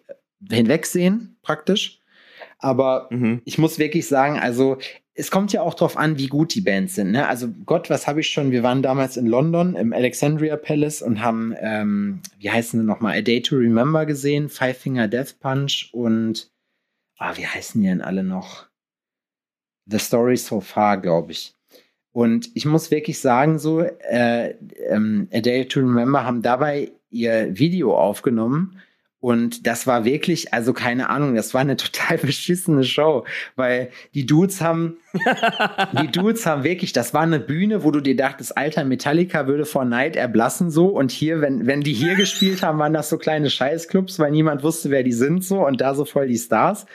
hinwegsehen, 0.50 1.38
praktisch. 1.42 2.00
Aber 2.60 3.08
Mhm. 3.10 3.42
ich 3.46 3.58
muss 3.58 3.80
wirklich 3.80 4.08
sagen, 4.08 4.40
also 4.40 4.78
es 5.20 5.32
kommt 5.32 5.52
ja 5.52 5.62
auch 5.62 5.74
drauf 5.74 5.98
an, 5.98 6.18
wie 6.18 6.28
gut 6.28 6.56
die 6.56 6.62
Bands 6.62 6.96
sind. 6.96 7.12
Ne? 7.12 7.28
Also 7.28 7.50
Gott, 7.66 7.90
was 7.90 8.08
habe 8.08 8.22
ich 8.22 8.30
schon? 8.30 8.52
Wir 8.52 8.64
waren 8.64 8.82
damals 8.82 9.18
in 9.18 9.28
London 9.28 9.76
im 9.76 9.92
Alexandria 9.92 10.56
Palace 10.56 11.02
und 11.02 11.22
haben, 11.22 11.54
ähm, 11.60 12.22
wie 12.40 12.50
heißen 12.50 12.80
sie 12.80 12.86
nochmal, 12.86 13.18
A 13.18 13.22
Day 13.22 13.42
to 13.42 13.58
Remember 13.58 14.06
gesehen, 14.06 14.48
Five 14.48 14.78
Finger 14.78 15.10
Death 15.10 15.40
Punch 15.42 15.90
und, 15.92 16.50
ah, 17.18 17.36
wie 17.36 17.46
heißen 17.46 17.82
die 17.82 17.88
denn 17.88 18.02
alle 18.02 18.24
noch? 18.24 18.68
The 19.88 20.00
Story 20.00 20.38
So 20.38 20.62
Far, 20.62 21.02
glaube 21.02 21.34
ich. 21.34 21.54
Und 22.14 22.50
ich 22.56 22.66
muss 22.66 22.90
wirklich 22.90 23.20
sagen, 23.20 23.60
so, 23.60 23.82
äh, 23.82 24.56
ähm, 24.88 25.28
A 25.34 25.42
Day 25.42 25.68
to 25.68 25.82
Remember 25.82 26.24
haben 26.24 26.42
dabei 26.42 26.92
ihr 27.10 27.58
Video 27.58 27.98
aufgenommen. 27.98 28.80
Und 29.22 29.68
das 29.68 29.86
war 29.86 30.06
wirklich, 30.06 30.54
also 30.54 30.72
keine 30.72 31.10
Ahnung, 31.10 31.36
das 31.36 31.54
war 31.54 31.60
eine 31.62 31.76
total 31.76 32.18
beschissene 32.22 32.86
Show, 32.86 33.26
weil 33.58 33.90
die 34.14 34.26
Dudes 34.26 34.62
haben, 34.62 34.98
die 36.02 36.08
Dudes 36.12 36.46
haben 36.46 36.64
wirklich, 36.64 36.94
das 36.94 37.14
war 37.14 37.24
eine 37.24 37.40
Bühne, 37.42 37.84
wo 37.84 37.92
du 37.92 38.00
dir 38.00 38.16
dachtest, 38.16 38.58
alter 38.58 38.86
Metallica 38.86 39.46
würde 39.46 39.66
vor 39.66 39.84
Neid 39.84 40.16
erblassen 40.16 40.72
so. 40.72 40.88
Und 40.88 41.12
hier, 41.12 41.42
wenn, 41.42 41.68
wenn 41.68 41.82
die 41.82 41.94
hier 41.94 42.16
gespielt 42.16 42.64
haben, 42.64 42.80
waren 42.80 42.94
das 42.94 43.10
so 43.10 43.18
kleine 43.18 43.50
Scheißclubs, 43.50 44.20
weil 44.20 44.32
niemand 44.32 44.64
wusste, 44.64 44.90
wer 44.90 45.04
die 45.04 45.12
sind 45.12 45.44
so 45.44 45.66
und 45.68 45.82
da 45.82 45.96
so 45.96 46.06
voll 46.06 46.28
die 46.28 46.38
Stars. 46.38 46.86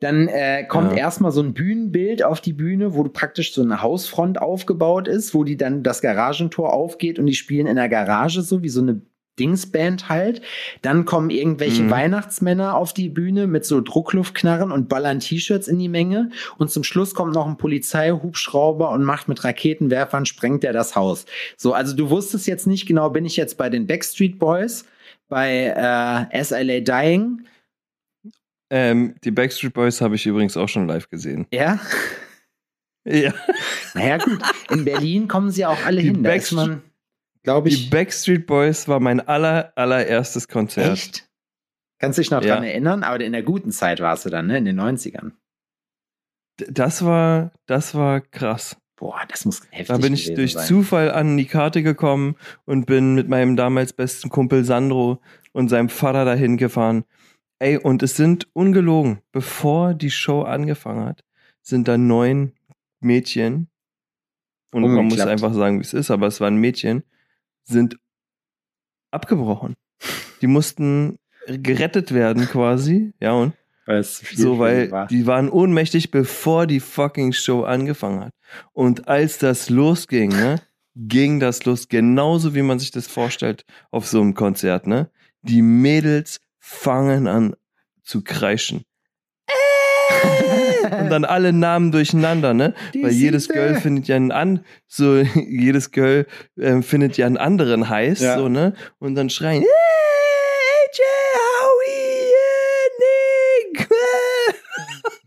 Dann 0.00 0.28
äh, 0.28 0.62
kommt 0.62 0.92
Ja. 0.92 0.98
erstmal 0.98 1.32
so 1.32 1.42
ein 1.42 1.54
Bühnenbild 1.54 2.22
auf 2.22 2.40
die 2.40 2.52
Bühne, 2.52 2.94
wo 2.94 3.02
du 3.02 3.10
praktisch 3.10 3.52
so 3.52 3.62
eine 3.62 3.82
Hausfront 3.82 4.40
aufgebaut 4.40 5.08
ist, 5.08 5.34
wo 5.34 5.42
die 5.42 5.56
dann 5.56 5.82
das 5.82 6.02
Garagentor 6.02 6.72
aufgeht 6.72 7.18
und 7.18 7.26
die 7.26 7.34
spielen 7.34 7.66
in 7.66 7.74
der 7.74 7.88
Garage 7.88 8.42
so 8.42 8.62
wie 8.62 8.68
so 8.68 8.80
eine 8.80 9.02
Dingsband 9.38 10.08
halt. 10.08 10.42
Dann 10.82 11.04
kommen 11.04 11.30
irgendwelche 11.30 11.82
Mhm. 11.84 11.90
Weihnachtsmänner 11.90 12.74
auf 12.76 12.92
die 12.92 13.08
Bühne 13.08 13.46
mit 13.46 13.64
so 13.64 13.80
Druckluftknarren 13.80 14.72
und 14.72 14.88
ballern 14.88 15.20
T-Shirts 15.20 15.68
in 15.68 15.78
die 15.78 15.88
Menge. 15.88 16.30
Und 16.58 16.70
zum 16.70 16.84
Schluss 16.84 17.14
kommt 17.14 17.34
noch 17.34 17.46
ein 17.46 17.56
Polizeihubschrauber 17.56 18.90
und 18.90 19.04
macht 19.04 19.28
mit 19.28 19.44
Raketenwerfern, 19.44 20.26
sprengt 20.26 20.64
er 20.64 20.72
das 20.72 20.96
Haus. 20.96 21.26
So, 21.56 21.72
also 21.72 21.94
du 21.96 22.10
wusstest 22.10 22.46
jetzt 22.46 22.66
nicht 22.66 22.86
genau, 22.86 23.10
bin 23.10 23.24
ich 23.24 23.36
jetzt 23.36 23.56
bei 23.56 23.68
den 23.70 23.86
Backstreet 23.86 24.38
Boys, 24.38 24.84
bei 25.28 26.28
äh, 26.32 26.42
SLA 26.44 26.80
Dying, 26.80 27.42
Ähm, 28.70 29.14
die 29.24 29.30
Backstreet 29.30 29.72
Boys 29.72 30.00
habe 30.02 30.14
ich 30.14 30.26
übrigens 30.26 30.56
auch 30.56 30.68
schon 30.68 30.86
live 30.86 31.08
gesehen. 31.08 31.46
ja? 31.52 31.78
Ja. 33.04 33.32
Naja, 33.94 34.18
gut. 34.18 34.40
In 34.70 34.84
Berlin 34.84 35.28
kommen 35.28 35.50
sie 35.50 35.64
auch 35.64 35.82
alle 35.86 36.02
Die 36.02 36.08
hin. 36.08 36.22
Da 36.22 36.32
ist 36.32 36.52
Backstreet- 36.52 36.54
man, 36.56 36.82
glaube 37.48 37.68
Die 37.70 37.74
ich, 37.76 37.90
Backstreet 37.90 38.46
Boys 38.46 38.88
war 38.88 39.00
mein 39.00 39.20
aller, 39.26 39.72
allererstes 39.76 40.48
Konzert. 40.48 40.92
echt. 40.92 41.28
Kannst 42.00 42.18
dich 42.18 42.30
noch 42.30 42.42
Ja. 42.42 42.54
dran 42.56 42.64
erinnern? 42.64 43.02
Aber 43.02 43.18
in 43.24 43.32
der 43.32 43.42
guten 43.42 43.72
Zeit 43.72 44.00
warst 44.00 44.26
du 44.26 44.30
dann, 44.30 44.46
ne? 44.48 44.58
In 44.58 44.64
den 44.66 44.76
90ern. 44.78 45.32
D- 46.60 46.66
Das 46.70 47.04
war, 47.04 47.52
das 47.66 47.94
war 47.94 48.20
krass. 48.20 48.76
Boah, 48.96 49.20
das 49.28 49.44
muss 49.44 49.62
heftig 49.70 49.86
Da 49.88 49.96
bin 49.98 50.12
ich 50.12 50.34
durch 50.34 50.52
sein. 50.54 50.66
Zufall 50.66 51.10
an 51.12 51.36
die 51.36 51.46
Karte 51.46 51.82
gekommen 51.82 52.36
und 52.66 52.86
bin 52.86 53.14
mit 53.14 53.28
meinem 53.28 53.56
damals 53.56 53.92
besten 53.92 54.28
Kumpel 54.28 54.64
Sandro 54.64 55.20
und 55.52 55.68
seinem 55.68 55.88
Vater 55.88 56.24
dahin 56.24 56.56
gefahren. 56.56 57.04
Ey, 57.60 57.76
und 57.78 58.02
es 58.02 58.16
sind 58.16 58.46
ungelogen, 58.54 59.20
bevor 59.32 59.94
die 59.94 60.10
Show 60.10 60.42
angefangen 60.42 61.04
hat, 61.06 61.24
sind 61.62 61.88
da 61.88 61.96
neun 61.96 62.52
Mädchen, 63.00 63.68
und 64.72 64.82
man 64.82 65.06
muss 65.06 65.20
einfach 65.20 65.54
sagen, 65.54 65.78
wie 65.78 65.82
es 65.82 65.94
ist, 65.94 66.10
aber 66.10 66.26
es 66.26 66.40
waren 66.40 66.56
Mädchen, 66.56 67.02
sind 67.68 67.96
abgebrochen. 69.10 69.74
Die 70.40 70.46
mussten 70.46 71.18
gerettet 71.46 72.12
werden 72.12 72.46
quasi, 72.46 73.12
ja, 73.20 73.32
und 73.32 73.54
Weil 73.86 73.98
es 73.98 74.18
zu 74.18 74.24
viel 74.26 74.38
so, 74.38 74.58
weil 74.58 74.86
sie 74.86 74.92
war. 74.92 75.06
die 75.06 75.26
waren 75.26 75.48
ohnmächtig, 75.48 76.10
bevor 76.10 76.66
die 76.66 76.80
fucking 76.80 77.32
Show 77.32 77.62
angefangen 77.64 78.20
hat. 78.20 78.32
Und 78.72 79.08
als 79.08 79.38
das 79.38 79.70
losging, 79.70 80.30
ne, 80.30 80.60
ging 80.94 81.40
das 81.40 81.64
los, 81.64 81.88
genauso 81.88 82.54
wie 82.54 82.62
man 82.62 82.78
sich 82.78 82.90
das 82.90 83.06
vorstellt 83.06 83.64
auf 83.90 84.06
so 84.06 84.20
einem 84.20 84.34
Konzert, 84.34 84.86
ne? 84.86 85.10
Die 85.42 85.62
Mädels 85.62 86.40
fangen 86.58 87.26
an 87.28 87.54
zu 88.02 88.22
kreischen. 88.22 88.82
Und 90.82 91.10
dann 91.10 91.24
alle 91.24 91.52
Namen 91.52 91.92
durcheinander, 91.92 92.54
ne? 92.54 92.74
Die 92.94 93.02
Weil 93.02 93.10
jedes 93.12 93.44
Siebte. 93.44 93.58
Girl 93.60 93.74
findet 93.80 94.08
ja 94.08 94.16
einen 94.16 94.32
an, 94.32 94.64
so 94.86 95.16
jedes 95.48 95.90
Girl 95.90 96.26
ähm, 96.58 96.82
findet 96.82 97.16
ja 97.16 97.26
einen 97.26 97.36
anderen 97.36 97.88
heiß, 97.88 98.20
Ja. 98.20 98.38
so, 98.38 98.48
ne? 98.48 98.74
Und 98.98 99.14
dann 99.14 99.30
schreien, 99.30 99.62
"Hey, 99.62 99.68
AJ, 99.68 101.00
Howie, 101.62 102.32
äh, 103.72 103.72
Nick. 103.78 103.88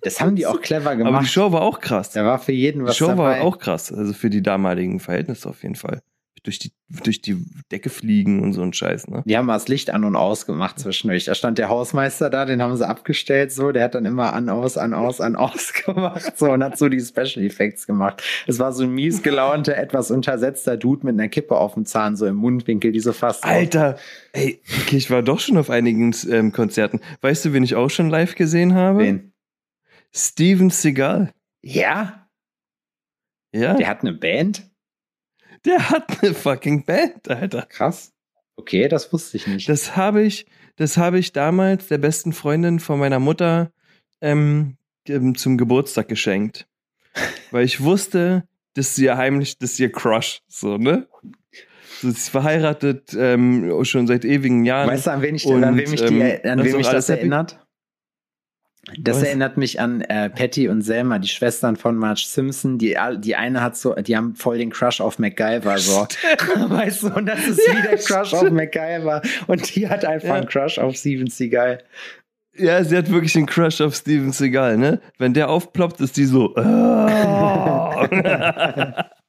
Das 0.03 0.19
haben 0.19 0.35
die 0.35 0.47
auch 0.47 0.59
clever 0.61 0.95
gemacht. 0.95 1.13
Aber 1.13 1.21
die 1.23 1.29
Show 1.29 1.51
war 1.51 1.61
auch 1.61 1.79
krass. 1.79 2.09
da 2.09 2.25
war 2.25 2.39
für 2.39 2.51
jeden 2.53 2.79
Die 2.79 2.85
was 2.87 2.97
Show 2.97 3.07
dabei. 3.09 3.39
war 3.39 3.41
auch 3.41 3.59
krass, 3.59 3.93
also 3.93 4.13
für 4.13 4.31
die 4.31 4.41
damaligen 4.41 4.99
Verhältnisse 4.99 5.47
auf 5.47 5.61
jeden 5.61 5.75
Fall. 5.75 6.01
Durch 6.43 6.57
die, 6.57 6.71
durch 6.89 7.21
die 7.21 7.45
Decke 7.71 7.91
fliegen 7.91 8.41
und 8.41 8.53
so 8.53 8.63
ein 8.63 8.73
Scheiß, 8.73 9.07
ne? 9.07 9.21
Die 9.27 9.37
haben 9.37 9.45
mal 9.45 9.53
das 9.53 9.67
Licht 9.67 9.91
an 9.91 10.03
und 10.03 10.15
aus 10.15 10.47
gemacht 10.47 10.79
zwischendurch. 10.79 11.25
Da 11.25 11.35
stand 11.35 11.59
der 11.59 11.69
Hausmeister 11.69 12.31
da, 12.31 12.45
den 12.45 12.63
haben 12.63 12.75
sie 12.75 12.87
abgestellt, 12.87 13.51
so. 13.51 13.71
Der 13.71 13.83
hat 13.83 13.93
dann 13.93 14.05
immer 14.05 14.33
an, 14.33 14.49
aus, 14.49 14.75
an, 14.75 14.95
aus, 14.95 15.21
an, 15.21 15.35
aus 15.35 15.71
gemacht, 15.85 16.39
so. 16.39 16.49
Und 16.51 16.63
hat 16.63 16.79
so 16.79 16.89
die 16.89 16.99
Special 16.99 17.45
Effects 17.45 17.85
gemacht. 17.85 18.23
Es 18.47 18.57
war 18.57 18.73
so 18.73 18.83
ein 18.85 18.89
mies 18.89 19.21
gelaunter, 19.21 19.77
etwas 19.77 20.09
untersetzter 20.09 20.77
Dude 20.77 21.05
mit 21.05 21.13
einer 21.13 21.29
Kippe 21.29 21.55
auf 21.55 21.75
dem 21.75 21.85
Zahn, 21.85 22.15
so 22.15 22.25
im 22.25 22.37
Mundwinkel, 22.37 22.91
die 22.91 23.01
so 23.01 23.13
fast. 23.13 23.43
Alter, 23.43 23.99
ey, 24.33 24.59
okay, 24.81 24.97
ich 24.97 25.11
war 25.11 25.21
doch 25.21 25.39
schon 25.39 25.57
auf 25.57 25.69
einigen 25.69 26.15
ähm, 26.27 26.51
Konzerten. 26.51 27.01
Weißt 27.21 27.45
du, 27.45 27.53
wen 27.53 27.63
ich 27.63 27.75
auch 27.75 27.89
schon 27.89 28.09
live 28.09 28.33
gesehen 28.33 28.73
habe? 28.73 28.99
Wen? 28.99 29.33
Steven 30.11 30.71
Seagal. 30.71 31.33
Ja? 31.61 32.27
Ja, 33.53 33.75
Der 33.75 33.87
hat 33.87 34.01
eine 34.01 34.13
Band? 34.13 34.70
Der 35.65 35.89
hat 35.89 36.23
eine 36.23 36.33
fucking 36.33 36.85
Band, 36.85 37.29
Alter. 37.29 37.63
Krass. 37.63 38.11
Okay, 38.55 38.87
das 38.87 39.11
wusste 39.11 39.37
ich 39.37 39.47
nicht. 39.47 39.69
Das 39.69 39.95
habe 39.95 40.21
ich, 40.21 40.45
das 40.75 40.97
habe 40.97 41.19
ich 41.19 41.33
damals 41.33 41.87
der 41.87 41.97
besten 41.97 42.33
Freundin 42.33 42.79
von 42.79 42.99
meiner 42.99 43.19
Mutter 43.19 43.71
ähm, 44.21 44.77
ähm, 45.07 45.35
zum 45.35 45.57
Geburtstag 45.57 46.07
geschenkt. 46.07 46.67
Weil 47.51 47.65
ich 47.65 47.81
wusste, 47.81 48.47
dass 48.75 48.95
sie 48.95 49.05
ja 49.05 49.17
heimlich, 49.17 49.57
dass 49.57 49.75
sie 49.75 49.83
ihr 49.83 49.91
Crush, 49.91 50.41
so, 50.47 50.77
ne? 50.77 51.07
Sie 52.01 52.09
ist 52.09 52.29
verheiratet 52.29 53.15
ähm, 53.15 53.83
schon 53.83 54.07
seit 54.07 54.25
ewigen 54.25 54.65
Jahren. 54.65 54.89
Weißt 54.89 55.05
du, 55.05 55.11
an 55.11 55.21
wen, 55.21 55.35
ich, 55.35 55.45
Und, 55.45 55.63
an 55.63 55.77
wem 55.77 55.91
mich, 55.91 56.03
die, 56.03 56.19
ähm, 56.19 56.51
an 56.51 56.57
das 56.57 56.67
wem 56.67 56.77
mich 56.77 56.87
das 56.87 57.09
erinnert? 57.09 57.60
Das 58.99 59.17
Was? 59.17 59.23
erinnert 59.23 59.57
mich 59.57 59.79
an 59.79 60.01
äh, 60.01 60.29
Patty 60.31 60.67
und 60.67 60.81
Selma, 60.81 61.19
die 61.19 61.27
Schwestern 61.27 61.75
von 61.75 61.95
Marge 61.97 62.23
Simpson. 62.25 62.79
Die, 62.79 62.97
die 63.19 63.35
eine 63.35 63.61
hat 63.61 63.77
so, 63.77 63.93
die 63.93 64.17
haben 64.17 64.33
voll 64.35 64.57
den 64.57 64.71
Crush 64.71 64.99
auf 65.01 65.19
MacGyver, 65.19 65.77
so. 65.77 66.07
weißt 66.55 67.03
du, 67.03 67.13
und 67.13 67.27
das 67.27 67.45
ist 67.47 67.61
Ja, 67.67 67.73
wie 67.77 67.81
der 67.83 67.97
Crush 67.97 68.33
auf 68.33 68.39
stimmt. 68.39 68.53
MacGyver. 68.55 69.21
Und 69.47 69.75
die 69.75 69.87
hat 69.87 70.03
einfach 70.03 70.29
Ja. 70.29 70.33
einen 70.35 70.47
Crush 70.47 70.79
auf 70.79 70.95
Steven 70.95 71.27
Seagal. 71.27 71.83
Ja, 72.57 72.83
sie 72.83 72.97
hat 72.97 73.09
wirklich 73.11 73.35
einen 73.37 73.45
Crush 73.45 73.79
auf 73.81 73.93
Steven 73.95 74.31
Seagal, 74.31 74.77
ne? 74.77 74.99
Wenn 75.19 75.33
der 75.35 75.49
aufploppt, 75.49 76.01
ist 76.01 76.17
die 76.17 76.25
so. 76.25 76.55
"Ah." 76.57 78.07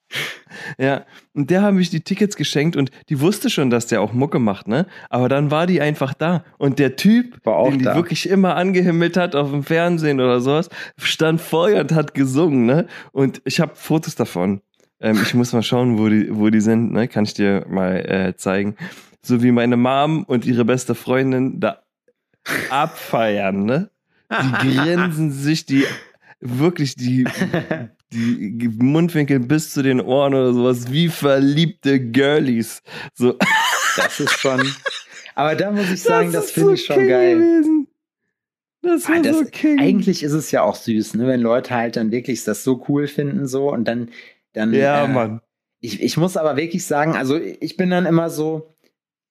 ja, 0.78 1.04
und 1.34 1.50
der 1.50 1.62
habe 1.62 1.80
ich 1.80 1.90
die 1.90 2.00
Tickets 2.00 2.36
geschenkt 2.36 2.76
und 2.76 2.90
die 3.08 3.20
wusste 3.20 3.50
schon, 3.50 3.70
dass 3.70 3.86
der 3.86 4.00
auch 4.00 4.12
Mucke 4.12 4.38
macht, 4.38 4.68
ne? 4.68 4.86
Aber 5.10 5.28
dann 5.28 5.50
war 5.50 5.66
die 5.66 5.80
einfach 5.80 6.14
da. 6.14 6.44
Und 6.58 6.78
der 6.78 6.96
Typ, 6.96 7.44
War 7.44 7.56
auch 7.56 7.70
den 7.70 7.78
die 7.80 7.84
da. 7.84 7.94
wirklich 7.94 8.28
immer 8.28 8.56
angehimmelt 8.56 9.16
hat 9.16 9.34
auf 9.34 9.50
dem 9.50 9.62
Fernsehen 9.64 10.20
oder 10.20 10.40
sowas, 10.40 10.68
stand 10.98 11.40
vor 11.40 11.70
ihr 11.70 11.80
und 11.80 11.92
hat 11.92 12.14
gesungen, 12.14 12.66
ne? 12.66 12.86
Und 13.12 13.40
ich 13.44 13.60
habe 13.60 13.72
Fotos 13.74 14.14
davon. 14.14 14.60
Ähm, 15.00 15.18
ich 15.22 15.34
muss 15.34 15.52
mal 15.52 15.62
schauen, 15.62 15.98
wo 15.98 16.08
die, 16.08 16.28
wo 16.30 16.50
die 16.50 16.60
sind, 16.60 16.92
ne? 16.92 17.08
Kann 17.08 17.24
ich 17.24 17.34
dir 17.34 17.66
mal 17.68 17.96
äh, 17.96 18.36
zeigen. 18.36 18.76
So 19.22 19.42
wie 19.42 19.52
meine 19.52 19.76
Mom 19.76 20.24
und 20.24 20.44
ihre 20.44 20.64
beste 20.64 20.94
Freundin 20.94 21.60
da 21.60 21.82
abfeiern, 22.70 23.64
ne? 23.64 23.90
Die 24.30 24.76
grinsen 24.76 25.30
sich 25.30 25.66
die 25.66 25.84
wirklich, 26.40 26.96
die, 26.96 27.24
die 28.12 28.68
Mundwinkel 28.68 29.40
bis 29.40 29.72
zu 29.72 29.82
den 29.82 30.00
Ohren 30.00 30.34
oder 30.34 30.52
sowas, 30.52 30.90
wie 30.92 31.08
verliebte 31.08 31.98
Girlies. 32.00 32.82
So. 33.14 33.36
Das 33.96 34.20
ist 34.20 34.38
schon. 34.38 34.62
Aber 35.34 35.54
da 35.54 35.70
muss 35.70 35.90
ich 35.90 36.02
sagen, 36.02 36.32
das, 36.32 36.46
ist 36.46 36.50
finde 36.52 36.68
so 36.68 36.74
ich 36.74 36.84
schon 36.84 36.96
king 36.96 37.08
geil. 37.08 37.36
Gewesen. 37.38 37.88
Das 38.82 39.08
war 39.08 39.16
Ah, 39.16 39.20
das, 39.20 39.38
so 39.38 39.44
king. 39.46 39.78
eigentlich 39.78 40.22
ist 40.22 40.32
es 40.32 40.50
ja 40.50 40.62
auch 40.62 40.74
süß, 40.74 41.14
ne, 41.14 41.26
wenn 41.26 41.40
Leute 41.40 41.74
halt 41.74 41.96
dann 41.96 42.10
wirklich 42.10 42.42
das 42.44 42.64
so 42.64 42.84
cool 42.88 43.06
finden 43.06 43.46
so 43.46 43.70
und 43.72 43.86
dann 43.86 44.10
dann 44.54 44.74
ja, 44.74 45.04
äh, 45.04 45.08
Mann. 45.08 45.40
Ich, 45.80 46.02
ich 46.02 46.16
muss 46.16 46.36
aber 46.36 46.56
wirklich 46.56 46.84
sagen, 46.84 47.16
also 47.16 47.38
ich 47.38 47.76
bin 47.76 47.90
dann 47.90 48.06
immer 48.06 48.28
so, 48.28 48.71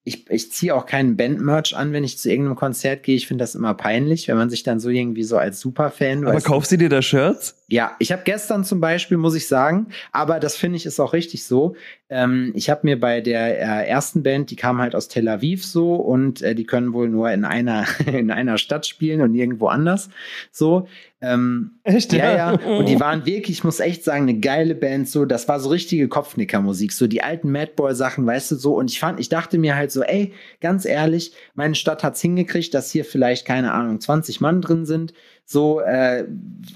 ich, 0.04 0.30
ich 0.30 0.52
ziehe 0.52 0.74
auch 0.74 0.88
keinen 0.88 1.16
Band-Merch 1.16 1.76
an, 1.76 1.93
wenn 1.93 2.04
ich 2.04 2.18
zu 2.18 2.30
irgendeinem 2.30 2.56
Konzert 2.56 3.04
gehe. 3.04 3.16
Ich 3.16 3.28
finde 3.28 3.43
das 3.43 3.54
immer 3.54 3.76
peinlich, 3.76 4.28
wenn 4.28 4.38
man 4.38 4.49
sich 4.49 4.64
dann 4.64 4.80
so 4.80 4.89
irgendwie 4.89 5.24
so 5.24 5.38
als 5.38 5.60
Superfan. 5.60 6.26
Aber 6.26 6.41
kaufst 6.41 6.72
du 6.72 6.78
dir 6.78 6.89
da 6.89 7.02
Shirts? 7.02 7.62
ja, 7.72 7.95
ich 7.99 8.12
habe 8.12 8.24
gestern 8.26 8.66
zum 8.66 8.82
Beispiel, 8.82 9.16
muss 9.16 9.34
ich 9.34 9.47
sagen, 9.47 9.88
aber 10.12 10.41
das 10.41 10.58
finde 10.58 10.76
ich 10.76 10.86
ist 10.86 10.99
auch 10.99 11.14
richtig 11.14 11.45
so. 11.45 11.78
Ähm, 12.10 12.52
ich 12.54 12.70
habe 12.70 12.82
mir 12.84 12.99
bei 12.99 13.22
der 13.22 13.60
äh, 13.60 13.88
ersten 13.88 14.24
Band, 14.24 14.52
die 14.52 14.58
kam 14.58 14.82
halt 14.82 14.93
aus 14.93 15.08
Tel 15.08 15.30
Aviv 15.30 15.66
so 15.66 15.95
und 15.95 16.41
äh, 16.41 16.54
die 16.54 16.66
können 16.66 16.91
wohl 16.91 17.08
nur 17.08 17.32
in 17.32 17.45
einer 17.45 17.86
in 18.06 18.30
einer 18.30 18.58
Stadt 18.58 18.86
spielen 18.86 19.22
und 19.22 19.32
nirgendwo 19.32 19.68
anders 19.68 20.10
so. 20.52 20.88
Ähm, 21.24 21.72
Echt? 21.84 22.13
ja, 22.13 22.36
ja. 22.36 22.51
Und 22.53 22.89
die 22.89 22.99
waren 22.99 23.26
wirklich, 23.28 23.57
ich 23.57 23.63
muss 23.63 23.80
echt 23.80 24.03
sagen, 24.03 24.24
eine 24.24 24.39
geile 24.39 24.74
Band. 24.74 25.07
So, 25.07 25.26
das 25.26 25.47
war 25.47 25.59
so 25.59 25.69
richtige 25.69 26.07
Kopfnicker-Musik. 26.07 26.91
So 26.91 27.05
die 27.05 27.22
alten 27.22 27.51
Madboy-Sachen, 27.51 28.26
weißt 28.26 28.51
du 28.51 28.55
so. 28.55 28.76
Und 28.76 28.89
ich 28.89 28.99
fand, 28.99 29.19
ich 29.19 29.30
dachte 29.30 29.59
mir 29.59 29.76
halt 29.76 29.91
so, 29.91 30.01
ey, 30.01 30.34
ganz 30.61 30.86
ehrlich, 30.86 31.34
meine 31.53 31.76
Stadt 31.76 32.03
hat's 32.03 32.22
hingekriegt, 32.22 32.74
dass 32.74 32.91
hier 32.91 33.05
vielleicht 33.05 33.45
keine 33.45 33.72
Ahnung 33.72 34.01
20 34.01 34.41
Mann 34.41 34.61
drin 34.61 34.86
sind. 34.86 35.13
So 35.52 35.82
äh, 35.82 36.26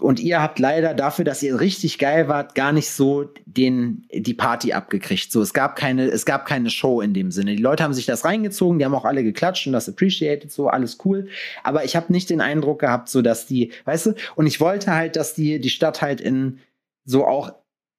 und 0.01 0.19
ihr 0.19 0.41
habt 0.41 0.59
leider 0.59 0.93
dafür, 0.93 1.23
dass 1.23 1.41
ihr 1.41 1.61
richtig 1.61 1.97
geil 1.97 2.27
wart, 2.27 2.55
gar 2.55 2.73
nicht 2.73 2.89
so 2.89 3.31
den 3.45 4.05
die 4.13 4.33
Party 4.33 4.73
abgekriegt. 4.73 5.31
So, 5.31 5.41
es 5.41 5.53
gab 5.53 5.77
keine, 5.77 6.07
es 6.07 6.25
gab 6.25 6.45
keine 6.45 6.69
Show 6.69 6.99
in 6.99 7.13
dem 7.13 7.31
Sinne. 7.31 7.55
Die 7.55 7.61
Leute 7.61 7.85
haben 7.85 7.93
sich 7.93 8.05
das 8.05 8.25
reingezogen, 8.25 8.77
die 8.77 8.83
haben 8.83 8.93
auch 8.93 9.05
alle 9.05 9.23
geklatscht 9.23 9.65
und 9.65 9.71
das 9.71 9.87
appreciated, 9.87 10.51
so 10.51 10.67
alles 10.67 10.97
cool. 11.05 11.29
Aber 11.63 11.85
ich 11.85 11.95
habe 11.95 12.11
nicht 12.11 12.29
den 12.29 12.41
Eindruck 12.41 12.79
gehabt, 12.79 13.07
so 13.07 13.21
dass 13.21 13.45
die, 13.45 13.71
weißt 13.85 14.07
du, 14.07 14.13
und 14.35 14.45
ich 14.45 14.59
wollte 14.59 14.93
halt, 14.93 15.15
dass 15.15 15.33
die 15.33 15.61
die 15.61 15.69
Stadt 15.69 16.01
halt 16.01 16.19
in 16.19 16.59
so 17.05 17.25
auch 17.25 17.53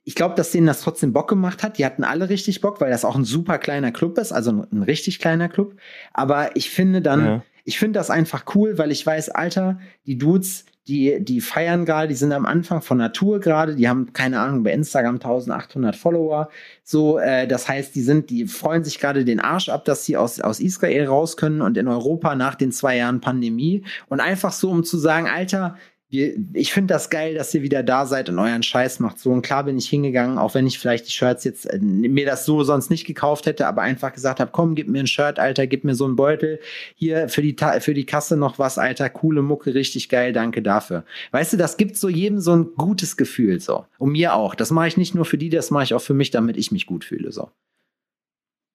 ich 0.05 0.15
glaube, 0.15 0.35
dass 0.35 0.53
denen 0.53 0.67
das 0.67 0.83
trotzdem 0.83 1.13
Bock 1.15 1.29
gemacht 1.29 1.63
hat. 1.63 1.79
Die 1.79 1.87
hatten 1.87 2.05
alle 2.05 2.29
richtig 2.29 2.61
Bock, 2.61 2.81
weil 2.83 2.91
das 2.91 3.05
auch 3.05 3.17
ein 3.17 3.25
super 3.25 3.59
kleiner 3.59 3.91
Club 3.93 4.19
ist, 4.19 4.31
also 4.31 4.67
ein, 4.71 4.83
richtig 4.83 5.19
kleiner 5.19 5.49
Club. 5.49 5.75
Aber 6.13 6.55
ich 6.55 6.71
finde 6.71 7.03
dann, 7.03 7.25
Ja. 7.25 7.43
Ich 7.67 7.81
finde 7.81 7.99
das 7.99 8.11
einfach 8.11 8.45
cool, 8.55 8.79
weil 8.79 8.93
ich 8.93 9.05
weiß, 9.05 9.31
Alter, 9.31 9.81
die 10.07 10.17
Dudes, 10.17 10.65
die, 10.87 11.19
die 11.21 11.41
feiern 11.41 11.85
gerade, 11.85 12.07
die 12.07 12.15
sind 12.15 12.33
am 12.33 12.47
Anfang 12.47 12.81
von 12.81 12.97
Natur 12.97 13.41
gerade, 13.41 13.75
die 13.75 13.89
haben, 13.89 14.13
keine 14.13 14.39
Ahnung, 14.39 14.63
bei 14.63 14.73
Instagram 14.73 15.17
1800 15.17 15.97
Follower. 15.97 16.49
So, 16.85 17.19
äh, 17.19 17.49
das 17.49 17.69
heißt, 17.69 17.93
die 17.97 18.03
sind, 18.03 18.31
die 18.31 18.47
freuen 18.47 18.85
sich 18.85 19.01
gerade 19.01 19.25
den 19.25 19.41
Arsch 19.41 19.69
ab, 19.69 19.85
dass 19.85 20.05
sie 20.05 20.17
aus, 20.17 20.41
aus 20.41 20.61
Israel 20.61 21.07
raus 21.07 21.37
können 21.37 21.61
und 21.61 21.77
in 21.77 21.89
Europa 21.89 22.37
nach 22.37 22.55
den 22.55 22.71
zwei 22.71 22.99
Jahren 22.99 23.21
Pandemie. 23.21 23.85
Und 24.09 24.21
einfach 24.21 24.53
so, 24.53 24.71
um 24.71 24.85
zu 24.85 24.97
sagen, 24.97 25.27
Alter, 25.27 25.77
ich 26.09 26.73
finde 26.73 26.95
das 26.95 27.11
geil, 27.11 27.35
dass 27.35 27.53
ihr 27.53 27.63
wieder 27.63 27.83
da 27.83 28.07
seid 28.07 28.29
und 28.29 28.39
euren 28.39 28.63
Scheiß 28.63 29.01
macht. 29.01 29.19
So 29.19 29.33
und 29.33 29.43
klar 29.43 29.65
bin 29.65 29.77
ich 29.77 29.89
hingegangen, 29.89 30.39
auch 30.39 30.55
wenn 30.55 30.67
ich 30.67 30.79
vielleicht 30.79 31.09
die 31.09 31.13
Shirts 31.13 31.43
jetzt 31.43 31.67
äh, 31.67 31.81
mir 31.81 32.25
das 32.25 32.45
so 32.45 32.63
sonst 32.63 32.91
nicht 32.91 33.07
gekauft 33.07 33.47
hätte, 33.47 33.67
aber 33.67 33.83
einfach 33.83 34.13
gesagt 34.13 34.39
habe, 34.39 34.53
komm, 34.53 34.77
gib 34.77 34.87
mir 34.87 35.01
ein 35.03 35.09
Shirt, 35.09 35.41
Alter, 35.41 35.67
gib 35.67 35.83
mir 35.83 35.97
so 35.97 36.05
einen 36.05 36.15
Beutel. 36.15 36.61
Hier 36.95 37.29
für 37.29 37.43
die 37.43 37.57
Ta 37.57 37.81
für 37.81 37.93
die 37.93 38.07
Kasse 38.07 38.37
noch 38.37 38.59
was, 38.61 38.79
Alter, 38.79 39.11
coole 39.11 39.43
Mucke, 39.43 39.75
richtig 39.75 40.09
geil, 40.09 40.33
danke 40.33 40.63
dafür. 40.63 41.05
Weißt 41.33 41.55
du, 41.55 41.57
das 41.57 41.77
gibt 41.77 41.97
so 41.97 42.09
jedem 42.09 42.39
so 42.39 42.55
ein 42.55 42.75
gutes 42.77 43.17
Gefühl 43.17 43.61
so. 43.61 43.87
Und 43.99 44.13
mir 44.13 44.35
auch. 44.35 44.55
Das 44.55 44.71
mache 44.71 44.87
ich 44.87 44.97
nicht 44.97 45.17
nur 45.17 45.25
für 45.25 45.39
die, 45.39 45.51
das 45.51 45.73
mache 45.73 45.85
ich 45.85 45.95
auch 45.95 46.03
für 46.03 46.15
mich, 46.15 46.31
damit 46.31 46.57
ich 46.57 46.71
mich 46.71 46.87
gut 46.87 47.05
fühle 47.05 47.33
so. 47.33 47.51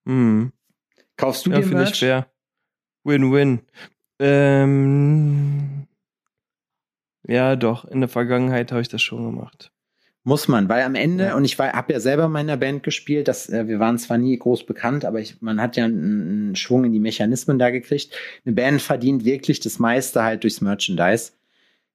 Mhm. 0.03 0.51
Kaufst 1.15 1.45
du 1.45 1.51
Ja, 1.51 1.57
dir 1.57 1.63
finde 1.63 1.83
ich 1.83 2.01
Merch? 2.01 2.25
Win-win. 3.03 3.61
Ähm, 4.19 5.87
ja, 7.27 7.55
doch. 7.55 7.85
In 7.85 7.99
der 8.01 8.09
Vergangenheit 8.09 8.71
habe 8.71 8.81
ich 8.81 8.89
das 8.89 9.01
schon 9.01 9.23
gemacht. 9.23 9.71
Muss 10.23 10.47
man, 10.47 10.69
weil 10.69 10.83
am 10.83 10.93
Ende, 10.93 11.25
Ja. 11.25 11.35
und 11.35 11.45
ich 11.45 11.57
habe 11.57 11.93
ja 11.93 11.99
selber 11.99 12.25
in 12.25 12.31
meiner 12.31 12.55
Band 12.55 12.83
gespielt, 12.83 13.27
das, 13.27 13.49
äh, 13.49 13.67
wir 13.67 13.79
waren 13.79 13.97
zwar 13.97 14.19
nie 14.19 14.37
groß 14.37 14.67
bekannt, 14.67 15.03
aber 15.03 15.19
ich, 15.19 15.41
man 15.41 15.59
hat 15.59 15.77
ja 15.77 15.85
einen, 15.85 16.21
einen 16.21 16.55
Schwung 16.55 16.83
in 16.85 16.93
die 16.93 16.99
Mechanismen 16.99 17.57
da 17.57 17.71
gekriegt. 17.71 18.13
Eine 18.45 18.53
Band 18.53 18.81
verdient 18.83 19.25
wirklich 19.25 19.59
das 19.61 19.79
meiste 19.79 20.21
halt 20.23 20.43
durchs 20.43 20.61
Merchandise. 20.61 21.31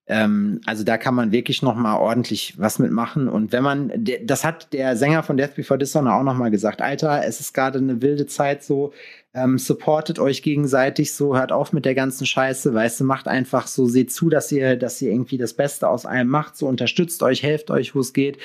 Ähm, 0.08 0.60
also 0.66 0.82
da 0.84 0.98
kann 0.98 1.14
man 1.14 1.30
wirklich 1.32 1.62
noch 1.62 1.74
mal 1.76 1.96
ordentlich 1.98 2.54
was 2.58 2.78
mitmachen. 2.80 3.28
Und 3.28 3.52
wenn 3.52 3.62
man, 3.62 3.92
das 4.24 4.44
hat 4.44 4.72
der 4.72 4.96
Sänger 4.96 5.22
von 5.22 5.36
Death 5.36 5.54
Before 5.54 5.78
Dishonor 5.78 6.14
auch 6.14 6.22
noch 6.24 6.36
mal 6.36 6.50
gesagt, 6.50 6.82
Alter, 6.82 7.24
es 7.24 7.38
ist 7.40 7.54
gerade 7.54 7.78
eine 7.78 8.02
wilde 8.02 8.26
Zeit 8.26 8.62
so, 8.64 8.92
ähm, 9.37 9.59
supportet 9.59 10.18
euch 10.18 10.43
gegenseitig 10.43 11.12
so, 11.12 11.37
hört 11.37 11.53
auf 11.53 11.72
mit 11.72 11.84
der 11.84 11.95
ganzen 11.95 12.26
Scheiße, 12.26 12.72
weißt 12.72 13.01
du, 13.01 13.05
macht 13.05 13.28
einfach 13.28 13.66
so, 13.66 13.87
seht 13.87 14.11
zu, 14.11 14.30
dass 14.30 14.51
ihr, 14.51 14.76
dass 14.76 15.01
ihr 15.03 15.12
irgendwie 15.12 15.37
das 15.37 15.53
Beste 15.53 15.89
aus 15.89 16.07
allem 16.07 16.28
macht, 16.28 16.57
so 16.57 16.66
unterstützt 16.66 17.22
euch, 17.22 17.43
helft 17.43 17.70
euch, 17.70 17.95
wo 17.95 18.01
es 18.01 18.14
geht 18.14 18.39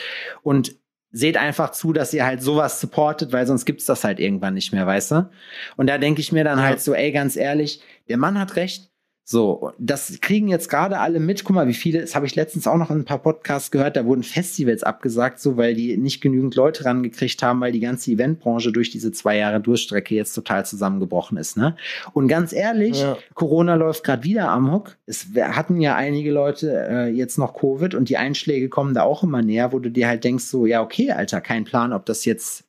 und 0.43 0.75
seht 1.13 1.37
einfach 1.37 1.71
zu, 1.71 1.93
dass 1.93 2.13
ihr 2.13 2.25
halt 2.25 2.41
sowas 2.43 2.79
supportet, 2.81 3.31
weil 3.31 3.47
sonst 3.47 3.65
gibt's 3.65 3.85
das 3.85 4.03
halt 4.03 4.19
irgendwann 4.19 4.53
nicht 4.53 4.73
mehr, 4.73 4.85
weißt 4.85 5.11
du? 5.11 5.29
Und 5.77 5.87
da 5.87 5.97
denke 5.97 6.21
ich 6.21 6.31
mir 6.31 6.43
dann 6.43 6.61
halt 6.61 6.81
so, 6.81 6.93
ey, 6.93 7.11
ganz 7.11 7.35
ehrlich, 7.35 7.81
der 8.09 8.17
Mann 8.17 8.37
hat 8.37 8.55
recht. 8.57 8.90
So, 9.31 9.71
das 9.77 10.19
kriegen 10.19 10.49
jetzt 10.49 10.69
gerade 10.69 10.99
alle 10.99 11.21
mit. 11.21 11.45
Guck 11.45 11.55
mal, 11.55 11.65
wie 11.69 11.73
viele, 11.73 12.01
das 12.01 12.15
habe 12.15 12.25
ich 12.25 12.35
letztens 12.35 12.67
auch 12.67 12.75
noch 12.75 12.91
in 12.91 12.97
ein 12.97 13.05
paar 13.05 13.19
Podcasts 13.21 13.71
gehört, 13.71 13.95
da 13.95 14.05
wurden 14.05 14.23
Festivals 14.23 14.83
abgesagt, 14.83 15.39
so 15.39 15.55
weil 15.55 15.73
die 15.73 15.95
nicht 15.95 16.19
genügend 16.19 16.53
Leute 16.55 16.83
rangekriegt 16.83 17.41
haben, 17.41 17.61
weil 17.61 17.71
die 17.71 17.79
ganze 17.79 18.11
Eventbranche 18.11 18.73
durch 18.73 18.89
diese 18.89 19.13
zwei 19.13 19.37
Jahre 19.37 19.61
Durchstrecke 19.61 20.15
jetzt 20.15 20.33
total 20.33 20.65
zusammengebrochen 20.65 21.37
ist. 21.37 21.55
Ne? 21.55 21.77
Und 22.11 22.27
ganz 22.27 22.51
ehrlich, 22.51 22.99
Ja. 22.99 23.17
Corona 23.33 23.75
läuft 23.75 24.03
gerade 24.03 24.25
wieder 24.25 24.49
amok. 24.49 24.97
Es 25.05 25.33
w- 25.33 25.43
hatten 25.43 25.79
ja 25.79 25.95
einige 25.95 26.31
Leute 26.33 26.87
äh, 26.89 27.07
jetzt 27.07 27.37
noch 27.37 27.53
Covid 27.53 27.95
und 27.95 28.09
die 28.09 28.17
Einschläge 28.17 28.67
kommen 28.67 28.93
da 28.93 29.03
auch 29.03 29.23
immer 29.23 29.41
näher, 29.41 29.71
wo 29.71 29.79
du 29.79 29.89
dir 29.89 30.09
halt 30.09 30.25
denkst, 30.25 30.43
so, 30.43 30.65
ja, 30.65 30.81
okay, 30.81 31.11
Alter, 31.11 31.39
kein 31.39 31.63
Plan, 31.63 31.93
ob 31.93 32.05
das 32.05 32.25
jetzt 32.25 32.65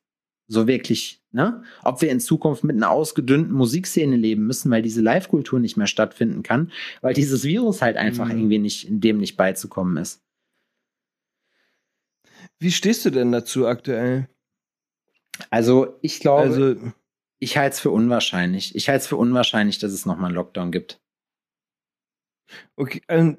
so 0.46 0.68
wirklich, 0.68 1.21
ne? 1.32 1.62
Ob 1.82 2.00
wir 2.02 2.10
in 2.10 2.20
Zukunft 2.20 2.64
mit 2.64 2.76
einer 2.76 2.90
ausgedünnten 2.90 3.52
Musikszene 3.54 4.16
leben 4.16 4.46
müssen, 4.46 4.70
weil 4.70 4.82
diese 4.82 5.00
Live-Kultur 5.02 5.58
nicht 5.60 5.76
mehr 5.76 5.86
stattfinden 5.86 6.42
kann, 6.42 6.70
weil 7.00 7.14
dieses 7.14 7.44
Virus 7.44 7.82
halt 7.82 7.96
einfach 7.96 8.26
Mhm. 8.26 8.32
irgendwie 8.38 8.58
nicht, 8.58 8.86
dem 8.90 9.18
nicht 9.18 9.36
beizukommen 9.36 9.96
ist. 9.96 10.22
Wie 12.58 12.70
stehst 12.70 13.04
du 13.04 13.10
denn 13.10 13.32
dazu 13.32 13.66
aktuell? 13.66 14.28
Also, 15.50 15.98
ich 16.02 16.20
glaube, 16.20 16.42
Also, 16.42 16.92
ich 17.40 17.56
halte 17.56 17.74
es 17.74 17.80
für 17.80 17.90
unwahrscheinlich. 17.90 18.74
Ich 18.76 18.88
halte 18.88 19.00
es 19.02 19.06
für 19.08 19.16
unwahrscheinlich, 19.16 19.78
dass 19.78 19.92
es 19.92 20.06
nochmal 20.06 20.26
einen 20.26 20.36
Lockdown 20.36 20.70
gibt. 20.70 21.00
okay, 22.76 23.02
ähm, 23.08 23.38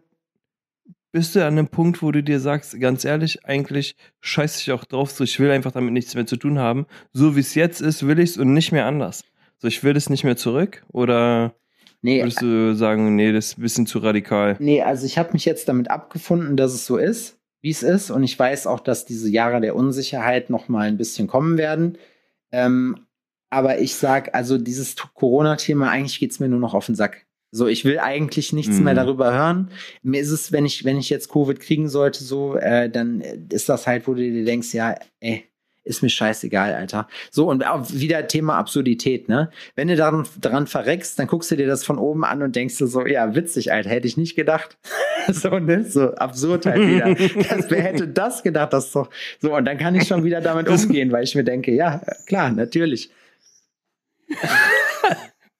bist 1.13 1.35
du 1.35 1.45
an 1.45 1.53
einem 1.53 1.67
Punkt, 1.67 2.01
wo 2.01 2.11
du 2.11 2.21
dir 2.23 2.39
sagst, 2.39 2.77
ganz 2.79 3.05
ehrlich, 3.05 3.45
eigentlich 3.45 3.95
scheiße 4.19 4.59
ich 4.59 4.71
auch 4.71 4.83
drauf, 4.83 5.11
so 5.11 5.23
ich 5.23 5.39
will 5.39 5.51
einfach 5.51 5.71
damit 5.71 5.93
nichts 5.93 6.15
mehr 6.15 6.25
zu 6.25 6.35
tun 6.37 6.59
haben. 6.59 6.87
So 7.13 7.35
wie 7.35 7.39
es 7.39 7.55
jetzt 7.55 7.81
ist, 7.81 8.05
will 8.05 8.19
ich 8.19 8.31
es 8.31 8.37
und 8.37 8.53
nicht 8.53 8.71
mehr 8.71 8.87
anders. 8.87 9.23
So, 9.59 9.67
ich 9.67 9.83
will 9.83 9.93
das 9.93 10.09
nicht 10.09 10.23
mehr 10.23 10.35
zurück 10.35 10.83
oder 10.91 11.53
Nee, 12.01 12.21
würdest 12.21 12.41
du 12.41 12.75
sagen, 12.75 13.15
nee, 13.15 13.31
das 13.31 13.45
ist 13.45 13.57
ein 13.59 13.61
bisschen 13.61 13.87
zu 13.87 13.99
radikal? 13.99 14.57
Nee, 14.59 14.81
also 14.81 15.05
ich 15.05 15.17
habe 15.17 15.31
mich 15.31 15.45
jetzt 15.45 15.69
damit 15.69 15.89
abgefunden, 15.89 16.57
dass 16.57 16.73
es 16.73 16.85
so 16.85 16.97
ist, 16.97 17.37
wie 17.61 17.69
es 17.69 17.81
ist. 17.81 18.11
Und 18.11 18.23
ich 18.23 18.37
weiß 18.37 18.67
auch, 18.67 18.81
dass 18.81 19.05
diese 19.05 19.29
Jahre 19.29 19.61
der 19.61 19.75
Unsicherheit 19.75 20.49
noch 20.49 20.67
mal 20.67 20.87
ein 20.87 20.97
bisschen 20.97 21.27
kommen 21.27 21.57
werden. 21.57 21.97
Ähm, 22.51 23.05
aber 23.49 23.79
ich 23.79 23.95
sag, 23.95 24.35
also 24.35 24.57
dieses 24.57 24.95
Corona-Thema, 25.13 25.89
eigentlich 25.89 26.19
geht's 26.19 26.41
mir 26.41 26.49
nur 26.49 26.59
noch 26.59 26.73
auf 26.73 26.87
den 26.87 26.95
Sack. 26.95 27.25
So, 27.55 27.67
ich 27.67 27.85
will 27.85 27.99
eigentlich 27.99 28.51
nichts 28.51 28.79
Mhm. 28.79 28.85
mehr 28.85 28.95
darüber 28.95 29.31
hören. 29.31 29.69
Mir 30.01 30.19
ist 30.19 30.31
es, 30.31 30.51
wenn 30.51 30.65
ich, 30.65 30.85
wenn 30.85 30.97
ich 30.97 31.11
jetzt 31.11 31.29
Covid 31.31 31.59
kriegen 31.59 31.87
sollte, 31.87 32.23
so, 32.23 32.55
äh, 32.55 32.89
dann 32.89 33.21
ist 33.21 33.69
das 33.69 33.85
halt, 33.85 34.07
wo 34.07 34.15
du 34.15 34.21
dir 34.21 34.43
denkst, 34.43 34.73
ja, 34.73 34.95
ey, 35.19 35.45
ist 35.83 36.01
mir 36.01 36.09
scheißegal, 36.09 36.73
Alter. 36.73 37.07
So, 37.29 37.47
und 37.49 37.63
auch 37.67 37.85
wieder 37.91 38.25
Thema 38.27 38.57
Absurdität, 38.57 39.29
ne? 39.29 39.51
Wenn 39.75 39.87
du 39.89 39.95
daran, 39.95 40.25
daran 40.41 40.65
verreckst, 40.65 41.19
dann 41.19 41.27
guckst 41.27 41.51
du 41.51 41.55
dir 41.55 41.67
das 41.67 41.83
von 41.83 41.99
oben 41.99 42.23
an 42.25 42.41
und 42.41 42.55
denkst 42.55 42.77
du 42.79 42.87
so, 42.87 43.05
ja, 43.05 43.35
witzig, 43.35 43.71
Alter, 43.71 43.89
hätte 43.91 44.07
ich 44.07 44.17
nicht 44.17 44.35
gedacht. 44.35 44.77
so, 45.31 45.59
ne? 45.59 45.83
So 45.83 46.15
absurd 46.15 46.65
halt 46.65 46.87
wieder. 46.87 47.13
das, 47.49 47.69
wer 47.69 47.83
hätte 47.83 48.07
das 48.07 48.41
gedacht? 48.41 48.73
Das 48.73 48.91
doch 48.93 49.09
so, 49.39 49.55
und 49.55 49.65
dann 49.65 49.77
kann 49.77 49.93
ich 49.93 50.07
schon 50.07 50.23
wieder 50.23 50.41
damit 50.41 50.69
umgehen, 50.69 51.11
weil 51.11 51.23
ich 51.23 51.35
mir 51.35 51.43
denke, 51.43 51.71
ja, 51.71 52.01
klar, 52.25 52.49
natürlich. 52.49 53.11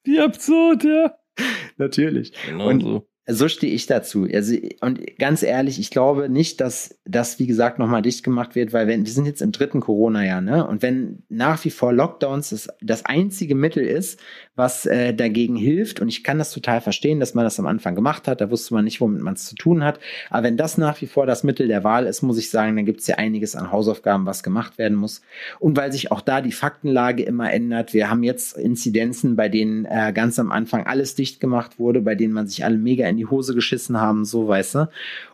Wie 0.04 0.18
absurd, 0.18 0.82
ja. 0.82 1.14
Natürlich. 1.76 2.32
Genau 2.46 2.68
Und- 2.68 2.80
so. 2.82 3.08
So 3.26 3.48
stehe 3.48 3.72
ich 3.72 3.86
dazu. 3.86 4.28
Also, 4.30 4.54
und 4.82 5.00
ganz 5.18 5.42
ehrlich, 5.42 5.78
ich 5.78 5.88
glaube 5.88 6.28
nicht, 6.28 6.60
dass 6.60 6.98
das, 7.06 7.38
wie 7.38 7.46
gesagt, 7.46 7.78
nochmal 7.78 8.02
dicht 8.02 8.22
gemacht 8.22 8.54
wird, 8.54 8.74
weil 8.74 8.86
wenn, 8.86 9.06
wir 9.06 9.12
sind 9.12 9.24
jetzt 9.24 9.40
im 9.40 9.50
dritten 9.50 9.80
Corona-Jahr, 9.80 10.42
ne? 10.42 10.66
Und 10.66 10.82
wenn 10.82 11.22
nach 11.30 11.64
wie 11.64 11.70
vor 11.70 11.94
Lockdowns 11.94 12.50
das, 12.50 12.68
das 12.82 13.06
einzige 13.06 13.54
Mittel 13.54 13.82
ist, 13.82 14.20
was 14.56 14.86
äh, 14.86 15.12
dagegen 15.14 15.56
hilft. 15.56 16.00
Und 16.00 16.08
ich 16.08 16.22
kann 16.22 16.38
das 16.38 16.52
total 16.52 16.80
verstehen, 16.80 17.20
dass 17.20 17.34
man 17.34 17.44
das 17.44 17.58
am 17.58 17.66
Anfang 17.66 17.94
gemacht 17.94 18.28
hat. 18.28 18.40
Da 18.40 18.50
wusste 18.50 18.74
man 18.74 18.84
nicht, 18.84 19.00
womit 19.00 19.22
man 19.22 19.34
es 19.34 19.46
zu 19.46 19.54
tun 19.56 19.82
hat. 19.82 19.98
Aber 20.30 20.44
wenn 20.44 20.56
das 20.56 20.78
nach 20.78 21.00
wie 21.00 21.06
vor 21.06 21.26
das 21.26 21.42
Mittel 21.42 21.68
der 21.68 21.84
Wahl 21.84 22.06
ist, 22.06 22.22
muss 22.22 22.38
ich 22.38 22.50
sagen, 22.50 22.76
dann 22.76 22.86
gibt 22.86 23.00
es 23.00 23.06
ja 23.06 23.16
einiges 23.16 23.56
an 23.56 23.72
Hausaufgaben, 23.72 24.26
was 24.26 24.42
gemacht 24.42 24.78
werden 24.78 24.96
muss. 24.96 25.22
Und 25.58 25.76
weil 25.76 25.92
sich 25.92 26.12
auch 26.12 26.20
da 26.20 26.40
die 26.40 26.52
Faktenlage 26.52 27.24
immer 27.24 27.52
ändert. 27.52 27.94
Wir 27.94 28.10
haben 28.10 28.22
jetzt 28.22 28.56
Inzidenzen, 28.56 29.36
bei 29.36 29.48
denen 29.48 29.84
äh, 29.86 30.12
ganz 30.14 30.38
am 30.38 30.52
Anfang 30.52 30.86
alles 30.86 31.14
dicht 31.14 31.40
gemacht 31.40 31.78
wurde, 31.78 32.00
bei 32.00 32.14
denen 32.14 32.32
man 32.32 32.46
sich 32.46 32.64
alle 32.64 32.78
mega 32.78 33.08
in 33.08 33.16
die 33.16 33.26
Hose 33.26 33.54
geschissen 33.54 34.00
haben, 34.00 34.24
so 34.24 34.46
weißt 34.46 34.74
du. 34.76 34.88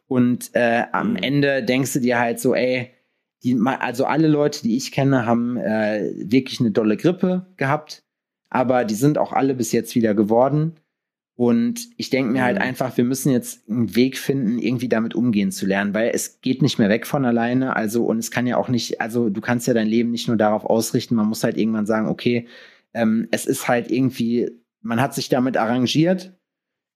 Und 0.09 0.51
äh, 0.55 0.85
am 0.93 1.11
Mhm. 1.11 1.17
Ende 1.17 1.63
denkst 1.63 1.93
du 1.93 2.01
dir 2.01 2.19
halt 2.19 2.41
so, 2.41 2.55
ey, 2.55 2.91
die, 3.43 3.59
also 3.65 4.05
alle 4.05 4.29
Leute, 4.29 4.63
die 4.63 4.77
ich 4.77 4.93
kenne, 4.93 5.25
haben 5.25 5.57
äh, 5.57 6.13
wirklich 6.17 6.61
eine 6.61 6.71
dolle 6.73 6.97
Grippe 6.97 7.47
gehabt, 7.57 8.03
aber 8.51 8.85
die 8.85 8.95
sind 8.95 9.17
auch 9.19 9.33
alle 9.33 9.55
bis 9.55 9.73
jetzt 9.73 9.95
wieder 9.95 10.15
geworden. 10.15 10.77
Und 11.37 11.89
ich 11.97 12.11
denke 12.11 12.33
mir 12.33 12.45
halt 12.45 12.57
Mhm. 12.57 12.63
einfach, 12.63 12.99
wir 12.99 13.05
müssen 13.05 13.33
jetzt 13.33 13.67
einen 13.71 13.95
Weg 13.97 14.19
finden, 14.19 14.59
irgendwie 14.59 14.91
damit 14.91 15.15
umgehen 15.15 15.51
zu 15.53 15.65
lernen, 15.65 15.95
weil 15.95 16.11
es 16.13 16.43
geht 16.43 16.61
nicht 16.61 16.79
mehr 16.79 16.91
weg 16.91 17.07
von 17.07 17.25
alleine. 17.25 17.75
Also, 17.77 18.05
und 18.05 18.19
es 18.19 18.31
kann 18.31 18.47
ja 18.47 18.59
auch 18.59 18.69
nicht, 18.69 19.01
also 19.01 19.31
du 19.31 19.41
kannst 19.41 19.67
ja 19.67 19.73
dein 19.73 19.87
Leben 19.87 20.11
nicht 20.11 20.29
nur 20.29 20.37
darauf 20.37 20.65
ausrichten, 20.67 21.15
man 21.15 21.27
muss 21.29 21.43
halt 21.43 21.57
irgendwann 21.57 21.87
sagen, 21.87 22.09
okay, 22.09 22.47
ähm, 22.93 23.27
es 23.31 23.47
ist 23.47 23.69
halt 23.69 23.91
irgendwie, 23.91 24.51
man 24.83 25.01
hat 25.01 25.15
sich 25.15 25.31
damit 25.31 25.57
arrangiert. 25.57 26.35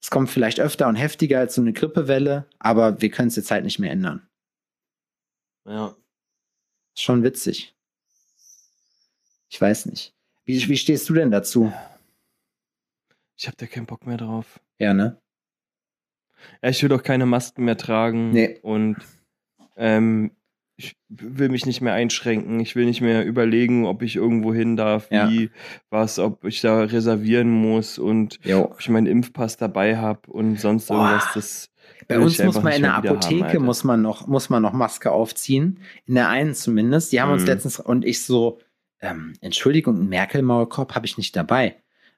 Es 0.02 0.10
kommt 0.10 0.28
vielleicht 0.28 0.60
öfter 0.60 0.88
und 0.88 0.96
heftiger 0.96 1.38
als 1.38 1.54
so 1.54 1.62
eine 1.62 1.72
Grippewelle, 1.72 2.46
aber 2.58 3.00
wir 3.00 3.10
können 3.10 3.28
es 3.28 3.36
jetzt 3.36 3.50
halt 3.50 3.64
nicht 3.64 3.78
mehr 3.78 3.92
ändern. 3.92 4.28
Ja. 5.66 5.96
Ist 6.94 7.02
schon 7.02 7.22
witzig. 7.22 7.74
Ich 9.48 9.58
weiß 9.58 9.86
nicht. 9.86 10.13
Wie, 10.44 10.68
wie 10.68 10.76
stehst 10.76 11.08
du 11.08 11.14
denn 11.14 11.30
dazu? 11.30 11.72
Ich 13.36 13.46
habe 13.46 13.56
da 13.56 13.66
keinen 13.66 13.86
Bock 13.86 14.06
mehr 14.06 14.16
drauf. 14.16 14.60
Ja, 14.78 14.94
ne? 14.94 15.20
Ja, 16.62 16.68
ich 16.68 16.82
will 16.82 16.88
doch 16.90 17.02
keine 17.02 17.26
Masken 17.26 17.64
mehr 17.64 17.76
tragen. 17.76 18.30
Nee. 18.30 18.58
Und 18.62 18.96
ähm, 19.76 20.32
ich 20.76 20.96
will 21.08 21.48
mich 21.48 21.66
nicht 21.66 21.80
mehr 21.80 21.94
einschränken. 21.94 22.60
Ich 22.60 22.76
will 22.76 22.84
nicht 22.84 23.00
mehr 23.00 23.24
überlegen, 23.24 23.86
ob 23.86 24.02
ich 24.02 24.16
irgendwo 24.16 24.52
hin 24.52 24.76
darf, 24.76 25.10
Ja. 25.10 25.30
wie, 25.30 25.50
was, 25.90 26.18
ob 26.18 26.44
ich 26.44 26.60
da 26.60 26.80
reservieren 26.82 27.50
muss 27.50 27.98
und 27.98 28.38
Jo. 28.44 28.64
ob 28.66 28.80
ich 28.80 28.88
meinen 28.88 29.06
Impfpass 29.06 29.56
dabei 29.56 29.96
habe 29.96 30.30
und 30.30 30.60
sonst 30.60 30.88
Boah. 30.88 30.96
irgendwas. 31.10 31.34
Das 31.34 31.70
Bei 32.08 32.18
uns 32.18 32.42
muss 32.42 32.60
man 32.62 32.72
in 32.74 32.82
der 32.82 32.94
Apotheke 32.94 33.54
haben, 33.54 33.64
muss 33.64 33.84
man 33.84 34.02
noch 34.02 34.26
muss 34.26 34.50
man 34.50 34.62
noch 34.62 34.72
Maske 34.72 35.10
aufziehen. 35.12 35.80
In 36.06 36.16
der 36.16 36.28
einen 36.28 36.54
zumindest. 36.54 37.12
Die 37.12 37.20
haben 37.20 37.32
uns 37.32 37.42
Mhm. 37.42 37.48
letztens 37.48 37.80
und 37.80 38.04
ich 38.04 38.22
so 38.24 38.58
ähm, 39.04 39.34
Entschuldigung, 39.40 39.96
einen 39.96 40.08
Merkel 40.08 40.42
Maulkorb 40.42 40.94
habe 40.94 41.06
ich 41.06 41.16
nicht 41.18 41.36
dabei. 41.36 41.76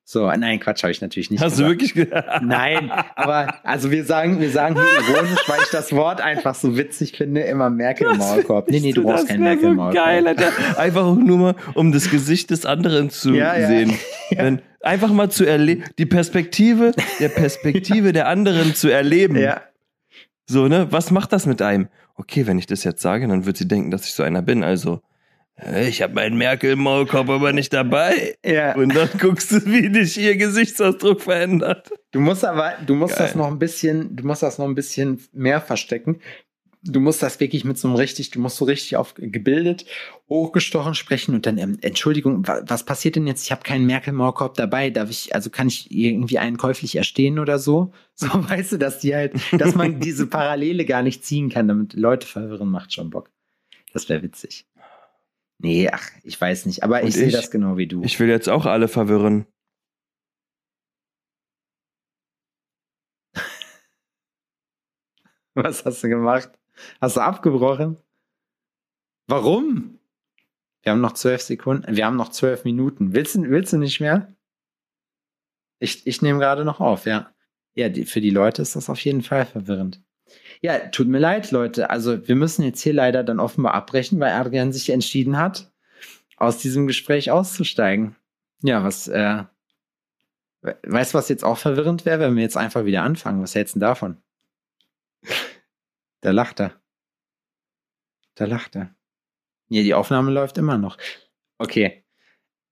So, 0.09 0.31
nein, 0.31 0.61
Quatsch, 0.61 0.85
habe 0.85 0.93
ich 0.93 1.01
natürlich 1.01 1.33
nicht. 1.33 1.41
Hast 1.43 1.59
du 1.59 1.65
gesagt. 1.65 1.71
wirklich 1.81 1.95
gesagt? 1.95 2.29
Nein, 2.45 2.93
aber 3.17 3.57
also 3.65 3.91
wir 3.91 4.05
sagen, 4.05 4.41
wir 4.41 4.51
sagen 4.51 4.77
hier 4.77 5.15
ironisch, 5.15 5.41
weil 5.49 5.59
ich 5.63 5.71
das 5.73 5.91
Wort 5.93 6.21
einfach 6.21 6.55
so 6.55 6.77
witzig 6.77 7.17
finde, 7.17 7.41
immer 7.41 7.71
Merkel 7.71 8.15
Maulkorb. 8.15 8.71
Nee, 8.71 8.79
nee, 8.79 8.93
du 8.93 9.03
brauchst 9.03 9.27
keinen 9.27 9.43
Merkel 9.43 9.71
so 9.71 9.75
Maulkorb. 9.75 10.05
geil, 10.07 10.29
Alter. 10.29 10.53
Einfach 10.79 11.13
nur 11.17 11.39
mal, 11.39 11.55
um 11.75 11.91
das 11.91 12.09
Gesicht 12.09 12.51
des 12.51 12.65
anderen 12.65 13.11
zu 13.11 13.33
Ja, 13.35 13.59
ja. 13.59 13.67
sehen. 13.67 13.99
Wenn, 14.31 14.63
einfach 14.81 15.11
mal 15.11 15.29
zu 15.29 15.45
erleben, 15.45 15.83
die 15.99 16.07
Perspektive 16.07 16.93
der 17.19 17.29
Perspektive 17.31 18.13
der 18.13 18.29
anderen 18.29 18.77
zu 18.77 18.89
erleben. 18.89 19.35
Ja, 19.37 19.61
So, 20.49 20.69
ne? 20.69 20.87
Was 20.91 21.11
macht 21.11 21.33
das 21.33 21.47
mit 21.47 21.61
einem? 21.63 21.89
Okay, 22.15 22.47
wenn 22.47 22.59
ich 22.61 22.67
das 22.67 22.85
jetzt 22.85 23.03
sage, 23.03 23.27
dann 23.27 23.45
wird 23.45 23.57
sie 23.57 23.67
denken, 23.67 23.91
dass 23.91 24.07
ich 24.07 24.13
so 24.15 24.23
einer 24.23 24.41
bin. 24.41 24.63
Also, 24.63 25.03
ich 25.59 26.03
habe 26.03 26.15
meinen 26.15 26.37
Merkel-Maulkorb 26.37 27.31
aber 27.31 27.53
nicht 27.53 27.73
dabei. 27.73 28.37
ja. 28.45 28.75
Und 28.75 28.95
dann 28.95 29.09
guckst 29.19 29.51
du, 29.53 29.65
wie 29.65 29.89
dich 29.89 30.19
ihr 30.19 30.37
Gesichtsausdruck 30.37 31.23
verändert. 31.23 31.91
Du 32.13 32.21
musst 32.21 32.45
aber, 32.45 32.75
du 32.87 32.95
musst 32.95 33.17
Geil. 33.17 33.27
das 33.27 33.35
noch 33.35 33.47
ein 33.47 33.59
bisschen, 33.59 34.15
du 34.15 34.27
musst 34.27 34.43
das 34.43 34.59
noch 34.59 34.67
ein 34.67 34.75
bisschen 34.75 35.21
mehr 35.33 35.61
verstecken. 35.61 36.21
Du 36.83 37.01
musst 37.01 37.23
das 37.23 37.41
wirklich 37.41 37.65
mit 37.65 37.79
so 37.79 37.89
einem 37.89 37.97
richtig, 37.97 38.31
du 38.31 38.39
musst 38.39 38.59
so 38.59 38.65
richtig 38.65 38.97
auf 38.97 39.15
gebildet, 39.15 39.87
hochgestochen 40.29 40.95
sprechen 40.95 41.35
und 41.35 41.45
dann, 41.45 41.59
ähm, 41.59 41.79
Entschuldigung, 41.81 42.47
wa 42.47 42.63
was 42.65 42.85
passiert 42.85 43.17
denn 43.17 43.27
jetzt? 43.27 43.43
Ich 43.43 43.51
habe 43.51 43.63
keinen 43.63 43.87
Merkel-Maulkorb 43.87 44.55
dabei. 44.55 44.91
Darf 44.91 45.11
ich, 45.11 45.35
also 45.35 45.51
kann 45.51 45.67
ich 45.67 45.91
irgendwie 45.91 46.39
einen 46.39 46.59
käuflich 46.59 46.97
erstehen 46.97 47.39
oder 47.39 47.59
so? 47.59 47.93
So 48.19 48.29
weißt 48.29 48.73
du, 48.73 48.77
dass 48.79 49.01
die 49.01 49.15
halt, 49.15 49.35
dass 49.53 49.75
man 49.75 50.01
diese 50.01 50.27
Parallele 50.27 50.87
gar 50.87 51.03
nicht 51.03 51.23
ziehen 51.23 51.51
kann, 51.51 51.69
damit 51.69 51.93
Leute 51.93 52.27
verwirren, 52.27 52.71
macht 52.71 52.95
schon 52.95 53.11
Bock. 53.11 53.31
Das 53.93 54.09
wäre 54.09 54.23
witzig. 54.23 54.65
Nee, 55.59 55.89
ach, 55.91 56.11
ich 56.23 56.39
weiß 56.41 56.67
nicht, 56.67 56.83
aber 56.83 57.01
Und 57.03 57.09
ich 57.09 57.15
sehe 57.15 57.31
das 57.31 57.51
genau 57.51 57.77
wie 57.77 57.87
du. 57.87 58.03
Ich 58.03 58.21
will 58.21 58.29
jetzt 58.29 58.49
auch 58.49 58.67
alle 58.67 58.89
verwirren. 58.89 59.47
Was 65.55 65.85
hast 65.85 66.05
du 66.05 66.09
gemacht? 66.09 66.51
Hast 67.01 67.17
du 67.17 67.21
abgebrochen? 67.21 67.97
Warum? 69.29 69.99
Wir 70.83 70.93
haben 70.93 71.01
noch 71.01 71.15
zwölf 71.15 71.41
Sekunden. 71.41 71.97
Wir 71.97 72.07
haben 72.07 72.17
noch 72.17 72.29
zwölf 72.29 72.65
Minuten. 72.65 73.13
Willst 73.15 73.35
du, 73.35 73.43
willst 73.43 73.73
du 73.73 73.79
nicht 73.79 74.01
mehr? 74.01 74.37
Ich, 75.79 76.07
ich 76.07 76.23
nehme 76.23 76.39
gerade 76.39 76.65
noch 76.65 76.81
auf, 76.81 77.07
ja. 77.07 77.35
Ja, 77.75 77.89
die, 77.89 78.05
für 78.05 78.21
die 78.21 78.31
Leute 78.31 78.63
ist 78.63 78.77
das 78.77 78.89
auf 78.89 79.05
jeden 79.05 79.23
Fall 79.23 79.47
verwirrend. 79.47 80.03
Ja, 80.61 80.79
tut 80.89 81.09
mir 81.09 81.19
leid, 81.19 81.51
Leute. 81.51 81.91
Also, 81.91 82.27
wir 82.27 82.35
müssen 82.35 82.63
jetzt 82.65 82.81
hier 82.81 82.93
leider 82.93 83.23
dann 83.25 83.41
offenbar 83.41 83.75
abbrechen, 83.75 84.19
weil 84.21 84.33
Adrian 84.33 84.73
sich 84.73 84.91
entschieden 84.91 85.39
hat, 85.39 85.73
aus 86.37 86.59
diesem 86.59 86.87
Gespräch 86.87 87.31
auszusteigen. 87.31 88.17
Ja, 88.63 88.83
was, 88.83 89.07
äh, 89.09 89.45
we- 90.63 90.79
weißt 90.83 91.15
du, 91.15 91.19
was 91.19 91.29
jetzt 91.29 91.45
auch 91.45 91.59
verwirrend 91.59 92.05
wäre, 92.07 92.21
wenn 92.21 92.37
wir 92.37 92.43
jetzt 92.43 92.57
einfach 92.57 92.85
wieder 92.85 93.03
anfangen? 93.03 93.43
Was 93.43 93.55
hältst 93.55 93.75
du 93.77 93.79
denn 93.81 93.89
davon? 93.89 94.23
Da 96.23 96.31
lacht 96.31 96.61
er. 96.61 96.81
Da 98.35 98.47
lacht 98.47 98.77
er. 98.77 98.95
Nee, 99.69 99.83
die 99.83 99.95
Aufnahme 99.95 100.31
läuft 100.31 100.59
immer 100.59 100.79
noch. 100.79 100.97
Okay. 101.59 102.05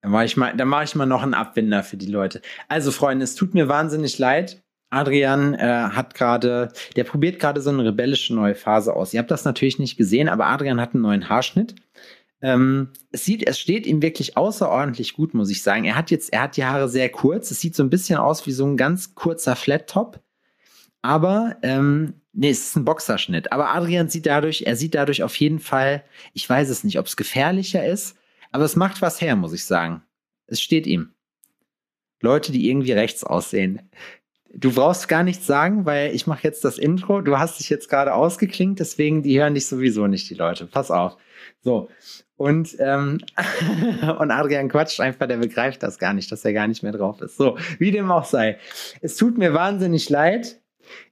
Dann 0.01 0.11
mache 0.11 0.25
ich 0.25 0.37
mal, 0.37 0.55
dann 0.55 0.67
mache 0.67 0.83
ich 0.83 0.95
mal 0.95 1.05
noch 1.05 1.23
einen 1.23 1.33
Abwinder 1.33 1.83
für 1.83 1.97
die 1.97 2.05
Leute. 2.11 2.41
Also, 2.67 2.91
Freunde, 2.91 3.23
es 3.23 3.35
tut 3.35 3.53
mir 3.53 3.67
wahnsinnig 3.67 4.19
leid. 4.19 4.63
Adrian 4.95 5.53
äh, 5.55 5.89
hat 5.91 6.13
gerade, 6.13 6.71
der 6.95 7.03
probiert 7.03 7.39
gerade 7.39 7.59
so 7.59 7.69
eine 7.69 7.83
rebellische 7.83 8.33
neue 8.33 8.55
Phase 8.55 8.95
aus. 8.95 9.13
Ihr 9.13 9.19
habt 9.19 9.29
das 9.29 9.43
natürlich 9.43 9.77
nicht 9.77 9.97
gesehen, 9.97 10.29
aber 10.29 10.45
Adrian 10.45 10.79
hat 10.79 10.93
einen 10.93 11.03
neuen 11.03 11.27
Haarschnitt. 11.27 11.75
Ähm, 12.41 12.91
es 13.11 13.25
sieht, 13.25 13.45
es 13.45 13.59
steht 13.59 13.85
ihm 13.85 14.01
wirklich 14.01 14.37
außerordentlich 14.37 15.13
gut, 15.13 15.33
muss 15.33 15.49
ich 15.49 15.61
sagen. 15.61 15.83
Er 15.83 15.97
hat 15.97 16.11
jetzt, 16.11 16.31
er 16.31 16.43
hat 16.43 16.55
die 16.55 16.63
Haare 16.63 16.87
sehr 16.87 17.09
kurz. 17.09 17.51
Es 17.51 17.59
sieht 17.59 17.75
so 17.75 17.83
ein 17.83 17.89
bisschen 17.89 18.17
aus 18.17 18.47
wie 18.47 18.53
so 18.53 18.65
ein 18.65 18.77
ganz 18.77 19.15
kurzer 19.15 19.57
Flat 19.57 19.89
Top. 19.89 20.21
Aber, 21.01 21.57
ähm, 21.61 22.21
nee, 22.31 22.49
es 22.49 22.67
ist 22.67 22.77
ein 22.77 22.85
Boxerschnitt. 22.85 23.51
Aber 23.51 23.75
Adrian 23.75 24.07
sieht 24.07 24.25
dadurch, 24.25 24.63
er 24.65 24.77
sieht 24.77 24.95
dadurch 24.95 25.23
auf 25.23 25.35
jeden 25.35 25.59
Fall, 25.59 26.05
ich 26.33 26.49
weiß 26.49 26.69
es 26.69 26.85
nicht, 26.85 26.99
ob 26.99 27.07
es 27.07 27.17
gefährlicher 27.17 27.85
ist, 27.85 28.15
aber 28.51 28.63
es 28.63 28.77
macht 28.77 29.01
was 29.01 29.19
her, 29.19 29.35
muss 29.35 29.51
ich 29.51 29.65
sagen. 29.65 30.03
Es 30.47 30.61
steht 30.61 30.87
ihm. 30.87 31.11
Leute, 32.21 32.53
die 32.53 32.69
irgendwie 32.69 32.93
rechts 32.93 33.23
aussehen. 33.25 33.89
Du 34.57 34.71
brauchst 34.73 35.09
gar 35.09 35.23
nichts 35.23 35.45
sagen, 35.45 35.85
weil 35.85 36.15
ich 36.15 36.27
mache 36.27 36.43
jetzt 36.43 36.63
das 36.63 36.77
Intro. 36.77 37.21
Du 37.21 37.37
hast 37.37 37.59
dich 37.59 37.69
jetzt 37.69 37.89
gerade 37.89 38.13
ausgeklingt, 38.13 38.79
deswegen 38.79 39.21
die 39.21 39.39
hören 39.39 39.53
dich 39.53 39.67
sowieso 39.67 40.07
nicht, 40.07 40.29
die 40.29 40.35
Leute. 40.35 40.65
Pass 40.65 40.91
auf. 40.91 41.17
So. 41.61 41.89
Und, 42.37 42.75
ähm, 42.79 43.19
und 44.19 44.31
Adrian 44.31 44.69
quatscht 44.69 45.01
einfach, 45.01 45.27
der 45.27 45.37
begreift 45.37 45.83
das 45.83 45.99
gar 45.99 46.13
nicht, 46.13 46.31
dass 46.31 46.45
er 46.45 46.53
gar 46.53 46.67
nicht 46.67 46.83
mehr 46.83 46.93
drauf 46.93 47.21
ist. 47.21 47.37
So, 47.37 47.57
wie 47.79 47.91
dem 47.91 48.11
auch 48.11 48.25
sei. 48.25 48.57
Es 49.01 49.17
tut 49.17 49.37
mir 49.37 49.53
wahnsinnig 49.53 50.09
leid. 50.09 50.61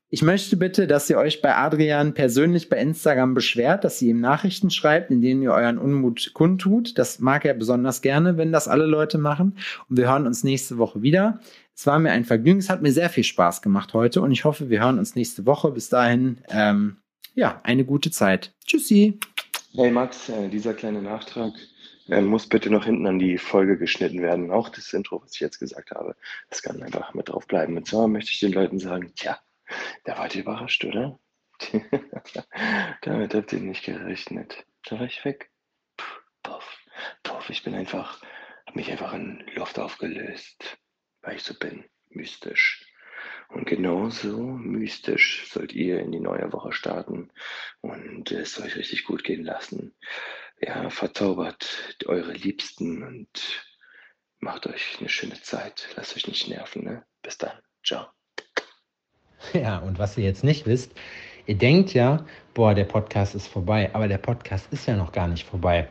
Ich 0.09 0.21
möchte 0.21 0.57
bitte, 0.57 0.85
dass 0.85 1.09
ihr 1.09 1.17
euch 1.17 1.41
bei 1.41 1.55
Adrian 1.55 2.13
persönlich 2.13 2.69
bei 2.69 2.77
Instagram 2.77 3.33
beschwert, 3.33 3.83
dass 3.83 3.99
ihr 3.99 4.11
ihm 4.11 4.21
Nachrichten 4.21 4.69
schreibt, 4.69 5.09
in 5.09 5.21
denen 5.21 5.41
ihr 5.41 5.51
euren 5.51 5.79
Unmut 5.79 6.31
kundtut. 6.33 6.99
Das 6.99 7.17
mag 7.19 7.45
er 7.45 7.55
besonders 7.55 8.03
gerne, 8.03 8.37
wenn 8.37 8.51
das 8.51 8.67
alle 8.67 8.85
Leute 8.85 9.17
machen. 9.17 9.57
Und 9.89 9.97
wir 9.97 10.07
hören 10.07 10.27
uns 10.27 10.43
nächste 10.43 10.77
Woche 10.77 11.01
wieder. 11.01 11.39
Es 11.75 11.87
war 11.87 11.99
mir 11.99 12.11
ein 12.11 12.25
Vergnügen. 12.25 12.59
Es 12.59 12.69
hat 12.69 12.81
mir 12.81 12.91
sehr 12.91 13.09
viel 13.09 13.23
Spaß 13.23 13.61
gemacht 13.61 13.93
heute 13.93 14.21
und 14.21 14.31
ich 14.31 14.45
hoffe, 14.45 14.69
wir 14.69 14.81
hören 14.81 14.99
uns 14.99 15.15
nächste 15.15 15.45
Woche. 15.45 15.71
Bis 15.71 15.89
dahin, 15.89 16.41
ähm, 16.49 16.97
ja, 17.33 17.61
eine 17.63 17.83
gute 17.83 18.11
Zeit. 18.11 18.53
Tschüssi. 18.65 19.19
Hey 19.73 19.89
Max, 19.89 20.29
äh, 20.29 20.49
dieser 20.49 20.75
kleine 20.75 21.01
Nachtrag 21.01 21.53
äh, 22.07 22.21
muss 22.21 22.47
bitte 22.47 22.69
noch 22.69 22.85
hinten 22.85 23.07
an 23.07 23.17
die 23.17 23.39
Folge 23.39 23.77
geschnitten 23.77 24.21
werden. 24.21 24.51
Auch 24.51 24.69
das 24.69 24.93
Intro, 24.93 25.21
was 25.23 25.33
ich 25.33 25.39
jetzt 25.39 25.59
gesagt 25.59 25.91
habe, 25.91 26.15
das 26.49 26.61
kann 26.61 26.81
einfach 26.83 27.13
mit 27.15 27.29
drauf 27.29 27.47
bleiben. 27.47 27.75
Und 27.75 27.87
zwar 27.87 28.07
möchte 28.07 28.31
ich 28.31 28.39
den 28.39 28.53
Leuten 28.53 28.77
sagen, 28.77 29.11
tja, 29.15 29.39
da 30.03 30.17
wart 30.17 30.35
ihr 30.35 30.41
überrascht, 30.41 30.85
oder? 30.85 31.19
Damit 33.01 33.33
habt 33.33 33.53
ihr 33.53 33.59
nicht 33.59 33.83
gerechnet. 33.83 34.65
Da 34.85 34.99
war 34.99 35.05
ich 35.05 35.25
weg. 35.25 35.49
Puh, 35.97 36.05
Puff, 36.43 36.77
puff, 37.23 37.49
ich 37.49 37.63
bin 37.63 37.73
einfach, 37.73 38.21
hab 38.67 38.75
mich 38.75 38.91
einfach 38.91 39.13
in 39.13 39.43
Luft 39.55 39.79
aufgelöst, 39.79 40.77
weil 41.23 41.37
ich 41.37 41.43
so 41.43 41.53
bin, 41.55 41.83
mystisch. 42.09 42.85
Und 43.49 43.65
genauso 43.65 44.37
mystisch 44.37 45.49
sollt 45.49 45.73
ihr 45.73 45.99
in 45.99 46.11
die 46.11 46.19
neue 46.19 46.53
Woche 46.53 46.73
starten 46.73 47.31
und 47.81 48.31
es 48.31 48.59
euch 48.59 48.75
richtig 48.75 49.05
gut 49.05 49.23
gehen 49.23 49.43
lassen. 49.43 49.95
Ja, 50.59 50.89
verzaubert 50.89 51.97
eure 52.05 52.33
Liebsten 52.33 53.03
und 53.03 53.63
Macht 54.43 54.67
euch 54.67 54.97
eine 54.99 55.07
schöne 55.07 55.41
Zeit. 55.41 55.87
Lasst 55.95 56.17
euch 56.17 56.27
nicht 56.27 56.49
nerven, 56.49 56.83
ne? 56.83 57.05
Bis 57.21 57.37
dann. 57.37 57.53
Ciao. 57.83 58.07
Ja, 59.53 59.79
und 59.79 59.99
was 59.99 60.17
ihr 60.17 60.23
jetzt 60.23 60.45
nicht 60.45 60.65
wisst, 60.65 60.93
ihr 61.45 61.57
denkt 61.57 61.93
ja, 61.93 62.25
boah, 62.53 62.73
der 62.73 62.85
Podcast 62.85 63.35
ist 63.35 63.47
vorbei, 63.47 63.89
aber 63.93 64.07
der 64.07 64.17
Podcast 64.17 64.71
ist 64.71 64.87
ja 64.87 64.95
noch 64.95 65.11
gar 65.11 65.27
nicht 65.27 65.45
vorbei. 65.45 65.89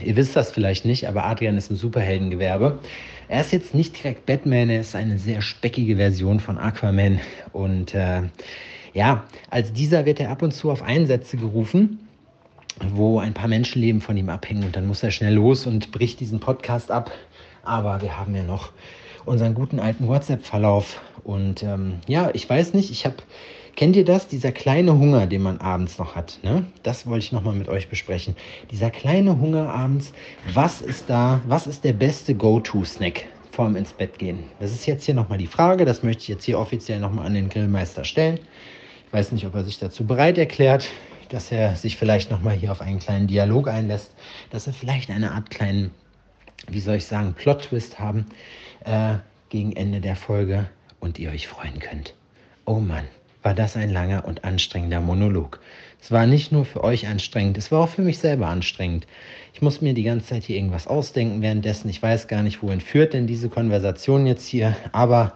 Ihr 0.00 0.16
wisst 0.16 0.36
das 0.36 0.50
vielleicht 0.50 0.84
nicht, 0.84 1.06
aber 1.08 1.24
Adrian 1.24 1.56
ist 1.56 1.70
im 1.70 1.76
Superheldengewerbe. 1.76 2.78
Er 3.28 3.40
ist 3.40 3.52
jetzt 3.52 3.74
nicht 3.74 3.98
direkt 3.98 4.26
Batman, 4.26 4.70
er 4.70 4.80
ist 4.80 4.94
eine 4.94 5.18
sehr 5.18 5.42
speckige 5.42 5.96
Version 5.96 6.40
von 6.40 6.58
Aquaman. 6.58 7.20
Und 7.52 7.94
äh, 7.94 8.22
ja, 8.94 9.24
als 9.50 9.72
dieser 9.72 10.04
wird 10.04 10.20
er 10.20 10.30
ab 10.30 10.42
und 10.42 10.52
zu 10.52 10.70
auf 10.70 10.82
Einsätze 10.82 11.36
gerufen, 11.36 12.08
wo 12.94 13.18
ein 13.18 13.34
paar 13.34 13.48
Menschenleben 13.48 14.00
von 14.00 14.16
ihm 14.16 14.28
abhängen. 14.28 14.64
Und 14.64 14.76
dann 14.76 14.86
muss 14.86 15.02
er 15.02 15.10
schnell 15.10 15.34
los 15.34 15.66
und 15.66 15.92
bricht 15.92 16.20
diesen 16.20 16.40
Podcast 16.40 16.90
ab. 16.90 17.10
Aber 17.62 18.02
wir 18.02 18.18
haben 18.18 18.34
ja 18.34 18.42
noch 18.42 18.72
unseren 19.24 19.54
guten 19.54 19.78
alten 19.78 20.08
WhatsApp-Verlauf. 20.08 21.00
Und 21.24 21.62
ähm, 21.62 22.00
ja, 22.08 22.30
ich 22.32 22.48
weiß 22.48 22.74
nicht, 22.74 22.90
ich 22.90 23.04
habe 23.04 23.16
Kennt 23.74 23.96
ihr 23.96 24.04
das? 24.04 24.28
Dieser 24.28 24.52
kleine 24.52 24.98
Hunger, 24.98 25.26
den 25.26 25.42
man 25.42 25.58
abends 25.58 25.98
noch 25.98 26.14
hat. 26.14 26.38
Ne? 26.42 26.66
Das 26.82 27.06
wollte 27.06 27.24
ich 27.24 27.32
nochmal 27.32 27.54
mit 27.54 27.68
euch 27.68 27.88
besprechen. 27.88 28.36
Dieser 28.70 28.90
kleine 28.90 29.38
Hunger 29.38 29.72
abends, 29.72 30.12
was 30.52 30.82
ist 30.82 31.08
da, 31.08 31.40
was 31.46 31.66
ist 31.66 31.82
der 31.82 31.94
beste 31.94 32.34
Go-To-Snack 32.34 33.24
vorm 33.50 33.76
ins 33.76 33.92
Bett 33.92 34.18
gehen? 34.18 34.44
Das 34.60 34.72
ist 34.72 34.86
jetzt 34.86 35.06
hier 35.06 35.14
nochmal 35.14 35.38
die 35.38 35.46
Frage, 35.46 35.86
das 35.86 36.02
möchte 36.02 36.22
ich 36.22 36.28
jetzt 36.28 36.44
hier 36.44 36.58
offiziell 36.58 37.00
nochmal 37.00 37.26
an 37.26 37.34
den 37.34 37.48
Grillmeister 37.48 38.04
stellen. 38.04 38.38
Ich 39.06 39.12
weiß 39.12 39.32
nicht, 39.32 39.46
ob 39.46 39.54
er 39.54 39.64
sich 39.64 39.78
dazu 39.78 40.06
bereit 40.06 40.36
erklärt, 40.36 40.86
dass 41.30 41.50
er 41.50 41.74
sich 41.74 41.96
vielleicht 41.96 42.30
nochmal 42.30 42.54
hier 42.54 42.72
auf 42.72 42.82
einen 42.82 42.98
kleinen 42.98 43.26
Dialog 43.26 43.68
einlässt, 43.68 44.12
dass 44.50 44.66
er 44.66 44.74
vielleicht 44.74 45.10
eine 45.10 45.32
Art 45.32 45.48
kleinen, 45.48 45.92
wie 46.68 46.80
soll 46.80 46.96
ich 46.96 47.06
sagen, 47.06 47.32
Plot-Twist 47.32 47.98
haben 47.98 48.26
äh, 48.84 49.14
gegen 49.48 49.72
Ende 49.72 50.02
der 50.02 50.16
Folge 50.16 50.68
und 51.00 51.18
ihr 51.18 51.30
euch 51.30 51.48
freuen 51.48 51.78
könnt. 51.78 52.14
Oh 52.66 52.78
Mann 52.78 53.04
war 53.42 53.54
das 53.54 53.76
ein 53.76 53.90
langer 53.90 54.24
und 54.24 54.44
anstrengender 54.44 55.00
Monolog. 55.00 55.60
Es 56.00 56.10
war 56.10 56.26
nicht 56.26 56.50
nur 56.50 56.64
für 56.64 56.82
euch 56.82 57.06
anstrengend, 57.06 57.58
es 57.58 57.70
war 57.70 57.80
auch 57.80 57.88
für 57.88 58.02
mich 58.02 58.18
selber 58.18 58.48
anstrengend. 58.48 59.06
Ich 59.54 59.62
muss 59.62 59.80
mir 59.80 59.94
die 59.94 60.02
ganze 60.02 60.26
Zeit 60.26 60.44
hier 60.44 60.56
irgendwas 60.56 60.86
ausdenken 60.86 61.42
währenddessen. 61.42 61.88
Ich 61.88 62.02
weiß 62.02 62.26
gar 62.26 62.42
nicht, 62.42 62.62
wohin 62.62 62.80
führt 62.80 63.12
denn 63.12 63.26
diese 63.26 63.48
Konversation 63.48 64.26
jetzt 64.26 64.46
hier, 64.46 64.76
aber 64.92 65.34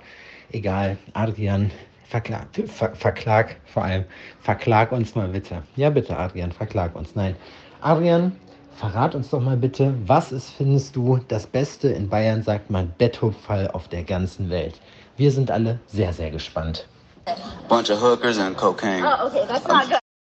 egal. 0.53 0.97
Adrian, 1.13 1.71
verklag, 2.09 2.47
ver, 2.67 2.95
verklag 2.95 3.57
vor 3.65 3.85
allem, 3.85 4.05
verklag 4.41 4.93
uns 4.93 5.15
mal 5.15 5.29
bitte. 5.29 5.63
Ja, 5.77 5.91
bitte, 5.91 6.17
Adrian, 6.17 6.53
verklag 6.53 6.97
uns. 6.97 7.15
Nein. 7.15 7.37
Adrian, 7.81 8.33
verrat 8.75 9.15
uns 9.15 9.31
doch 9.31 9.41
mal 9.41 9.57
bitte, 9.57 9.95
was 10.07 10.33
ist, 10.33 10.51
findest 10.51 10.97
du, 10.97 11.21
das 11.29 11.47
Beste 11.47 11.89
in 11.89 12.09
Bayern, 12.09 12.43
sagt 12.43 12.71
man, 12.71 12.93
Betthupfall 12.99 13.69
auf 13.69 13.89
der 13.89 14.03
ganzen 14.03 14.51
Welt? 14.51 14.81
Wir 15.17 15.31
sind 15.31 15.51
alle 15.51 15.81
sehr, 15.87 16.13
sehr 16.13 16.31
gespannt. 16.31 16.89
Bunch 17.69 17.91
of 17.91 17.99
hookers 17.99 18.39
and 18.39 18.57
cocaine. 18.57 19.03
Oh, 19.05 19.29
okay, 19.29 19.47
that's 19.47 19.67
not 19.67 19.89
good. 19.89 20.06